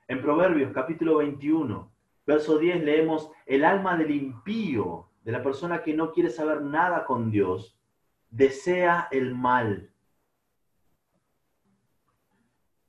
En 0.08 0.22
Proverbios 0.22 0.72
capítulo 0.72 1.18
21, 1.18 1.93
verso 2.26 2.58
10 2.58 2.84
leemos, 2.84 3.30
el 3.46 3.64
alma 3.64 3.96
del 3.96 4.10
impío, 4.10 5.08
de 5.24 5.32
la 5.32 5.42
persona 5.42 5.82
que 5.82 5.94
no 5.94 6.12
quiere 6.12 6.30
saber 6.30 6.62
nada 6.62 7.04
con 7.04 7.30
Dios, 7.30 7.78
desea 8.30 9.08
el 9.10 9.34
mal. 9.34 9.90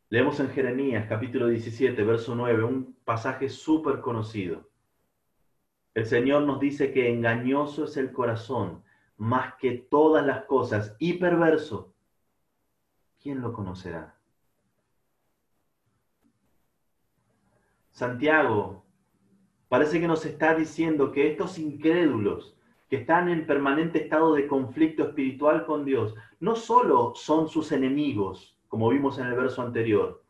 Leemos 0.09 0.39
en 0.39 0.49
Jeremías 0.49 1.07
capítulo 1.07 1.47
17, 1.47 2.03
verso 2.03 2.36
9, 2.36 2.63
un 2.63 2.95
pasaje 3.03 3.49
súper 3.49 4.01
conocido. 4.01 4.69
El 5.93 6.05
Señor 6.05 6.43
nos 6.43 6.59
dice 6.59 6.91
que 6.91 7.11
engañoso 7.11 7.86
es 7.86 7.97
el 7.97 8.11
corazón 8.11 8.83
más 9.17 9.55
que 9.55 9.71
todas 9.89 10.25
las 10.25 10.43
cosas 10.43 10.95
y 10.99 11.13
perverso. 11.13 11.93
¿Quién 13.21 13.41
lo 13.41 13.53
conocerá? 13.53 14.15
Santiago 17.91 18.84
parece 19.68 19.99
que 19.99 20.07
nos 20.07 20.26
está 20.26 20.55
diciendo 20.55 21.11
que 21.11 21.32
estos 21.32 21.57
incrédulos 21.57 22.55
que 22.89 22.97
están 22.97 23.30
en 23.30 23.47
permanente 23.47 24.03
estado 24.03 24.36
de 24.36 24.47
conflicto 24.47 25.03
espiritual 25.03 25.66
con 25.66 25.86
Dios, 25.86 26.13
no 26.39 26.55
solo 26.55 27.13
son 27.16 27.49
sus 27.49 27.72
enemigos, 27.72 28.57
como 28.68 28.89
vimos 28.89 29.18
en 29.18 29.28
el 29.28 29.34
verso 29.34 29.61
anterior, 29.61 30.24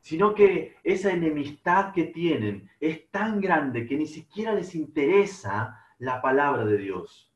sino 0.00 0.34
que 0.34 0.76
esa 0.82 1.12
enemistad 1.12 1.92
que 1.92 2.04
tienen 2.04 2.68
es 2.80 3.10
tan 3.10 3.40
grande 3.40 3.86
que 3.86 3.96
ni 3.96 4.06
siquiera 4.06 4.54
les 4.54 4.74
interesa 4.74 5.78
la 5.98 6.20
palabra 6.20 6.64
de 6.64 6.78
Dios. 6.78 7.30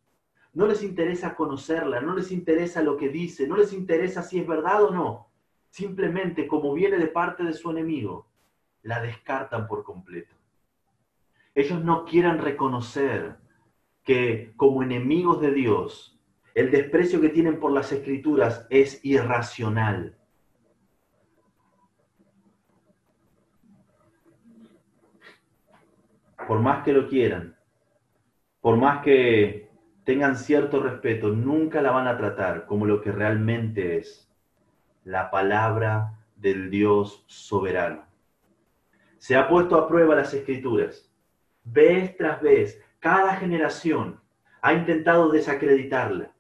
No 0.52 0.66
les 0.66 0.82
interesa 0.82 1.34
conocerla, 1.34 2.00
no 2.00 2.14
les 2.14 2.30
interesa 2.30 2.82
lo 2.82 2.96
que 2.96 3.08
dice, 3.08 3.46
no 3.46 3.56
les 3.56 3.72
interesa 3.72 4.22
si 4.22 4.38
es 4.38 4.46
verdad 4.46 4.84
o 4.84 4.90
no. 4.90 5.28
Simplemente 5.70 6.46
como 6.46 6.72
viene 6.72 6.98
de 6.98 7.08
parte 7.08 7.42
de 7.42 7.52
su 7.52 7.70
enemigo, 7.70 8.28
la 8.82 9.00
descartan 9.00 9.66
por 9.66 9.82
completo. 9.82 10.34
Ellos 11.54 11.84
no 11.84 12.04
quieren 12.04 12.38
reconocer 12.38 13.36
que 14.02 14.52
como 14.56 14.82
enemigos 14.82 15.40
de 15.40 15.52
Dios, 15.52 16.18
el 16.54 16.70
desprecio 16.70 17.20
que 17.20 17.30
tienen 17.30 17.58
por 17.58 17.72
las 17.72 17.92
escrituras 17.92 18.66
es 18.70 19.04
irracional 19.04 20.16
por 26.46 26.60
más 26.60 26.84
que 26.84 26.92
lo 26.92 27.08
quieran, 27.08 27.56
por 28.60 28.76
más 28.76 29.02
que 29.02 29.70
tengan 30.04 30.36
cierto 30.36 30.82
respeto, 30.82 31.28
nunca 31.28 31.82
la 31.82 31.90
van 31.90 32.06
a 32.06 32.16
tratar 32.16 32.66
como 32.66 32.86
lo 32.86 33.00
que 33.00 33.12
realmente 33.12 33.98
es, 33.98 34.30
la 35.04 35.30
palabra 35.30 36.18
del 36.36 36.70
Dios 36.70 37.24
soberano. 37.26 38.04
Se 39.18 39.36
ha 39.36 39.48
puesto 39.48 39.76
a 39.76 39.88
prueba 39.88 40.14
las 40.14 40.34
escrituras. 40.34 41.10
Vez 41.64 42.16
tras 42.16 42.40
vez, 42.40 42.82
cada 43.00 43.36
generación 43.36 44.20
ha 44.60 44.74
intentado 44.74 45.30
desacreditarla. 45.30 46.32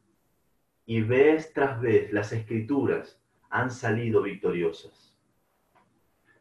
Y 0.86 1.00
vez 1.00 1.52
tras 1.52 1.80
vez 1.80 2.12
las 2.12 2.32
escrituras 2.32 3.20
han 3.48 3.70
salido 3.70 4.22
victoriosas. 4.22 5.18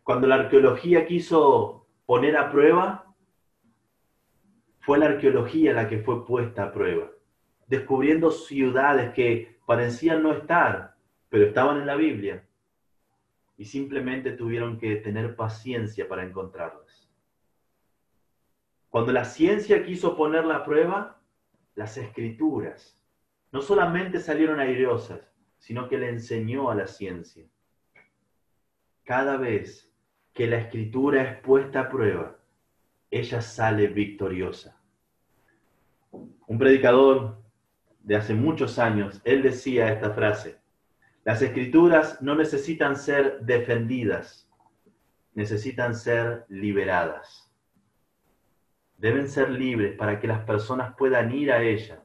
Cuando 0.04 0.28
la 0.28 0.36
arqueología 0.36 1.06
quiso 1.06 1.88
poner 2.06 2.36
a 2.36 2.52
prueba 2.52 3.16
fue 4.82 4.98
la 4.98 5.06
arqueología 5.06 5.72
la 5.74 5.88
que 5.88 6.00
fue 6.00 6.26
puesta 6.26 6.64
a 6.64 6.74
prueba, 6.74 7.10
descubriendo 7.68 8.32
ciudades 8.32 9.14
que 9.14 9.58
parecían 9.66 10.22
no 10.22 10.34
estar, 10.34 10.96
pero 11.30 11.46
estaban 11.46 11.80
en 11.80 11.88
la 11.88 11.96
Biblia, 11.96 12.46
y 13.56 13.64
simplemente 13.64 14.32
tuvieron 14.32 14.78
que 14.78 14.98
tener 14.98 15.38
paciencia 15.38 16.08
para 16.08 16.24
encontrarlas. 16.24 17.03
Cuando 18.94 19.12
la 19.12 19.26
ciencia 19.26 19.84
quiso 19.84 20.16
ponerla 20.16 20.58
a 20.58 20.64
prueba, 20.64 21.20
las 21.74 21.98
escrituras 21.98 22.96
no 23.52 23.60
solamente 23.60 24.20
salieron 24.20 24.60
airosas, 24.60 25.34
sino 25.58 25.90
que 25.90 25.98
le 25.98 26.10
enseñó 26.10 26.70
a 26.70 26.76
la 26.76 26.86
ciencia. 26.86 27.44
Cada 29.04 29.38
vez 29.38 29.92
que 30.32 30.46
la 30.46 30.58
escritura 30.58 31.24
es 31.24 31.40
puesta 31.40 31.80
a 31.80 31.90
prueba, 31.90 32.38
ella 33.10 33.42
sale 33.42 33.88
victoriosa. 33.88 34.80
Un 36.12 36.60
predicador 36.60 37.42
de 38.00 38.16
hace 38.16 38.36
muchos 38.36 38.78
años, 38.78 39.24
él 39.24 39.42
decía 39.42 39.92
esta 39.92 40.12
frase, 40.12 40.60
las 41.24 41.42
escrituras 41.42 42.22
no 42.22 42.36
necesitan 42.36 42.96
ser 42.96 43.40
defendidas, 43.40 44.48
necesitan 45.34 45.96
ser 45.96 46.46
liberadas. 46.48 47.43
Deben 48.98 49.28
ser 49.28 49.50
libres 49.50 49.96
para 49.98 50.20
que 50.20 50.28
las 50.28 50.46
personas 50.46 50.96
puedan 50.96 51.32
ir 51.32 51.52
a 51.52 51.62
ella. 51.62 52.04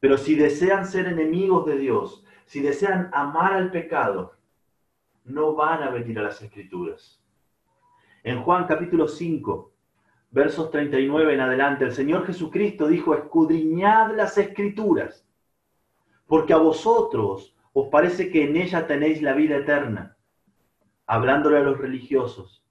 Pero 0.00 0.18
si 0.18 0.34
desean 0.34 0.86
ser 0.86 1.06
enemigos 1.06 1.66
de 1.66 1.78
Dios, 1.78 2.24
si 2.44 2.60
desean 2.60 3.10
amar 3.12 3.52
al 3.52 3.70
pecado, 3.70 4.34
no 5.24 5.54
van 5.54 5.82
a 5.82 5.90
venir 5.90 6.18
a 6.18 6.22
las 6.22 6.42
escrituras. 6.42 7.22
En 8.24 8.42
Juan 8.42 8.66
capítulo 8.66 9.06
5, 9.08 9.72
versos 10.30 10.70
39 10.70 11.34
en 11.34 11.40
adelante, 11.40 11.84
el 11.84 11.92
Señor 11.92 12.26
Jesucristo 12.26 12.88
dijo, 12.88 13.14
escudriñad 13.14 14.14
las 14.16 14.36
escrituras, 14.38 15.26
porque 16.26 16.52
a 16.52 16.58
vosotros 16.58 17.54
os 17.72 17.88
parece 17.88 18.30
que 18.30 18.44
en 18.44 18.56
ella 18.56 18.86
tenéis 18.86 19.22
la 19.22 19.34
vida 19.34 19.56
eterna, 19.56 20.16
hablándole 21.06 21.58
a 21.58 21.62
los 21.62 21.78
religiosos. 21.78 22.64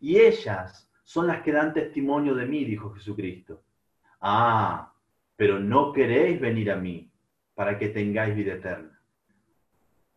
Y 0.00 0.18
ellas 0.18 0.85
son 1.06 1.28
las 1.28 1.42
que 1.42 1.52
dan 1.52 1.72
testimonio 1.72 2.34
de 2.34 2.46
mí, 2.46 2.64
dijo 2.64 2.90
Jesucristo. 2.90 3.62
Ah, 4.20 4.92
pero 5.36 5.60
no 5.60 5.92
queréis 5.92 6.40
venir 6.40 6.68
a 6.72 6.76
mí 6.76 7.12
para 7.54 7.78
que 7.78 7.90
tengáis 7.90 8.34
vida 8.34 8.54
eterna. 8.54 9.00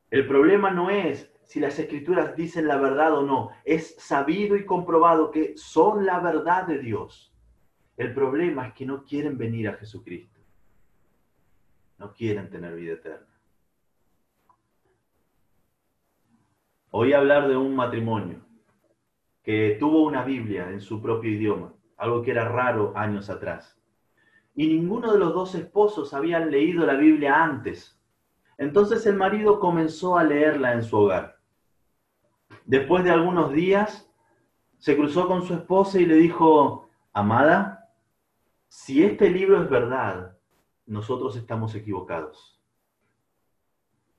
El 0.10 0.28
problema 0.28 0.72
no 0.72 0.90
es 0.90 1.32
si 1.44 1.60
las 1.60 1.78
escrituras 1.78 2.36
dicen 2.36 2.68
la 2.68 2.78
verdad 2.78 3.14
o 3.14 3.22
no. 3.22 3.52
Es 3.66 3.98
sabido 4.00 4.56
y 4.56 4.66
comprobado 4.66 5.30
que 5.30 5.56
son 5.58 6.08
la 6.08 6.20
verdad 6.22 6.66
de 6.66 6.80
Dios. 6.80 7.32
El 7.96 8.12
problema 8.16 8.70
es 8.70 8.74
que 8.74 8.88
no 8.88 9.04
quieren 9.04 9.38
venir 9.38 9.70
a 9.70 9.76
Jesucristo. 9.76 10.40
No 12.00 12.14
quieren 12.14 12.50
tener 12.50 12.74
vida 12.76 12.94
eterna. 12.94 13.40
Oí 16.90 17.14
hablar 17.14 17.48
de 17.48 17.58
un 17.58 17.76
matrimonio 17.76 18.49
tuvo 19.80 20.04
una 20.04 20.24
Biblia 20.24 20.70
en 20.70 20.80
su 20.80 21.02
propio 21.02 21.32
idioma, 21.32 21.74
algo 21.98 22.22
que 22.22 22.32
era 22.32 22.48
raro 22.48 22.94
años 22.96 23.30
atrás. 23.30 23.80
Y 24.56 24.68
ninguno 24.68 25.12
de 25.14 25.20
los 25.20 25.34
dos 25.34 25.56
esposos 25.56 26.14
habían 26.14 26.52
leído 26.52 26.86
la 26.86 26.96
Biblia 26.96 27.44
antes. 27.44 28.00
Entonces 28.58 29.06
el 29.06 29.16
marido 29.16 29.60
comenzó 29.60 30.18
a 30.18 30.24
leerla 30.24 30.74
en 30.74 30.84
su 30.84 30.98
hogar. 30.98 31.40
Después 32.66 33.04
de 33.04 33.12
algunos 33.12 33.52
días, 33.52 34.12
se 34.78 34.96
cruzó 34.96 35.28
con 35.28 35.44
su 35.44 35.54
esposa 35.54 36.00
y 36.00 36.06
le 36.06 36.16
dijo, 36.16 36.90
amada, 37.14 37.90
si 38.68 39.04
este 39.04 39.30
libro 39.30 39.64
es 39.64 39.70
verdad, 39.70 40.38
nosotros 40.86 41.36
estamos 41.36 41.74
equivocados. 41.76 42.62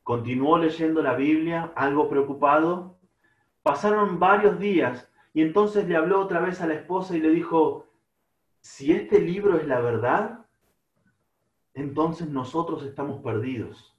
Continuó 0.02 0.58
leyendo 0.58 1.02
la 1.02 1.14
Biblia, 1.14 1.72
algo 1.76 2.08
preocupado. 2.08 2.98
Pasaron 3.62 4.18
varios 4.18 4.58
días 4.58 5.09
y 5.32 5.42
entonces 5.42 5.86
le 5.86 5.96
habló 5.96 6.20
otra 6.20 6.40
vez 6.40 6.60
a 6.60 6.66
la 6.66 6.74
esposa 6.74 7.16
y 7.16 7.20
le 7.20 7.30
dijo, 7.30 7.86
si 8.60 8.92
este 8.92 9.20
libro 9.20 9.56
es 9.56 9.66
la 9.66 9.80
verdad, 9.80 10.46
entonces 11.74 12.28
nosotros 12.28 12.82
estamos 12.82 13.22
perdidos. 13.22 13.96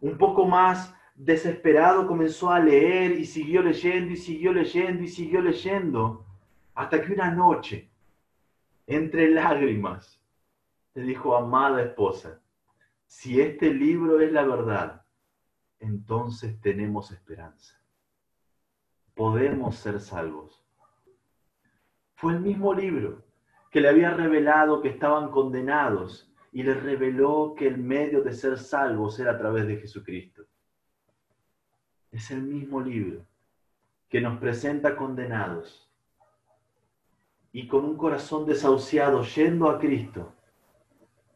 Un 0.00 0.16
poco 0.16 0.46
más 0.46 0.94
desesperado 1.14 2.06
comenzó 2.06 2.50
a 2.50 2.60
leer 2.60 3.12
y 3.12 3.26
siguió 3.26 3.62
leyendo 3.62 4.12
y 4.12 4.16
siguió 4.16 4.52
leyendo 4.52 5.02
y 5.02 5.08
siguió 5.08 5.42
leyendo, 5.42 6.24
hasta 6.74 7.02
que 7.02 7.12
una 7.12 7.30
noche, 7.30 7.90
entre 8.86 9.28
lágrimas, 9.28 10.20
le 10.94 11.02
dijo, 11.02 11.36
amada 11.36 11.82
esposa, 11.82 12.40
si 13.06 13.40
este 13.40 13.74
libro 13.74 14.20
es 14.20 14.32
la 14.32 14.44
verdad, 14.44 15.04
entonces 15.80 16.60
tenemos 16.60 17.10
esperanza. 17.10 17.79
Podemos 19.20 19.76
ser 19.76 20.00
salvos. 20.00 20.64
Fue 22.14 22.32
el 22.32 22.40
mismo 22.40 22.72
libro 22.72 23.22
que 23.70 23.82
le 23.82 23.90
había 23.90 24.14
revelado 24.14 24.80
que 24.80 24.88
estaban 24.88 25.30
condenados 25.30 26.32
y 26.52 26.62
le 26.62 26.72
reveló 26.72 27.54
que 27.54 27.68
el 27.68 27.76
medio 27.76 28.22
de 28.22 28.32
ser 28.32 28.56
salvos 28.56 29.20
era 29.20 29.32
a 29.32 29.38
través 29.38 29.66
de 29.66 29.76
Jesucristo. 29.76 30.44
Es 32.10 32.30
el 32.30 32.40
mismo 32.40 32.80
libro 32.80 33.26
que 34.08 34.22
nos 34.22 34.38
presenta 34.38 34.96
condenados 34.96 35.92
y 37.52 37.68
con 37.68 37.84
un 37.84 37.98
corazón 37.98 38.46
desahuciado 38.46 39.22
yendo 39.22 39.68
a 39.68 39.78
Cristo, 39.78 40.32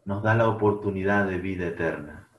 nos 0.06 0.22
da 0.22 0.34
la 0.34 0.48
oportunidad 0.48 1.26
de 1.26 1.36
vida 1.36 1.66
eterna. 1.66 2.30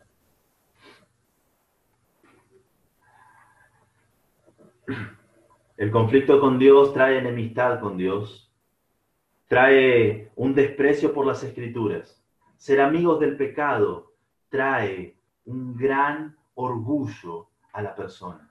El 5.78 5.92
conflicto 5.92 6.40
con 6.40 6.58
Dios 6.58 6.94
trae 6.94 7.18
enemistad 7.18 7.82
con 7.82 7.98
Dios, 7.98 8.50
trae 9.48 10.32
un 10.36 10.56
desprecio 10.56 11.14
por 11.14 11.26
las 11.26 11.44
escrituras. 11.44 12.24
Ser 12.56 12.80
amigos 12.80 13.20
del 13.20 13.36
pecado 13.36 14.14
trae 14.48 15.18
un 15.44 15.76
gran 15.76 16.38
orgullo 16.54 17.50
a 17.74 17.82
la 17.82 17.94
persona. 17.94 18.50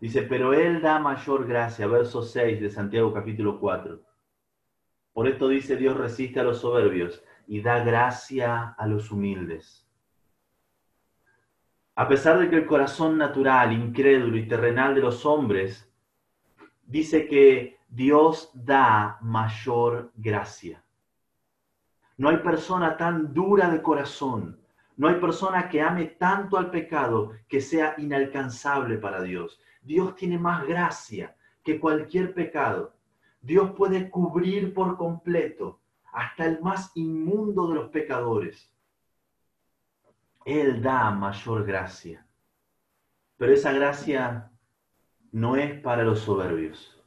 Dice, 0.00 0.22
pero 0.22 0.54
Él 0.54 0.80
da 0.80 0.98
mayor 0.98 1.46
gracia, 1.46 1.86
verso 1.86 2.22
6 2.22 2.62
de 2.62 2.70
Santiago 2.70 3.12
capítulo 3.12 3.60
4. 3.60 4.00
Por 5.12 5.28
esto 5.28 5.48
dice, 5.48 5.76
Dios 5.76 5.94
resiste 5.94 6.40
a 6.40 6.44
los 6.44 6.62
soberbios 6.62 7.22
y 7.46 7.60
da 7.60 7.84
gracia 7.84 8.74
a 8.78 8.86
los 8.86 9.10
humildes. 9.10 9.89
A 11.94 12.08
pesar 12.08 12.38
de 12.38 12.48
que 12.48 12.56
el 12.56 12.66
corazón 12.66 13.18
natural, 13.18 13.72
incrédulo 13.72 14.36
y 14.36 14.46
terrenal 14.46 14.94
de 14.94 15.00
los 15.00 15.26
hombres 15.26 15.90
dice 16.86 17.26
que 17.26 17.78
Dios 17.88 18.50
da 18.54 19.18
mayor 19.20 20.12
gracia. 20.14 20.82
No 22.16 22.28
hay 22.28 22.38
persona 22.38 22.96
tan 22.96 23.34
dura 23.34 23.70
de 23.70 23.82
corazón, 23.82 24.60
no 24.96 25.08
hay 25.08 25.16
persona 25.16 25.68
que 25.68 25.80
ame 25.80 26.04
tanto 26.06 26.58
al 26.58 26.70
pecado 26.70 27.32
que 27.48 27.60
sea 27.60 27.94
inalcanzable 27.98 28.98
para 28.98 29.22
Dios. 29.22 29.60
Dios 29.82 30.14
tiene 30.14 30.38
más 30.38 30.66
gracia 30.66 31.34
que 31.64 31.80
cualquier 31.80 32.34
pecado. 32.34 32.94
Dios 33.40 33.72
puede 33.76 34.10
cubrir 34.10 34.74
por 34.74 34.96
completo 34.96 35.80
hasta 36.12 36.44
el 36.44 36.60
más 36.60 36.92
inmundo 36.94 37.68
de 37.68 37.74
los 37.76 37.88
pecadores. 37.88 38.70
Él 40.44 40.82
da 40.82 41.10
mayor 41.10 41.64
gracia. 41.64 42.26
Pero 43.36 43.52
esa 43.52 43.72
gracia 43.72 44.50
no 45.32 45.56
es 45.56 45.80
para 45.80 46.02
los 46.02 46.20
soberbios. 46.20 47.02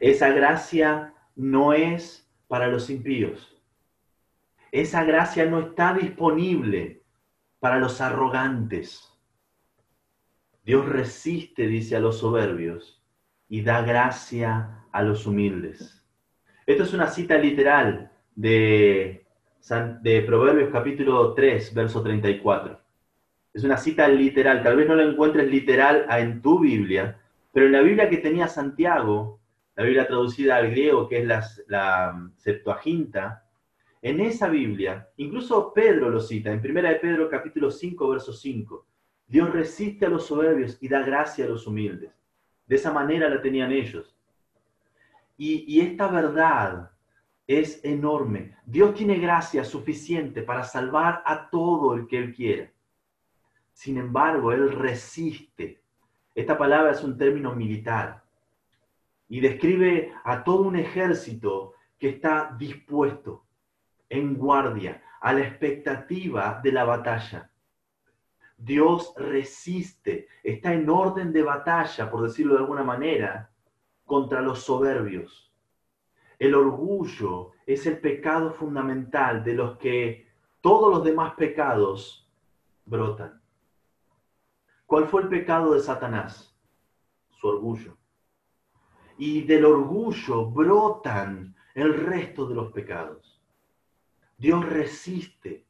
Esa 0.00 0.30
gracia 0.30 1.14
no 1.36 1.72
es 1.72 2.28
para 2.48 2.68
los 2.68 2.88
impíos. 2.90 3.60
Esa 4.72 5.04
gracia 5.04 5.46
no 5.46 5.60
está 5.60 5.94
disponible 5.94 7.02
para 7.58 7.78
los 7.78 8.00
arrogantes. 8.00 9.06
Dios 10.64 10.86
resiste, 10.88 11.66
dice 11.66 11.96
a 11.96 12.00
los 12.00 12.18
soberbios, 12.18 13.02
y 13.48 13.62
da 13.62 13.82
gracia 13.82 14.84
a 14.92 15.02
los 15.02 15.26
humildes. 15.26 16.06
Esto 16.66 16.84
es 16.84 16.94
una 16.94 17.08
cita 17.08 17.36
literal 17.36 18.12
de, 18.34 19.26
de 19.68 20.22
Proverbios 20.22 20.70
capítulo 20.72 21.34
3, 21.34 21.74
verso 21.74 22.02
34. 22.02 22.80
Es 23.52 23.62
una 23.62 23.76
cita 23.76 24.08
literal, 24.08 24.62
tal 24.62 24.76
vez 24.76 24.88
no 24.88 24.94
la 24.94 25.04
encuentres 25.04 25.48
literal 25.50 26.06
en 26.08 26.40
tu 26.40 26.60
Biblia, 26.60 27.20
pero 27.52 27.66
en 27.66 27.72
la 27.72 27.82
Biblia 27.82 28.08
que 28.08 28.16
tenía 28.16 28.48
Santiago, 28.48 29.38
la 29.76 29.84
Biblia 29.84 30.06
traducida 30.06 30.56
al 30.56 30.70
griego, 30.70 31.08
que 31.08 31.18
es 31.18 31.26
la, 31.26 31.46
la 31.68 32.30
Septuaginta, 32.36 33.44
en 34.02 34.20
esa 34.20 34.48
Biblia, 34.48 35.08
incluso 35.18 35.72
Pedro 35.74 36.08
lo 36.08 36.20
cita, 36.20 36.50
en 36.50 36.58
1 36.58 36.82
de 36.88 36.94
Pedro 36.96 37.28
capítulo 37.28 37.70
5, 37.70 38.08
verso 38.08 38.32
5, 38.32 38.86
Dios 39.26 39.50
resiste 39.52 40.06
a 40.06 40.08
los 40.08 40.26
soberbios 40.26 40.78
y 40.80 40.88
da 40.88 41.02
gracia 41.02 41.44
a 41.44 41.48
los 41.48 41.66
humildes. 41.66 42.10
De 42.66 42.76
esa 42.76 42.92
manera 42.92 43.28
la 43.28 43.42
tenían 43.42 43.72
ellos. 43.72 44.16
Y 45.36 45.80
esta 45.80 46.08
verdad 46.08 46.89
es 47.58 47.84
enorme. 47.84 48.54
Dios 48.64 48.94
tiene 48.94 49.18
gracia 49.18 49.64
suficiente 49.64 50.42
para 50.42 50.62
salvar 50.62 51.20
a 51.26 51.50
todo 51.50 51.94
el 51.94 52.06
que 52.06 52.18
Él 52.18 52.32
quiera. 52.32 52.70
Sin 53.72 53.98
embargo, 53.98 54.52
Él 54.52 54.70
resiste. 54.70 55.82
Esta 56.32 56.56
palabra 56.56 56.92
es 56.92 57.02
un 57.02 57.18
término 57.18 57.52
militar 57.54 58.22
y 59.28 59.40
describe 59.40 60.12
a 60.22 60.44
todo 60.44 60.62
un 60.62 60.76
ejército 60.76 61.74
que 61.98 62.10
está 62.10 62.54
dispuesto 62.56 63.44
en 64.08 64.34
guardia, 64.34 65.02
a 65.20 65.32
la 65.32 65.40
expectativa 65.40 66.60
de 66.62 66.72
la 66.72 66.84
batalla. 66.84 67.50
Dios 68.56 69.12
resiste, 69.16 70.28
está 70.44 70.72
en 70.72 70.88
orden 70.88 71.32
de 71.32 71.42
batalla, 71.42 72.10
por 72.10 72.22
decirlo 72.22 72.54
de 72.54 72.60
alguna 72.60 72.84
manera, 72.84 73.50
contra 74.04 74.40
los 74.40 74.62
soberbios. 74.62 75.49
El 76.40 76.54
orgullo 76.54 77.52
es 77.66 77.84
el 77.86 78.00
pecado 78.00 78.50
fundamental 78.50 79.44
de 79.44 79.52
los 79.52 79.76
que 79.76 80.26
todos 80.62 80.90
los 80.90 81.04
demás 81.04 81.34
pecados 81.34 82.26
brotan. 82.86 83.42
¿Cuál 84.86 85.06
fue 85.06 85.20
el 85.20 85.28
pecado 85.28 85.74
de 85.74 85.80
Satanás? 85.80 86.58
Su 87.28 87.46
orgullo. 87.46 87.98
Y 89.18 89.42
del 89.42 89.66
orgullo 89.66 90.46
brotan 90.50 91.54
el 91.74 91.92
resto 91.92 92.46
de 92.46 92.54
los 92.54 92.72
pecados. 92.72 93.44
Dios 94.38 94.64
resiste 94.64 95.66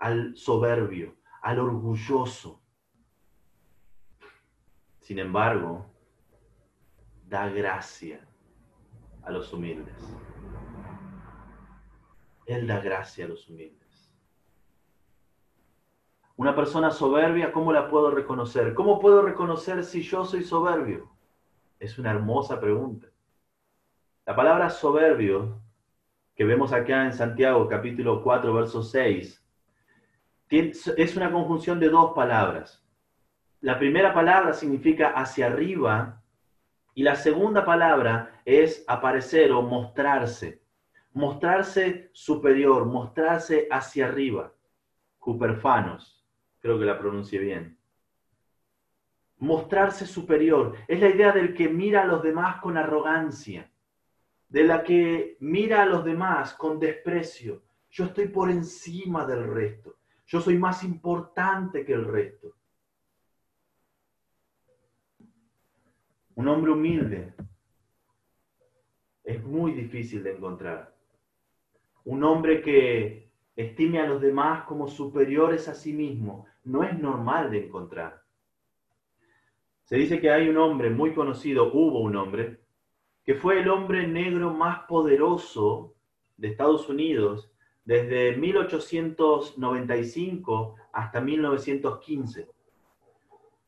al 0.00 0.36
soberbio, 0.36 1.16
al 1.40 1.60
orgulloso. 1.60 2.60
Sin 5.00 5.18
embargo, 5.18 5.86
da 7.26 7.48
gracia 7.48 8.28
a 9.24 9.30
los 9.30 9.52
humildes. 9.52 9.94
Él 12.46 12.66
da 12.66 12.80
gracia 12.80 13.24
a 13.24 13.28
los 13.28 13.48
humildes. 13.48 14.12
Una 16.36 16.54
persona 16.54 16.90
soberbia, 16.90 17.52
¿cómo 17.52 17.72
la 17.72 17.88
puedo 17.88 18.10
reconocer? 18.10 18.74
¿Cómo 18.74 18.98
puedo 18.98 19.22
reconocer 19.22 19.84
si 19.84 20.02
yo 20.02 20.24
soy 20.24 20.42
soberbio? 20.42 21.10
Es 21.78 21.98
una 21.98 22.10
hermosa 22.10 22.60
pregunta. 22.60 23.06
La 24.26 24.34
palabra 24.34 24.70
soberbio 24.70 25.60
que 26.34 26.44
vemos 26.44 26.72
acá 26.72 27.04
en 27.04 27.12
Santiago 27.12 27.68
capítulo 27.68 28.22
4, 28.22 28.52
verso 28.52 28.82
6, 28.82 29.44
es 30.50 31.16
una 31.16 31.30
conjunción 31.30 31.78
de 31.78 31.88
dos 31.88 32.12
palabras. 32.14 32.84
La 33.60 33.78
primera 33.78 34.12
palabra 34.12 34.52
significa 34.52 35.10
hacia 35.10 35.46
arriba 35.46 36.22
y 36.94 37.02
la 37.02 37.16
segunda 37.16 37.64
palabra 37.64 38.33
es 38.44 38.84
aparecer 38.86 39.52
o 39.52 39.62
mostrarse. 39.62 40.62
Mostrarse 41.12 42.10
superior, 42.12 42.84
mostrarse 42.86 43.68
hacia 43.70 44.06
arriba. 44.06 44.52
Cuperfanos, 45.18 46.26
creo 46.60 46.78
que 46.78 46.84
la 46.84 46.98
pronuncie 46.98 47.38
bien. 47.38 47.78
Mostrarse 49.38 50.06
superior 50.06 50.74
es 50.88 51.00
la 51.00 51.08
idea 51.08 51.32
del 51.32 51.54
que 51.54 51.68
mira 51.68 52.02
a 52.02 52.06
los 52.06 52.22
demás 52.22 52.60
con 52.60 52.76
arrogancia 52.76 53.70
de 54.54 54.62
la 54.62 54.84
que 54.84 55.36
mira 55.40 55.82
a 55.82 55.86
los 55.86 56.04
demás 56.04 56.54
con 56.54 56.78
desprecio. 56.78 57.64
Yo 57.90 58.04
estoy 58.04 58.28
por 58.28 58.50
encima 58.52 59.26
del 59.26 59.48
resto. 59.52 59.96
Yo 60.26 60.40
soy 60.40 60.56
más 60.56 60.84
importante 60.84 61.84
que 61.84 61.92
el 61.92 62.04
resto. 62.04 62.54
Un 66.36 66.46
hombre 66.46 66.70
humilde 66.70 67.34
es 69.24 69.42
muy 69.42 69.72
difícil 69.72 70.22
de 70.22 70.36
encontrar. 70.36 70.94
Un 72.04 72.22
hombre 72.22 72.60
que 72.60 73.30
estime 73.56 73.98
a 73.98 74.06
los 74.06 74.20
demás 74.20 74.64
como 74.64 74.86
superiores 74.86 75.66
a 75.68 75.74
sí 75.74 75.94
mismo 75.94 76.46
no 76.64 76.84
es 76.84 76.98
normal 76.98 77.50
de 77.50 77.64
encontrar. 77.66 78.22
Se 79.84 79.96
dice 79.96 80.20
que 80.20 80.30
hay 80.30 80.48
un 80.48 80.58
hombre 80.58 80.90
muy 80.90 81.14
conocido, 81.14 81.72
hubo 81.72 82.00
un 82.00 82.16
hombre, 82.16 82.60
que 83.24 83.34
fue 83.34 83.60
el 83.60 83.70
hombre 83.70 84.06
negro 84.06 84.52
más 84.52 84.80
poderoso 84.86 85.94
de 86.36 86.48
Estados 86.48 86.86
Unidos 86.88 87.50
desde 87.84 88.36
1895 88.36 90.74
hasta 90.92 91.20
1915. 91.20 92.48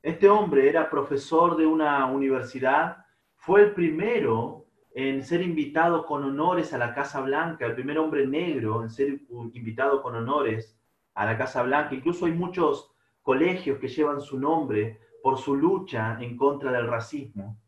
Este 0.03 0.29
hombre 0.29 0.69
era 0.69 0.91
profesor 0.91 1.57
de 1.57 1.67
una 1.67 2.07
universidad, 2.07 2.99
fue 3.35 3.63
el 3.63 3.73
primero 3.73 4.66
en 4.99 5.22
ser 5.22 5.42
invitado 5.42 6.07
con 6.07 6.24
honores 6.24 6.72
a 6.72 6.78
la 6.78 6.94
Casa 6.94 7.20
Blanca, 7.20 7.66
el 7.66 7.74
primer 7.74 7.99
hombre 7.99 8.26
negro 8.26 8.82
en 8.82 8.88
ser 8.88 9.20
invitado 9.53 10.01
con 10.01 10.16
honores 10.16 10.74
a 11.12 11.26
la 11.26 11.36
Casa 11.36 11.62
Blanca. 11.62 11.94
Incluso 11.94 12.24
hay 12.24 12.32
muchos 12.32 12.90
colegios 13.20 13.78
que 13.78 13.88
llevan 13.88 14.22
su 14.22 14.40
nombre 14.40 14.99
por 15.22 15.36
su 15.36 15.55
lucha 15.55 16.16
en 16.18 16.34
contra 16.38 16.72
del 16.72 16.86
racismo. 16.86 17.59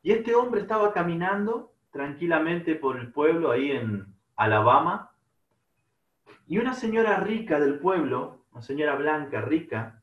Y 0.00 0.12
este 0.12 0.34
hombre 0.34 0.62
estaba 0.62 0.94
caminando 0.94 1.74
tranquilamente 1.90 2.74
por 2.74 2.96
el 2.96 3.12
pueblo 3.12 3.50
ahí 3.50 3.72
en 3.72 4.06
Alabama, 4.36 5.12
y 6.46 6.56
una 6.56 6.72
señora 6.72 7.20
rica 7.20 7.60
del 7.60 7.80
pueblo, 7.80 8.46
una 8.50 8.62
señora 8.62 8.94
blanca 8.94 9.42
rica, 9.42 10.02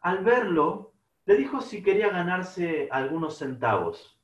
al 0.00 0.22
verlo, 0.22 0.92
le 1.24 1.36
dijo 1.36 1.60
si 1.60 1.82
quería 1.82 2.10
ganarse 2.10 2.88
algunos 2.92 3.38
centavos. 3.38 4.15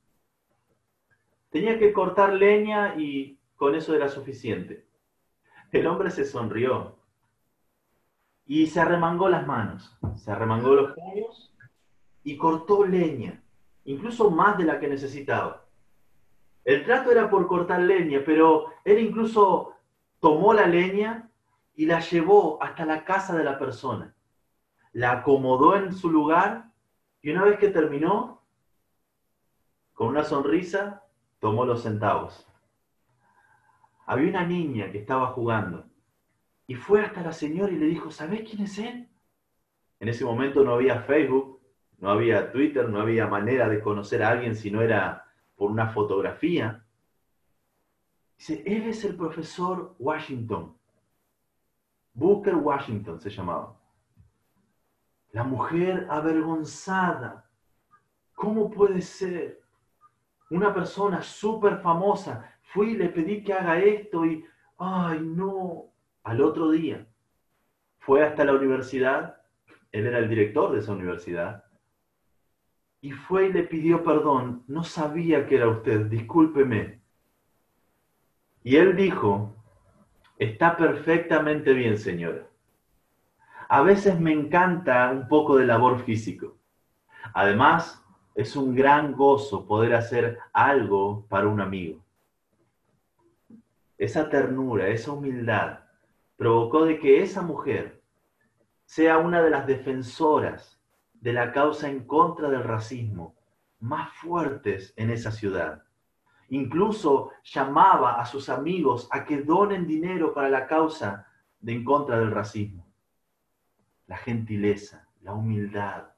Tenía 1.53 1.78
que 1.78 1.92
cortar 1.92 2.32
leña 2.32 2.94
y 2.96 3.38
con 3.57 3.74
eso 3.74 3.94
era 3.94 4.09
suficiente. 4.09 4.86
El 5.70 5.86
hombre 5.86 6.11
se 6.11 6.24
sonrió 6.24 6.96
y 8.46 8.66
se 8.68 8.80
arremangó 8.80 9.28
las 9.28 9.46
manos, 9.46 9.94
se 10.16 10.30
arremangó 10.32 10.74
los 10.74 10.94
puños 10.94 11.55
y 12.24 12.38
cortó 12.38 12.86
leña, 12.86 13.42
incluso 13.84 14.30
más 14.30 14.57
de 14.57 14.64
la 14.64 14.80
que 14.80 14.88
necesitaba. 14.88 15.66
El 16.64 16.84
trato 16.84 17.12
era 17.12 17.28
por 17.28 17.46
cortar 17.46 17.80
leña, 17.80 18.22
pero 18.24 18.72
él 18.82 19.00
incluso 19.00 19.74
tomó 20.20 20.55
la 20.55 20.66
leña 20.66 21.28
y 21.76 21.84
la 21.84 22.00
llevó 22.00 22.62
hasta 22.62 22.86
la 22.86 23.05
casa 23.05 23.36
de 23.36 23.44
la 23.44 23.59
persona. 23.59 24.14
La 24.92 25.12
acomodó 25.12 25.76
en 25.76 25.92
su 25.92 26.11
lugar 26.11 26.70
y 27.20 27.30
una 27.30 27.44
vez 27.44 27.59
que 27.59 27.68
terminó, 27.68 28.40
con 29.92 30.09
una 30.09 30.24
sonrisa, 30.24 31.01
tomó 31.43 31.64
los 31.64 31.82
centavos. 31.82 32.47
Había 34.07 34.30
una 34.30 34.47
niña 34.47 34.93
que 34.93 34.99
estaba 34.99 35.32
jugando 35.32 35.84
y 36.68 36.76
fue 36.76 37.03
hasta 37.03 37.20
la 37.20 37.32
señora 37.32 37.72
y 37.72 37.78
le 37.78 37.86
dijo, 37.86 38.12
¿sabés 38.12 38.49
quién 38.49 38.62
es 38.62 38.78
él? 38.78 39.09
En 39.99 40.09
ese 40.09 40.24
momento 40.24 40.62
no 40.62 40.74
había 40.74 41.01
Facebook, 41.01 41.61
no 41.99 42.11
había 42.11 42.53
Twitter, 42.53 42.88
no 42.88 43.01
había 43.01 43.26
manera 43.26 43.68
de 43.68 43.80
conocer 43.80 44.22
a 44.22 44.30
alguien 44.30 44.55
si 44.55 44.70
no 44.70 44.82
era 44.82 45.24
por 45.57 45.72
una 45.72 45.88
fotografía. 45.88 46.84
Dice, 48.38 48.62
él 48.64 48.84
es 48.84 49.05
el 49.05 49.16
profesor 49.16 49.97
Washington. 49.99 50.76
Booker 52.14 52.55
Washington 52.55 53.20
se 53.20 53.30
llamaba. 53.30 53.76
La 55.32 55.43
mujer 55.43 56.07
avergonzada. 56.09 57.51
¿Cómo 58.32 58.70
puede 58.70 59.03
ser? 59.03 59.61
Una 60.53 60.72
persona 60.74 61.22
súper 61.22 61.78
famosa, 61.78 62.57
fui 62.62 62.90
y 62.90 62.96
le 62.96 63.09
pedí 63.09 63.42
que 63.42 63.55
haga 63.55 63.78
esto 63.78 64.24
y, 64.26 64.44
ay, 64.78 65.20
no, 65.20 65.86
al 66.24 66.40
otro 66.40 66.70
día 66.70 67.07
fue 67.98 68.24
hasta 68.24 68.44
la 68.44 68.55
universidad, 68.55 69.36
él 69.92 70.07
era 70.07 70.18
el 70.18 70.28
director 70.28 70.72
de 70.72 70.80
esa 70.80 70.92
universidad, 70.92 71.64
y 73.00 73.12
fue 73.12 73.46
y 73.46 73.53
le 73.53 73.62
pidió 73.62 74.03
perdón, 74.03 74.64
no 74.66 74.84
sabía 74.84 75.46
que 75.46 75.57
era 75.57 75.68
usted, 75.68 76.07
discúlpeme. 76.07 77.00
Y 78.62 78.76
él 78.76 78.94
dijo, 78.94 79.55
está 80.38 80.76
perfectamente 80.76 81.72
bien, 81.72 81.96
señora. 81.96 82.46
A 83.68 83.82
veces 83.82 84.20
me 84.20 84.32
encanta 84.32 85.11
un 85.11 85.28
poco 85.28 85.57
de 85.57 85.66
labor 85.66 86.00
físico. 86.05 86.59
Además, 87.34 88.01
es 88.34 88.56
un 88.56 88.74
gran 88.74 89.12
gozo 89.12 89.66
poder 89.66 89.94
hacer 89.94 90.38
algo 90.52 91.26
para 91.28 91.48
un 91.48 91.60
amigo. 91.60 92.00
Esa 93.98 94.28
ternura, 94.28 94.88
esa 94.88 95.12
humildad 95.12 95.80
provocó 96.36 96.84
de 96.84 96.98
que 96.98 97.22
esa 97.22 97.42
mujer 97.42 98.02
sea 98.84 99.18
una 99.18 99.42
de 99.42 99.50
las 99.50 99.66
defensoras 99.66 100.80
de 101.14 101.32
la 101.32 101.52
causa 101.52 101.88
en 101.88 102.04
contra 102.04 102.50
del 102.50 102.64
racismo 102.64 103.36
más 103.80 104.12
fuertes 104.14 104.92
en 104.96 105.10
esa 105.10 105.30
ciudad. 105.30 105.82
Incluso 106.48 107.30
llamaba 107.44 108.20
a 108.20 108.26
sus 108.26 108.48
amigos 108.48 109.08
a 109.10 109.24
que 109.24 109.42
donen 109.42 109.86
dinero 109.86 110.34
para 110.34 110.48
la 110.48 110.66
causa 110.66 111.26
de 111.60 111.72
en 111.72 111.84
contra 111.84 112.18
del 112.18 112.30
racismo. 112.30 112.86
La 114.06 114.16
gentileza, 114.16 115.08
la 115.22 115.32
humildad, 115.32 116.11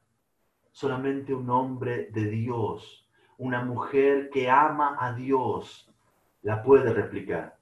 solamente 0.75 1.33
un 1.33 1.49
hombre 1.51 2.09
de 2.11 2.29
Dios, 2.29 3.09
una 3.39 3.65
mujer 3.65 4.29
que 4.29 4.51
ama 4.51 4.97
a 4.99 5.13
Dios, 5.13 5.89
la 6.43 6.65
puede 6.65 6.93
replicar, 6.93 7.57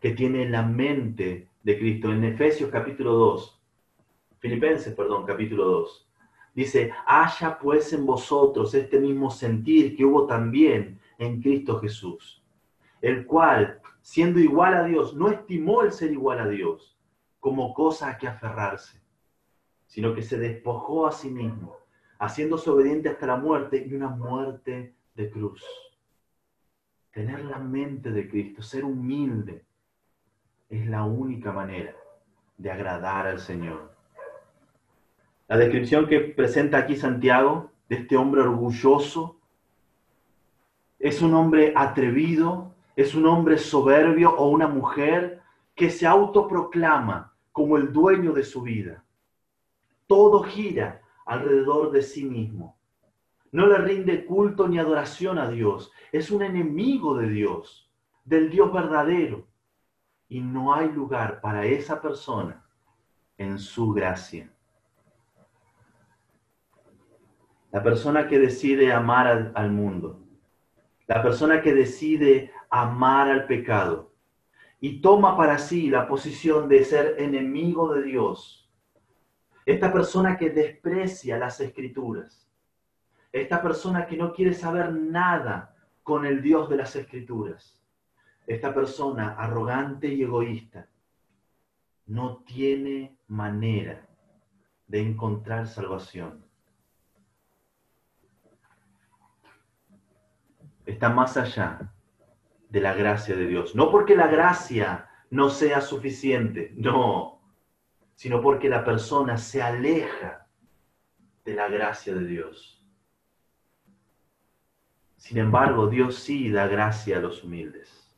que 0.00 0.10
tiene 0.10 0.48
la 0.48 0.64
mente 0.64 1.48
de 1.62 1.78
Cristo. 1.78 2.10
En 2.10 2.24
Efesios 2.24 2.68
capítulo 2.68 3.12
2, 3.12 3.62
Filipenses, 4.40 4.92
perdón, 4.92 5.24
capítulo 5.24 5.66
2, 5.66 6.10
dice, 6.52 6.92
haya 7.06 7.56
pues 7.60 7.92
en 7.92 8.04
vosotros 8.04 8.74
este 8.74 8.98
mismo 8.98 9.30
sentir 9.30 9.96
que 9.96 10.04
hubo 10.04 10.26
también 10.26 10.98
en 11.18 11.40
Cristo 11.40 11.78
Jesús, 11.78 12.42
el 13.02 13.24
cual, 13.24 13.80
siendo 14.02 14.40
igual 14.40 14.74
a 14.74 14.82
Dios, 14.82 15.14
no 15.14 15.28
estimó 15.28 15.82
el 15.82 15.92
ser 15.92 16.10
igual 16.10 16.40
a 16.40 16.48
Dios 16.48 16.98
como 17.38 17.72
cosa 17.72 18.08
a 18.08 18.18
que 18.18 18.26
aferrarse, 18.26 19.00
sino 19.86 20.12
que 20.12 20.22
se 20.22 20.38
despojó 20.38 21.06
a 21.06 21.12
sí 21.12 21.30
mismo 21.30 21.85
haciéndose 22.18 22.70
obediente 22.70 23.08
hasta 23.08 23.26
la 23.26 23.36
muerte 23.36 23.84
y 23.86 23.94
una 23.94 24.08
muerte 24.08 24.94
de 25.14 25.30
cruz. 25.30 25.64
Tener 27.10 27.44
la 27.44 27.58
mente 27.58 28.10
de 28.10 28.28
Cristo, 28.28 28.62
ser 28.62 28.84
humilde, 28.84 29.64
es 30.68 30.86
la 30.86 31.04
única 31.04 31.52
manera 31.52 31.94
de 32.58 32.70
agradar 32.70 33.26
al 33.26 33.38
Señor. 33.38 33.94
La 35.48 35.56
descripción 35.56 36.06
que 36.06 36.20
presenta 36.20 36.78
aquí 36.78 36.96
Santiago 36.96 37.70
de 37.88 37.96
este 37.96 38.16
hombre 38.16 38.42
orgulloso 38.42 39.38
es 40.98 41.22
un 41.22 41.34
hombre 41.34 41.72
atrevido, 41.76 42.74
es 42.96 43.14
un 43.14 43.26
hombre 43.26 43.58
soberbio 43.58 44.34
o 44.36 44.48
una 44.48 44.66
mujer 44.66 45.40
que 45.74 45.90
se 45.90 46.06
autoproclama 46.06 47.32
como 47.52 47.76
el 47.76 47.92
dueño 47.92 48.32
de 48.32 48.42
su 48.42 48.62
vida. 48.62 49.04
Todo 50.06 50.42
gira 50.42 51.02
alrededor 51.26 51.90
de 51.90 52.02
sí 52.02 52.24
mismo. 52.24 52.78
No 53.52 53.66
le 53.66 53.78
rinde 53.78 54.24
culto 54.24 54.66
ni 54.66 54.78
adoración 54.78 55.38
a 55.38 55.48
Dios. 55.48 55.92
Es 56.12 56.30
un 56.30 56.42
enemigo 56.42 57.16
de 57.16 57.28
Dios, 57.28 57.90
del 58.24 58.50
Dios 58.50 58.72
verdadero. 58.72 59.46
Y 60.28 60.40
no 60.40 60.74
hay 60.74 60.90
lugar 60.90 61.40
para 61.40 61.66
esa 61.66 62.00
persona 62.00 62.64
en 63.38 63.58
su 63.58 63.92
gracia. 63.92 64.50
La 67.70 67.82
persona 67.82 68.26
que 68.26 68.38
decide 68.38 68.92
amar 68.92 69.52
al, 69.54 69.70
mundo, 69.70 70.20
la 71.06 71.22
persona 71.22 71.60
que 71.60 71.74
decide 71.74 72.50
amar 72.70 73.28
al 73.28 73.46
pecado 73.46 74.12
y 74.80 75.00
toma 75.00 75.36
para 75.36 75.58
sí 75.58 75.90
la 75.90 76.08
posición 76.08 76.68
de 76.68 76.84
ser 76.84 77.16
enemigo 77.18 77.92
de 77.92 78.02
Dios, 78.02 78.65
esta 79.66 79.92
persona 79.92 80.38
que 80.38 80.50
desprecia 80.50 81.36
las 81.36 81.60
escrituras. 81.60 82.48
Esta 83.32 83.60
persona 83.60 84.06
que 84.06 84.16
no 84.16 84.32
quiere 84.32 84.54
saber 84.54 84.92
nada 84.92 85.74
con 86.04 86.24
el 86.24 86.40
Dios 86.40 86.70
de 86.70 86.76
las 86.76 86.94
escrituras. 86.94 87.82
Esta 88.46 88.72
persona 88.72 89.34
arrogante 89.36 90.06
y 90.06 90.22
egoísta 90.22 90.88
no 92.06 92.44
tiene 92.44 93.18
manera 93.26 94.06
de 94.86 95.00
encontrar 95.00 95.66
salvación. 95.66 96.46
Está 100.86 101.10
más 101.10 101.36
allá 101.36 101.92
de 102.68 102.80
la 102.80 102.94
gracia 102.94 103.34
de 103.34 103.48
Dios. 103.48 103.74
No 103.74 103.90
porque 103.90 104.14
la 104.14 104.28
gracia 104.28 105.10
no 105.30 105.50
sea 105.50 105.80
suficiente, 105.80 106.72
no, 106.76 107.35
sino 108.16 108.40
porque 108.40 108.68
la 108.68 108.82
persona 108.82 109.36
se 109.36 109.62
aleja 109.62 110.46
de 111.44 111.54
la 111.54 111.68
gracia 111.68 112.14
de 112.14 112.26
Dios. 112.26 112.82
Sin 115.16 115.38
embargo, 115.38 115.86
Dios 115.86 116.16
sí 116.16 116.50
da 116.50 116.66
gracia 116.66 117.18
a 117.18 117.20
los 117.20 117.44
humildes. 117.44 118.16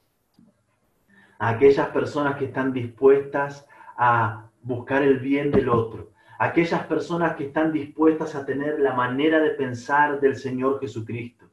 A 1.39 1.51
aquellas 1.51 1.89
personas 1.89 2.37
que 2.37 2.47
están 2.47 2.73
dispuestas 2.73 3.67
a 3.97 4.49
buscar 4.63 5.03
el 5.03 5.19
bien 5.19 5.51
del 5.51 5.69
otro. 5.69 6.13
A 6.39 6.47
aquellas 6.47 6.87
personas 6.87 7.35
que 7.35 7.47
están 7.47 7.73
dispuestas 7.73 8.37
a 8.37 8.47
tener 8.47 8.79
la 8.79 8.95
manera 8.95 9.41
de 9.41 9.51
pensar 9.51 10.21
del 10.21 10.37
Señor 10.37 10.79
Jesucristo. 10.81 11.51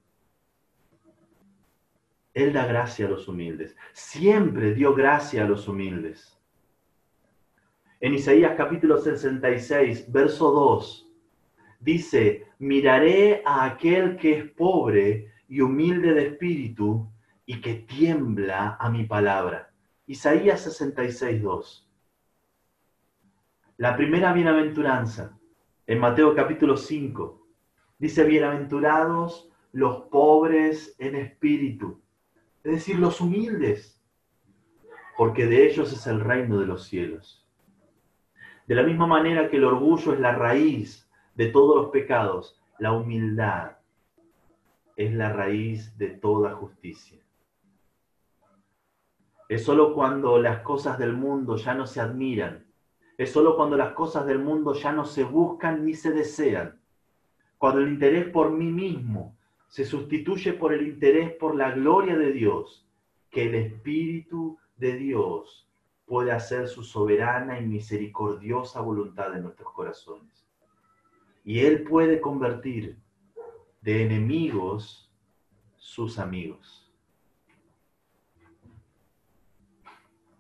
Él 2.34 2.54
da 2.54 2.66
gracia 2.66 3.08
a 3.08 3.10
los 3.10 3.28
humildes. 3.28 3.76
Siempre 3.94 4.74
dio 4.74 4.94
gracia 4.94 5.46
a 5.46 5.48
los 5.48 5.68
humildes. 5.68 6.35
En 8.02 8.14
Isaías 8.14 8.56
capítulo 8.58 8.98
66, 8.98 10.12
verso 10.12 10.52
2, 10.52 11.10
dice, 11.80 12.46
miraré 12.60 13.42
a 13.46 13.64
aquel 13.64 14.18
que 14.18 14.38
es 14.38 14.52
pobre 14.52 15.32
y 15.48 15.62
humilde 15.62 16.14
de 16.14 16.28
espíritu 16.28 17.10
y 17.46 17.62
que 17.62 17.76
tiembla 17.76 18.76
a 18.82 18.90
mi 18.90 19.06
palabra. 19.06 19.72
Isaías 20.08 20.62
66, 20.62 21.42
2. 21.42 21.90
La 23.78 23.96
primera 23.96 24.34
bienaventuranza, 24.34 25.40
en 25.88 26.00
Mateo 26.00 26.36
capítulo 26.36 26.76
5, 26.76 27.48
dice, 27.98 28.26
bienaventurados 28.26 29.50
los 29.72 30.04
pobres 30.08 30.96
en 31.00 31.16
espíritu, 31.16 32.02
es 32.62 32.74
decir, 32.74 33.00
los 33.00 33.22
humildes, 33.22 34.02
porque 35.18 35.46
de 35.46 35.66
ellos 35.66 35.94
es 35.94 36.06
el 36.08 36.20
reino 36.20 36.60
de 36.60 36.66
los 36.66 36.88
cielos. 36.88 37.45
De 38.68 38.74
la 38.74 38.84
misma 38.84 39.06
manera 39.06 39.50
que 39.50 39.58
el 39.58 39.64
orgullo 39.64 40.14
es 40.14 40.20
la 40.20 40.34
raíz 40.34 41.08
de 41.36 41.48
todos 41.48 41.76
los 41.76 41.90
pecados, 41.92 42.60
la 42.80 42.94
humildad 42.94 43.78
es 44.96 45.14
la 45.14 45.32
raíz 45.32 45.96
de 45.98 46.08
toda 46.08 46.56
justicia. 46.56 47.20
Es 49.50 49.64
solo 49.64 49.94
cuando 49.94 50.40
las 50.40 50.62
cosas 50.62 50.98
del 50.98 51.14
mundo 51.14 51.58
ya 51.58 51.76
no 51.76 51.86
se 51.86 52.02
admiran, 52.02 52.66
es 53.18 53.32
solo 53.32 53.56
cuando 53.56 53.78
las 53.78 53.94
cosas 53.94 54.26
del 54.26 54.40
mundo 54.40 54.74
ya 54.74 54.92
no 54.92 55.06
se 55.06 55.24
buscan 55.24 55.86
ni 55.86 55.94
se 55.94 56.12
desean, 56.12 56.80
cuando 57.60 57.82
el 57.82 57.90
interés 57.90 58.30
por 58.30 58.52
mí 58.52 58.72
mismo 58.72 59.38
se 59.68 59.86
sustituye 59.86 60.54
por 60.54 60.74
el 60.74 60.88
interés 60.88 61.34
por 61.34 61.56
la 61.56 61.72
gloria 61.72 62.18
de 62.18 62.32
Dios, 62.32 62.88
que 63.30 63.48
el 63.48 63.56
Espíritu 63.56 64.58
de 64.78 64.94
Dios 64.94 65.65
puede 66.06 66.32
hacer 66.32 66.68
su 66.68 66.84
soberana 66.84 67.60
y 67.60 67.66
misericordiosa 67.66 68.82
voluntad 68.82 69.36
en 69.36 69.44
nuestros 69.44 69.72
corazones. 69.74 70.48
Y 71.44 71.60
Él 71.62 71.84
puede 71.84 72.22
convertir 72.22 72.98
de 73.82 74.04
enemigos 74.04 75.12
sus 75.78 76.18
amigos. 76.18 76.92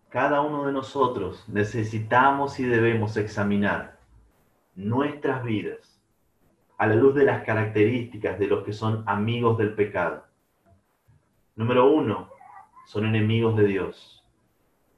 Cada 0.09 0.41
uno 0.41 0.66
de 0.66 0.72
nosotros 0.72 1.43
necesitamos 1.49 2.59
y 2.59 2.63
debemos 2.63 3.18
examinar 3.18 3.99
nuestras 4.74 5.43
vidas 5.43 6.01
a 6.78 6.88
la 6.88 6.95
luz 6.95 7.16
de 7.16 7.26
las 7.26 7.43
características 7.43 8.39
de 8.39 8.47
los 8.47 8.63
que 8.63 8.74
son 8.74 9.03
amigos 9.07 9.57
del 9.57 9.76
pecado. 9.76 10.26
Número 11.55 11.91
uno, 11.91 12.30
son 12.86 13.05
enemigos 13.05 13.55
de 13.55 13.66
Dios. 13.66 14.24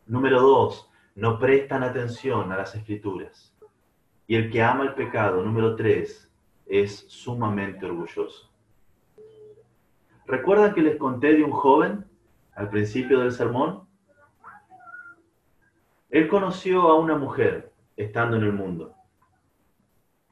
Número 0.08 0.42
dos, 0.42 0.90
no 1.16 1.38
prestan 1.38 1.84
atención 1.84 2.52
a 2.52 2.58
las 2.58 2.76
escrituras. 2.76 3.54
Y 4.26 4.36
el 4.36 4.50
que 4.50 4.62
ama 4.62 4.84
el 4.84 4.94
pecado, 4.94 5.44
número 5.44 5.76
tres, 5.76 6.32
es 6.66 7.06
sumamente 7.08 7.86
orgulloso. 7.86 8.52
¿Recuerdan 10.26 10.74
que 10.74 10.82
les 10.82 10.98
conté 10.98 11.34
de 11.34 11.44
un 11.44 11.52
joven 11.52 12.06
al 12.56 12.70
principio 12.70 13.20
del 13.20 13.32
sermón? 13.32 13.88
Él 16.10 16.28
conoció 16.28 16.82
a 16.84 16.98
una 16.98 17.18
mujer 17.18 17.72
estando 17.96 18.38
en 18.38 18.44
el 18.44 18.54
mundo. 18.54 18.94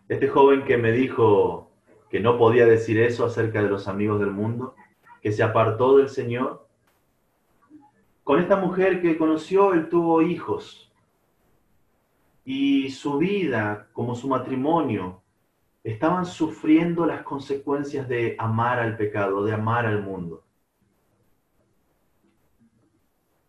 Este 0.08 0.28
joven 0.28 0.64
que 0.66 0.78
me 0.78 0.92
dijo 0.92 1.72
que 2.10 2.20
no 2.20 2.38
podía 2.38 2.66
decir 2.66 3.00
eso 3.00 3.26
acerca 3.26 3.62
de 3.62 3.70
los 3.70 3.88
amigos 3.88 4.20
del 4.20 4.32
mundo, 4.32 4.76
que 5.22 5.32
se 5.32 5.44
apartó 5.44 5.98
del 5.98 6.10
Señor. 6.10 6.65
Con 8.26 8.40
esta 8.40 8.56
mujer 8.56 9.04
que 9.04 9.20
conoció, 9.20 9.76
él 9.76 9.88
tuvo 9.88 10.24
hijos. 10.24 10.92
Y 12.44 12.90
su 12.90 13.20
vida, 13.20 13.88
como 13.94 14.16
su 14.16 14.28
matrimonio, 14.28 15.22
estaban 15.84 16.26
sufriendo 16.26 17.06
las 17.06 17.22
consecuencias 17.22 18.10
de 18.10 18.36
amar 18.40 18.80
al 18.80 18.98
pecado, 18.98 19.46
de 19.46 19.54
amar 19.54 19.86
al 19.86 20.02
mundo. 20.02 20.44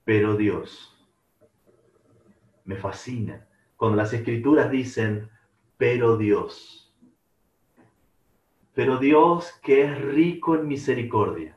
Pero 0.04 0.36
Dios, 0.36 0.94
me 2.66 2.76
fascina 2.76 3.48
cuando 3.76 3.96
las 3.96 4.12
escrituras 4.12 4.70
dicen, 4.70 5.30
pero 5.78 6.18
Dios, 6.18 6.94
pero 8.74 8.98
Dios 8.98 9.58
que 9.62 9.84
es 9.84 9.98
rico 10.02 10.54
en 10.54 10.68
misericordia, 10.68 11.55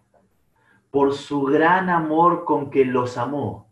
por 0.91 1.13
su 1.13 1.43
gran 1.43 1.89
amor 1.89 2.45
con 2.45 2.69
que 2.69 2.85
los 2.85 3.17
amó, 3.17 3.71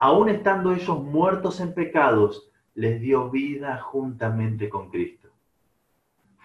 aun 0.00 0.28
estando 0.28 0.72
ellos 0.72 1.02
muertos 1.02 1.60
en 1.60 1.74
pecados, 1.74 2.50
les 2.74 3.00
dio 3.00 3.30
vida 3.30 3.80
juntamente 3.80 4.68
con 4.68 4.90
Cristo 4.90 5.28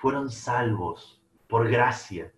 fueron 0.03 0.29
salvos 0.29 1.23
por 1.47 1.69
gracia. 1.69 2.33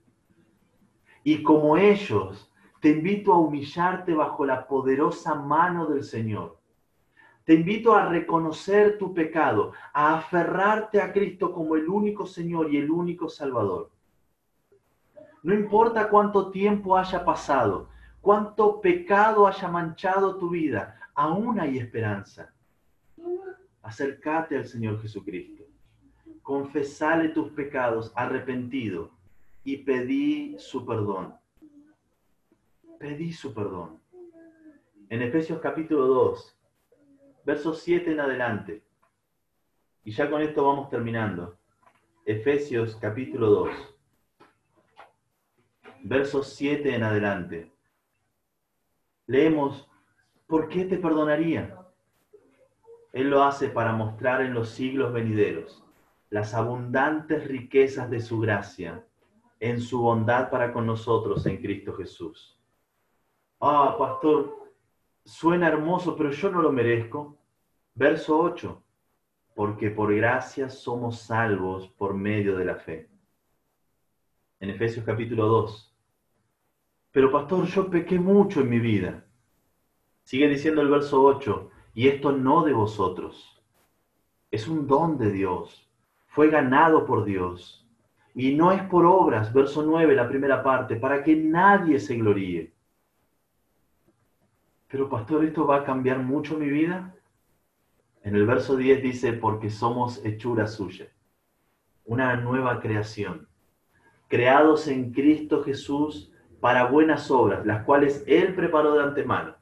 Y 1.23 1.41
como 1.41 1.77
ellos, 1.77 2.53
te 2.79 2.91
invito 2.91 3.33
a 3.33 3.39
humillarte 3.39 4.13
bajo 4.13 4.45
la 4.45 4.67
poderosa 4.67 5.33
mano 5.33 5.87
del 5.87 6.03
Señor. 6.03 6.59
Te 7.43 7.55
invito 7.55 7.95
a 7.95 8.07
reconocer 8.07 8.99
tu 8.99 9.15
pecado, 9.15 9.71
a 9.93 10.13
aferrarte 10.15 11.01
a 11.01 11.11
Cristo 11.11 11.51
como 11.51 11.75
el 11.75 11.89
único 11.89 12.27
Señor 12.27 12.71
y 12.71 12.77
el 12.77 12.91
único 12.91 13.29
Salvador. 13.29 13.89
No 15.45 15.53
importa 15.53 16.09
cuánto 16.09 16.49
tiempo 16.49 16.97
haya 16.97 17.23
pasado, 17.23 17.87
cuánto 18.19 18.81
pecado 18.81 19.47
haya 19.47 19.67
manchado 19.67 20.37
tu 20.37 20.49
vida, 20.49 20.99
aún 21.13 21.59
hay 21.59 21.77
esperanza. 21.77 22.53
Acércate 23.81 24.57
al 24.57 24.65
Señor 24.65 24.99
Jesucristo 25.01 25.65
confesale 26.45 27.29
tus 27.29 27.49
pecados 27.53 28.11
arrepentido 28.13 29.09
y 29.63 29.77
pedí 29.77 30.55
su 30.59 30.85
perdón. 30.85 31.33
Pedí 32.99 33.33
su 33.33 33.51
perdón. 33.51 33.99
En 35.09 35.23
Efesios 35.23 35.59
capítulo 35.59 36.05
2, 36.05 36.55
versos 37.45 37.81
7 37.81 38.11
en 38.11 38.19
adelante. 38.19 38.83
Y 40.03 40.11
ya 40.11 40.29
con 40.29 40.43
esto 40.43 40.67
vamos 40.67 40.87
terminando. 40.87 41.57
Efesios 42.27 42.95
capítulo 42.97 43.49
2, 43.49 43.94
versos 46.05 46.53
7 46.53 46.93
en 46.93 47.01
adelante. 47.01 47.71
Leemos, 49.25 49.89
¿por 50.45 50.69
qué 50.69 50.85
te 50.85 50.99
perdonaría? 50.99 51.79
Él 53.11 53.31
lo 53.31 53.43
hace 53.43 53.69
para 53.69 53.91
mostrar 53.91 54.41
en 54.41 54.53
los 54.53 54.69
siglos 54.69 55.11
venideros 55.11 55.83
las 56.29 56.53
abundantes 56.53 57.47
riquezas 57.47 58.09
de 58.11 58.19
su 58.19 58.39
gracia 58.39 59.03
en 59.59 59.81
su 59.81 59.99
bondad 59.99 60.51
para 60.51 60.71
con 60.71 60.85
nosotros 60.85 61.43
en 61.47 61.57
Cristo 61.57 61.93
Jesús. 61.93 62.59
Ah, 63.59 63.95
pastor, 63.97 64.73
suena 65.23 65.69
hermoso, 65.69 66.15
pero 66.15 66.29
yo 66.29 66.51
no 66.51 66.61
lo 66.61 66.71
merezco. 66.71 67.35
Verso 67.95 68.37
8, 68.37 68.83
porque 69.55 69.89
por 69.89 70.13
gracia 70.13 70.69
somos 70.69 71.21
salvos 71.21 71.87
por 71.87 72.13
medio 72.13 72.57
de 72.57 72.65
la 72.65 72.75
fe. 72.75 73.09
En 74.59 74.69
Efesios 74.69 75.03
capítulo 75.03 75.47
2. 75.47 75.94
Pero 77.15 77.31
pastor, 77.31 77.65
yo 77.67 77.89
pequé 77.89 78.19
mucho 78.19 78.59
en 78.59 78.67
mi 78.67 78.79
vida. 78.79 79.23
Sigue 80.25 80.49
diciendo 80.49 80.81
el 80.81 80.89
verso 80.89 81.23
8, 81.23 81.69
y 81.93 82.09
esto 82.09 82.33
no 82.33 82.65
de 82.65 82.73
vosotros. 82.73 83.63
Es 84.51 84.67
un 84.67 84.85
don 84.85 85.17
de 85.17 85.31
Dios 85.31 85.89
fue 86.25 86.49
ganado 86.49 87.05
por 87.05 87.23
Dios. 87.23 87.87
Y 88.33 88.53
no 88.53 88.73
es 88.73 88.83
por 88.83 89.05
obras, 89.05 89.53
verso 89.53 89.81
9, 89.83 90.13
la 90.13 90.27
primera 90.27 90.61
parte, 90.61 90.97
para 90.97 91.23
que 91.23 91.37
nadie 91.37 92.01
se 92.01 92.17
gloríe. 92.17 92.73
Pero 94.89 95.07
pastor, 95.07 95.45
¿esto 95.45 95.65
va 95.65 95.77
a 95.77 95.83
cambiar 95.85 96.19
mucho 96.19 96.57
mi 96.57 96.69
vida? 96.69 97.15
En 98.23 98.35
el 98.35 98.45
verso 98.45 98.75
10 98.75 99.01
dice, 99.01 99.31
porque 99.31 99.69
somos 99.69 100.19
hechura 100.25 100.67
suya, 100.67 101.07
una 102.03 102.35
nueva 102.35 102.81
creación, 102.81 103.47
creados 104.27 104.89
en 104.89 105.13
Cristo 105.13 105.63
Jesús 105.63 106.33
para 106.65 106.85
buenas 106.85 107.29
obras, 107.29 107.63
las 107.63 107.83
cuales 107.83 108.23
Él 108.25 108.55
preparó 108.55 108.95
de 108.95 109.03
antemano, 109.03 109.53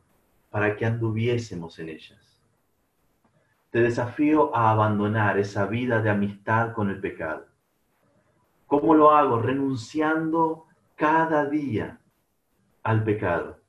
para 0.49 0.77
que 0.77 0.85
anduviésemos 0.85 1.77
en 1.79 1.89
ellas. 1.89 2.41
Te 3.71 3.81
desafío 3.81 4.55
a 4.55 4.71
abandonar 4.71 5.37
esa 5.37 5.65
vida 5.65 6.01
de 6.01 6.09
amistad 6.09 6.71
con 6.71 6.89
el 6.89 7.01
pecado. 7.01 7.45
¿Cómo 8.67 8.95
lo 8.95 9.11
hago? 9.11 9.41
Renunciando 9.41 10.65
cada 10.95 11.45
día 11.45 11.99
al 12.83 13.03
pecado 13.03 13.59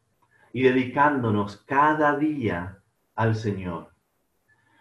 y 0.52 0.62
dedicándonos 0.62 1.56
cada 1.56 2.16
día 2.16 2.78
al 3.16 3.34
Señor. 3.34 3.90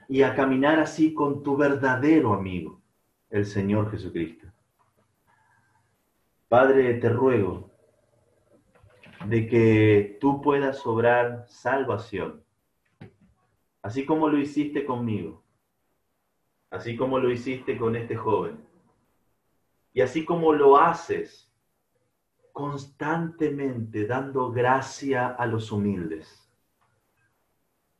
Y 0.08 0.22
a 0.22 0.36
caminar 0.36 0.80
así 0.80 1.16
con 1.16 1.41
tu 1.41 1.58
verdadero 1.58 2.36
amigo, 2.36 2.80
el 3.32 3.47
Señor 3.47 3.89
Jesucristo. 3.89 4.45
Padre, 6.47 6.93
te 6.99 7.10
ruego 7.10 7.72
de 9.28 9.47
que 9.47 10.17
tú 10.19 10.41
puedas 10.41 10.86
obrar 10.86 11.45
salvación 11.47 12.43
así 13.84 14.05
como 14.05 14.30
lo 14.30 14.39
hiciste 14.39 14.86
conmigo, 14.86 15.43
así 16.71 16.95
como 16.95 17.19
lo 17.19 17.30
hiciste 17.30 17.78
con 17.78 17.95
este 17.95 18.15
joven. 18.15 18.65
Y 19.93 20.01
así 20.01 20.26
como 20.26 20.53
lo 20.53 20.78
haces 20.78 21.53
constantemente 22.51 24.07
dando 24.07 24.51
gracia 24.51 25.28
a 25.28 25.45
los 25.45 25.71
humildes. 25.71 26.49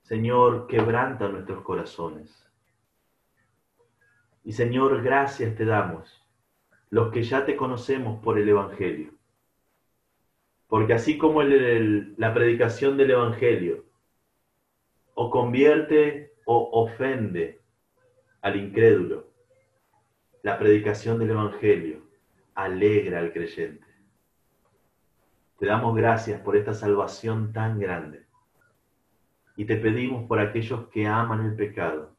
Señor, 0.02 0.66
quebranta 0.68 1.28
nuestros 1.28 1.62
corazones. 1.64 2.50
Y 4.44 4.54
Señor, 4.54 5.04
gracias 5.04 5.56
te 5.56 5.66
damos, 5.66 6.26
los 6.90 7.12
que 7.12 7.24
ya 7.24 7.46
te 7.46 7.56
conocemos 7.56 8.22
por 8.24 8.40
el 8.40 8.50
Evangelio. 8.50 9.14
Porque 10.74 10.94
así 10.94 11.20
como 11.20 11.44
la 11.44 12.34
predicación 12.34 12.98
del 12.98 13.12
Evangelio 13.12 13.86
o 15.14 15.30
convierte 15.30 16.34
o 16.46 16.82
ofende 16.82 17.62
al 18.42 18.56
incrédulo, 18.56 19.28
la 20.42 20.58
predicación 20.58 21.20
del 21.20 21.30
Evangelio 21.30 22.02
alegra 22.56 23.20
al 23.20 23.32
creyente. 23.32 23.86
Te 25.60 25.68
damos 25.68 25.96
gracias 25.96 26.42
por 26.42 26.58
esta 26.58 26.74
salvación 26.74 27.54
tan 27.54 27.80
grande. 27.80 28.26
Y 29.56 29.66
te 29.66 29.76
pedimos 29.76 30.28
por 30.28 30.40
aquellos 30.40 30.88
que 30.88 31.06
aman 31.06 31.46
el 31.46 31.56
pecado, 31.56 32.16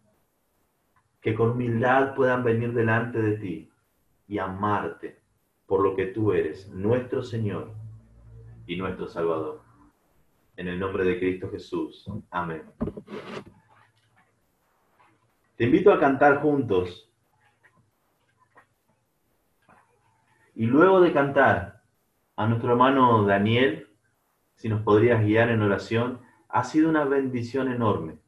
que 1.20 1.34
con 1.34 1.50
humildad 1.50 2.14
puedan 2.14 2.44
venir 2.44 2.72
delante 2.72 3.20
de 3.20 3.36
ti 3.36 3.72
y 4.28 4.38
amarte 4.38 5.18
por 5.66 5.82
lo 5.82 5.96
que 5.96 6.06
tú 6.06 6.32
eres, 6.32 6.68
nuestro 6.68 7.24
Señor 7.24 7.82
y 8.66 8.76
nuestro 8.76 9.08
Salvador. 9.08 9.62
En 10.56 10.68
el 10.68 10.78
nombre 10.78 11.04
de 11.04 11.18
Cristo 11.18 11.50
Jesús. 11.50 12.08
Amén. 12.30 12.62
Te 15.56 15.64
invito 15.64 15.92
a 15.92 15.98
cantar 15.98 16.40
juntos 16.40 17.04
Y 20.56 20.66
luego 20.66 21.00
de 21.00 21.12
cantar 21.12 21.82
a 22.36 22.46
nuestro 22.46 22.70
hermano 22.70 23.24
Daniel, 23.24 23.88
si 24.54 24.68
nos 24.68 24.82
podrías 24.82 25.24
guiar 25.24 25.50
en 25.50 25.62
oración, 25.62 26.20
ha 26.48 26.62
sido 26.62 26.88
una 26.88 27.04
bendición 27.04 27.72
enorme 27.72 28.18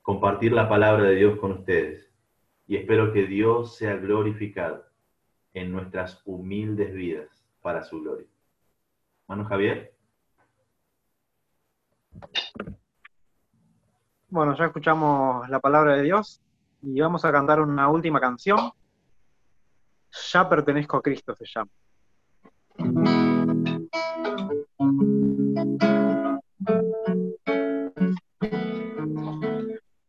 compartir 0.00 0.52
la 0.52 0.68
palabra 0.68 1.04
de 1.04 1.16
Dios 1.16 1.38
con 1.38 1.52
ustedes. 1.52 2.10
Y 2.66 2.76
espero 2.76 3.12
que 3.12 3.26
Dios 3.26 3.76
sea 3.76 3.96
glorificado 3.96 4.86
en 5.52 5.70
nuestras 5.70 6.22
humildes 6.24 6.94
vidas 6.94 7.28
para 7.60 7.82
su 7.82 8.00
gloria. 8.00 8.26
Hermano 9.28 9.48
Javier. 9.48 9.94
Bueno, 14.28 14.56
ya 14.56 14.64
escuchamos 14.66 15.48
la 15.48 15.60
palabra 15.60 15.96
de 15.96 16.02
Dios 16.02 16.40
y 16.82 17.00
vamos 17.00 17.24
a 17.24 17.32
cantar 17.32 17.60
una 17.60 17.88
última 17.88 18.20
canción 18.20 18.72
ya 20.32 20.48
pertenezco 20.48 20.96
a 20.96 21.02
Cristo 21.02 21.34
se 21.34 21.44
llama. 21.46 21.70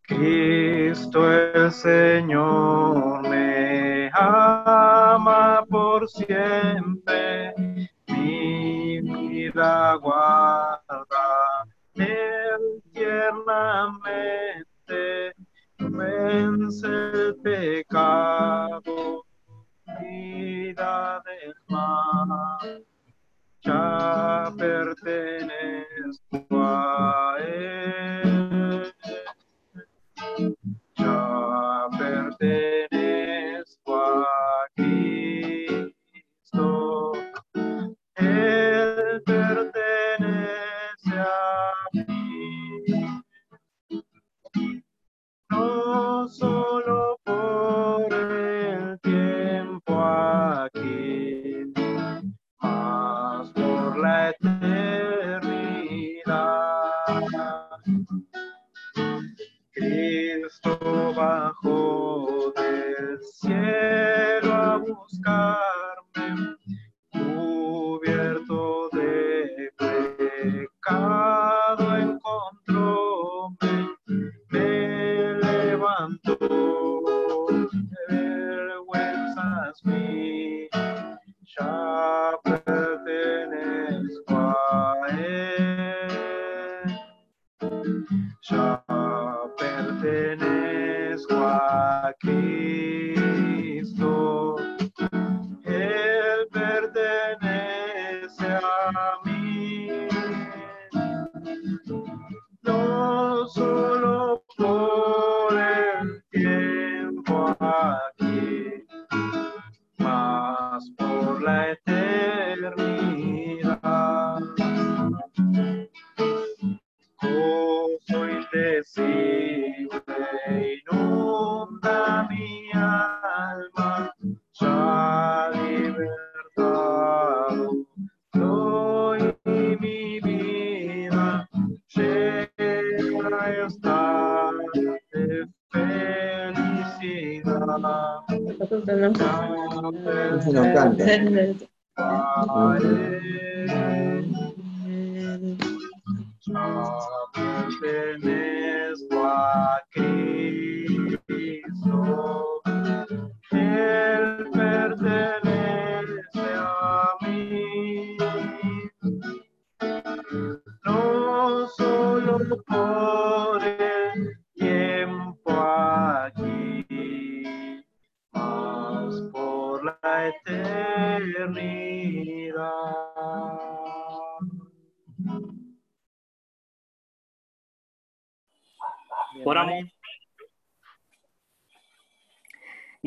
Cristo 0.04 1.32
el 1.32 1.72
Señor 1.72 3.28
me 3.28 4.10
ama 4.14 5.64
por 5.70 6.08
siempre, 6.10 7.54
vida 9.56 9.96
guarda 10.02 11.66
él 11.96 12.84
tiernamente, 12.94 14.44
vence 15.80 16.88
el 16.88 17.36
pecado 17.42 19.26
vida 20.02 21.22
del 21.26 21.56
mar, 21.70 22.84
ya 23.62 24.52
pertenezco 24.58 26.46
a 26.52 27.15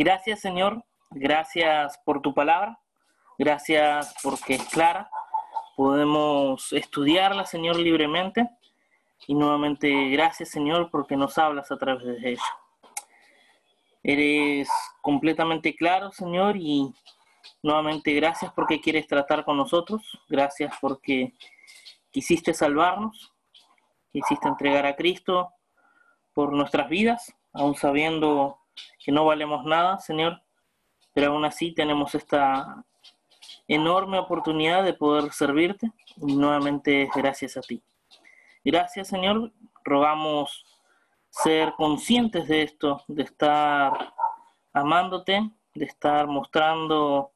Gracias, 0.00 0.38
Señor. 0.38 0.84
Gracias 1.10 1.98
por 2.04 2.22
tu 2.22 2.32
palabra. 2.32 2.78
Gracias 3.36 4.14
porque 4.22 4.54
es 4.54 4.64
clara. 4.68 5.10
Podemos 5.76 6.72
estudiarla, 6.72 7.44
Señor, 7.44 7.80
libremente. 7.80 8.48
Y 9.26 9.34
nuevamente, 9.34 10.08
gracias, 10.10 10.50
Señor, 10.50 10.88
porque 10.92 11.16
nos 11.16 11.36
hablas 11.36 11.72
a 11.72 11.78
través 11.78 12.04
de 12.04 12.30
ella. 12.30 12.42
Eres 14.04 14.68
completamente 15.02 15.74
claro, 15.74 16.12
Señor, 16.12 16.56
y 16.56 16.94
nuevamente 17.64 18.14
gracias 18.14 18.52
porque 18.52 18.80
quieres 18.80 19.08
tratar 19.08 19.44
con 19.44 19.56
nosotros. 19.56 20.16
Gracias 20.28 20.72
porque 20.80 21.34
quisiste 22.12 22.54
salvarnos, 22.54 23.32
quisiste 24.12 24.46
entregar 24.46 24.86
a 24.86 24.94
Cristo 24.94 25.50
por 26.34 26.52
nuestras 26.52 26.88
vidas, 26.88 27.34
aún 27.52 27.74
sabiendo 27.74 28.60
que 29.04 29.12
no 29.12 29.24
valemos 29.24 29.64
nada, 29.64 29.98
Señor, 29.98 30.42
pero 31.12 31.32
aún 31.32 31.44
así 31.44 31.72
tenemos 31.72 32.14
esta 32.14 32.84
enorme 33.66 34.18
oportunidad 34.18 34.84
de 34.84 34.94
poder 34.94 35.32
servirte 35.32 35.92
y 36.16 36.36
nuevamente 36.36 37.08
gracias 37.14 37.56
a 37.56 37.60
ti. 37.60 37.82
Gracias, 38.64 39.08
Señor. 39.08 39.52
Rogamos 39.84 40.64
ser 41.30 41.74
conscientes 41.76 42.48
de 42.48 42.62
esto, 42.62 43.02
de 43.06 43.22
estar 43.22 44.12
amándote, 44.72 45.50
de 45.74 45.84
estar 45.84 46.26
mostrando 46.26 47.32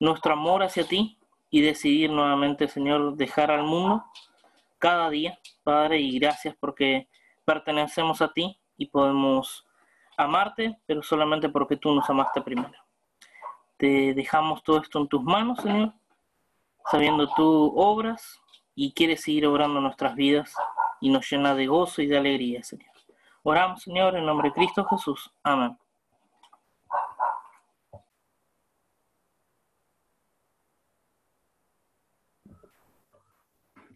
nuestro 0.00 0.32
amor 0.32 0.62
hacia 0.62 0.84
ti 0.84 1.18
y 1.50 1.60
decidir 1.60 2.10
nuevamente, 2.10 2.66
Señor, 2.66 3.14
dejar 3.16 3.50
al 3.50 3.62
mundo 3.62 4.04
cada 4.78 5.10
día, 5.10 5.38
Padre, 5.62 6.00
y 6.00 6.18
gracias 6.18 6.56
porque 6.58 7.08
pertenecemos 7.44 8.20
a 8.20 8.32
ti 8.32 8.58
y 8.76 8.86
podemos 8.86 9.64
amarte, 10.16 10.78
pero 10.86 11.02
solamente 11.02 11.48
porque 11.48 11.76
tú 11.76 11.94
nos 11.94 12.08
amaste 12.08 12.40
primero. 12.40 12.72
Te 13.76 14.14
dejamos 14.14 14.62
todo 14.62 14.80
esto 14.80 15.00
en 15.00 15.08
tus 15.08 15.22
manos, 15.22 15.60
Señor, 15.60 15.92
sabiendo 16.90 17.28
tú 17.34 17.72
obras 17.76 18.40
y 18.74 18.92
quieres 18.92 19.22
seguir 19.22 19.46
obrando 19.46 19.80
nuestras 19.80 20.14
vidas 20.14 20.54
y 21.00 21.10
nos 21.10 21.30
llena 21.30 21.54
de 21.54 21.66
gozo 21.66 22.02
y 22.02 22.06
de 22.06 22.18
alegría, 22.18 22.62
Señor. 22.62 22.92
Oramos, 23.42 23.82
Señor, 23.82 24.16
en 24.16 24.24
nombre 24.24 24.50
de 24.50 24.54
Cristo 24.54 24.84
Jesús. 24.84 25.32
Amén. 25.42 25.76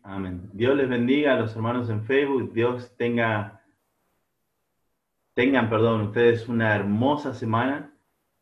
Amén. 0.09 0.49
Dios 0.53 0.77
les 0.77 0.89
bendiga 0.89 1.35
a 1.35 1.41
los 1.41 1.57
hermanos 1.57 1.91
en 1.91 2.05
Facebook. 2.05 2.53
Dios 2.53 2.95
tenga, 2.97 3.61
tengan, 5.37 5.69
perdón, 5.69 6.01
ustedes 6.01 6.49
una 6.49 6.75
hermosa 6.75 7.35
semana 7.35 7.95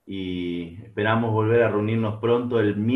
y 0.07 0.77
esperamos 0.85 1.33
volver 1.33 1.65
a 1.65 1.71
reunirnos 1.71 2.21
pronto 2.21 2.61
el 2.61 2.77
miércoles. 2.77 2.85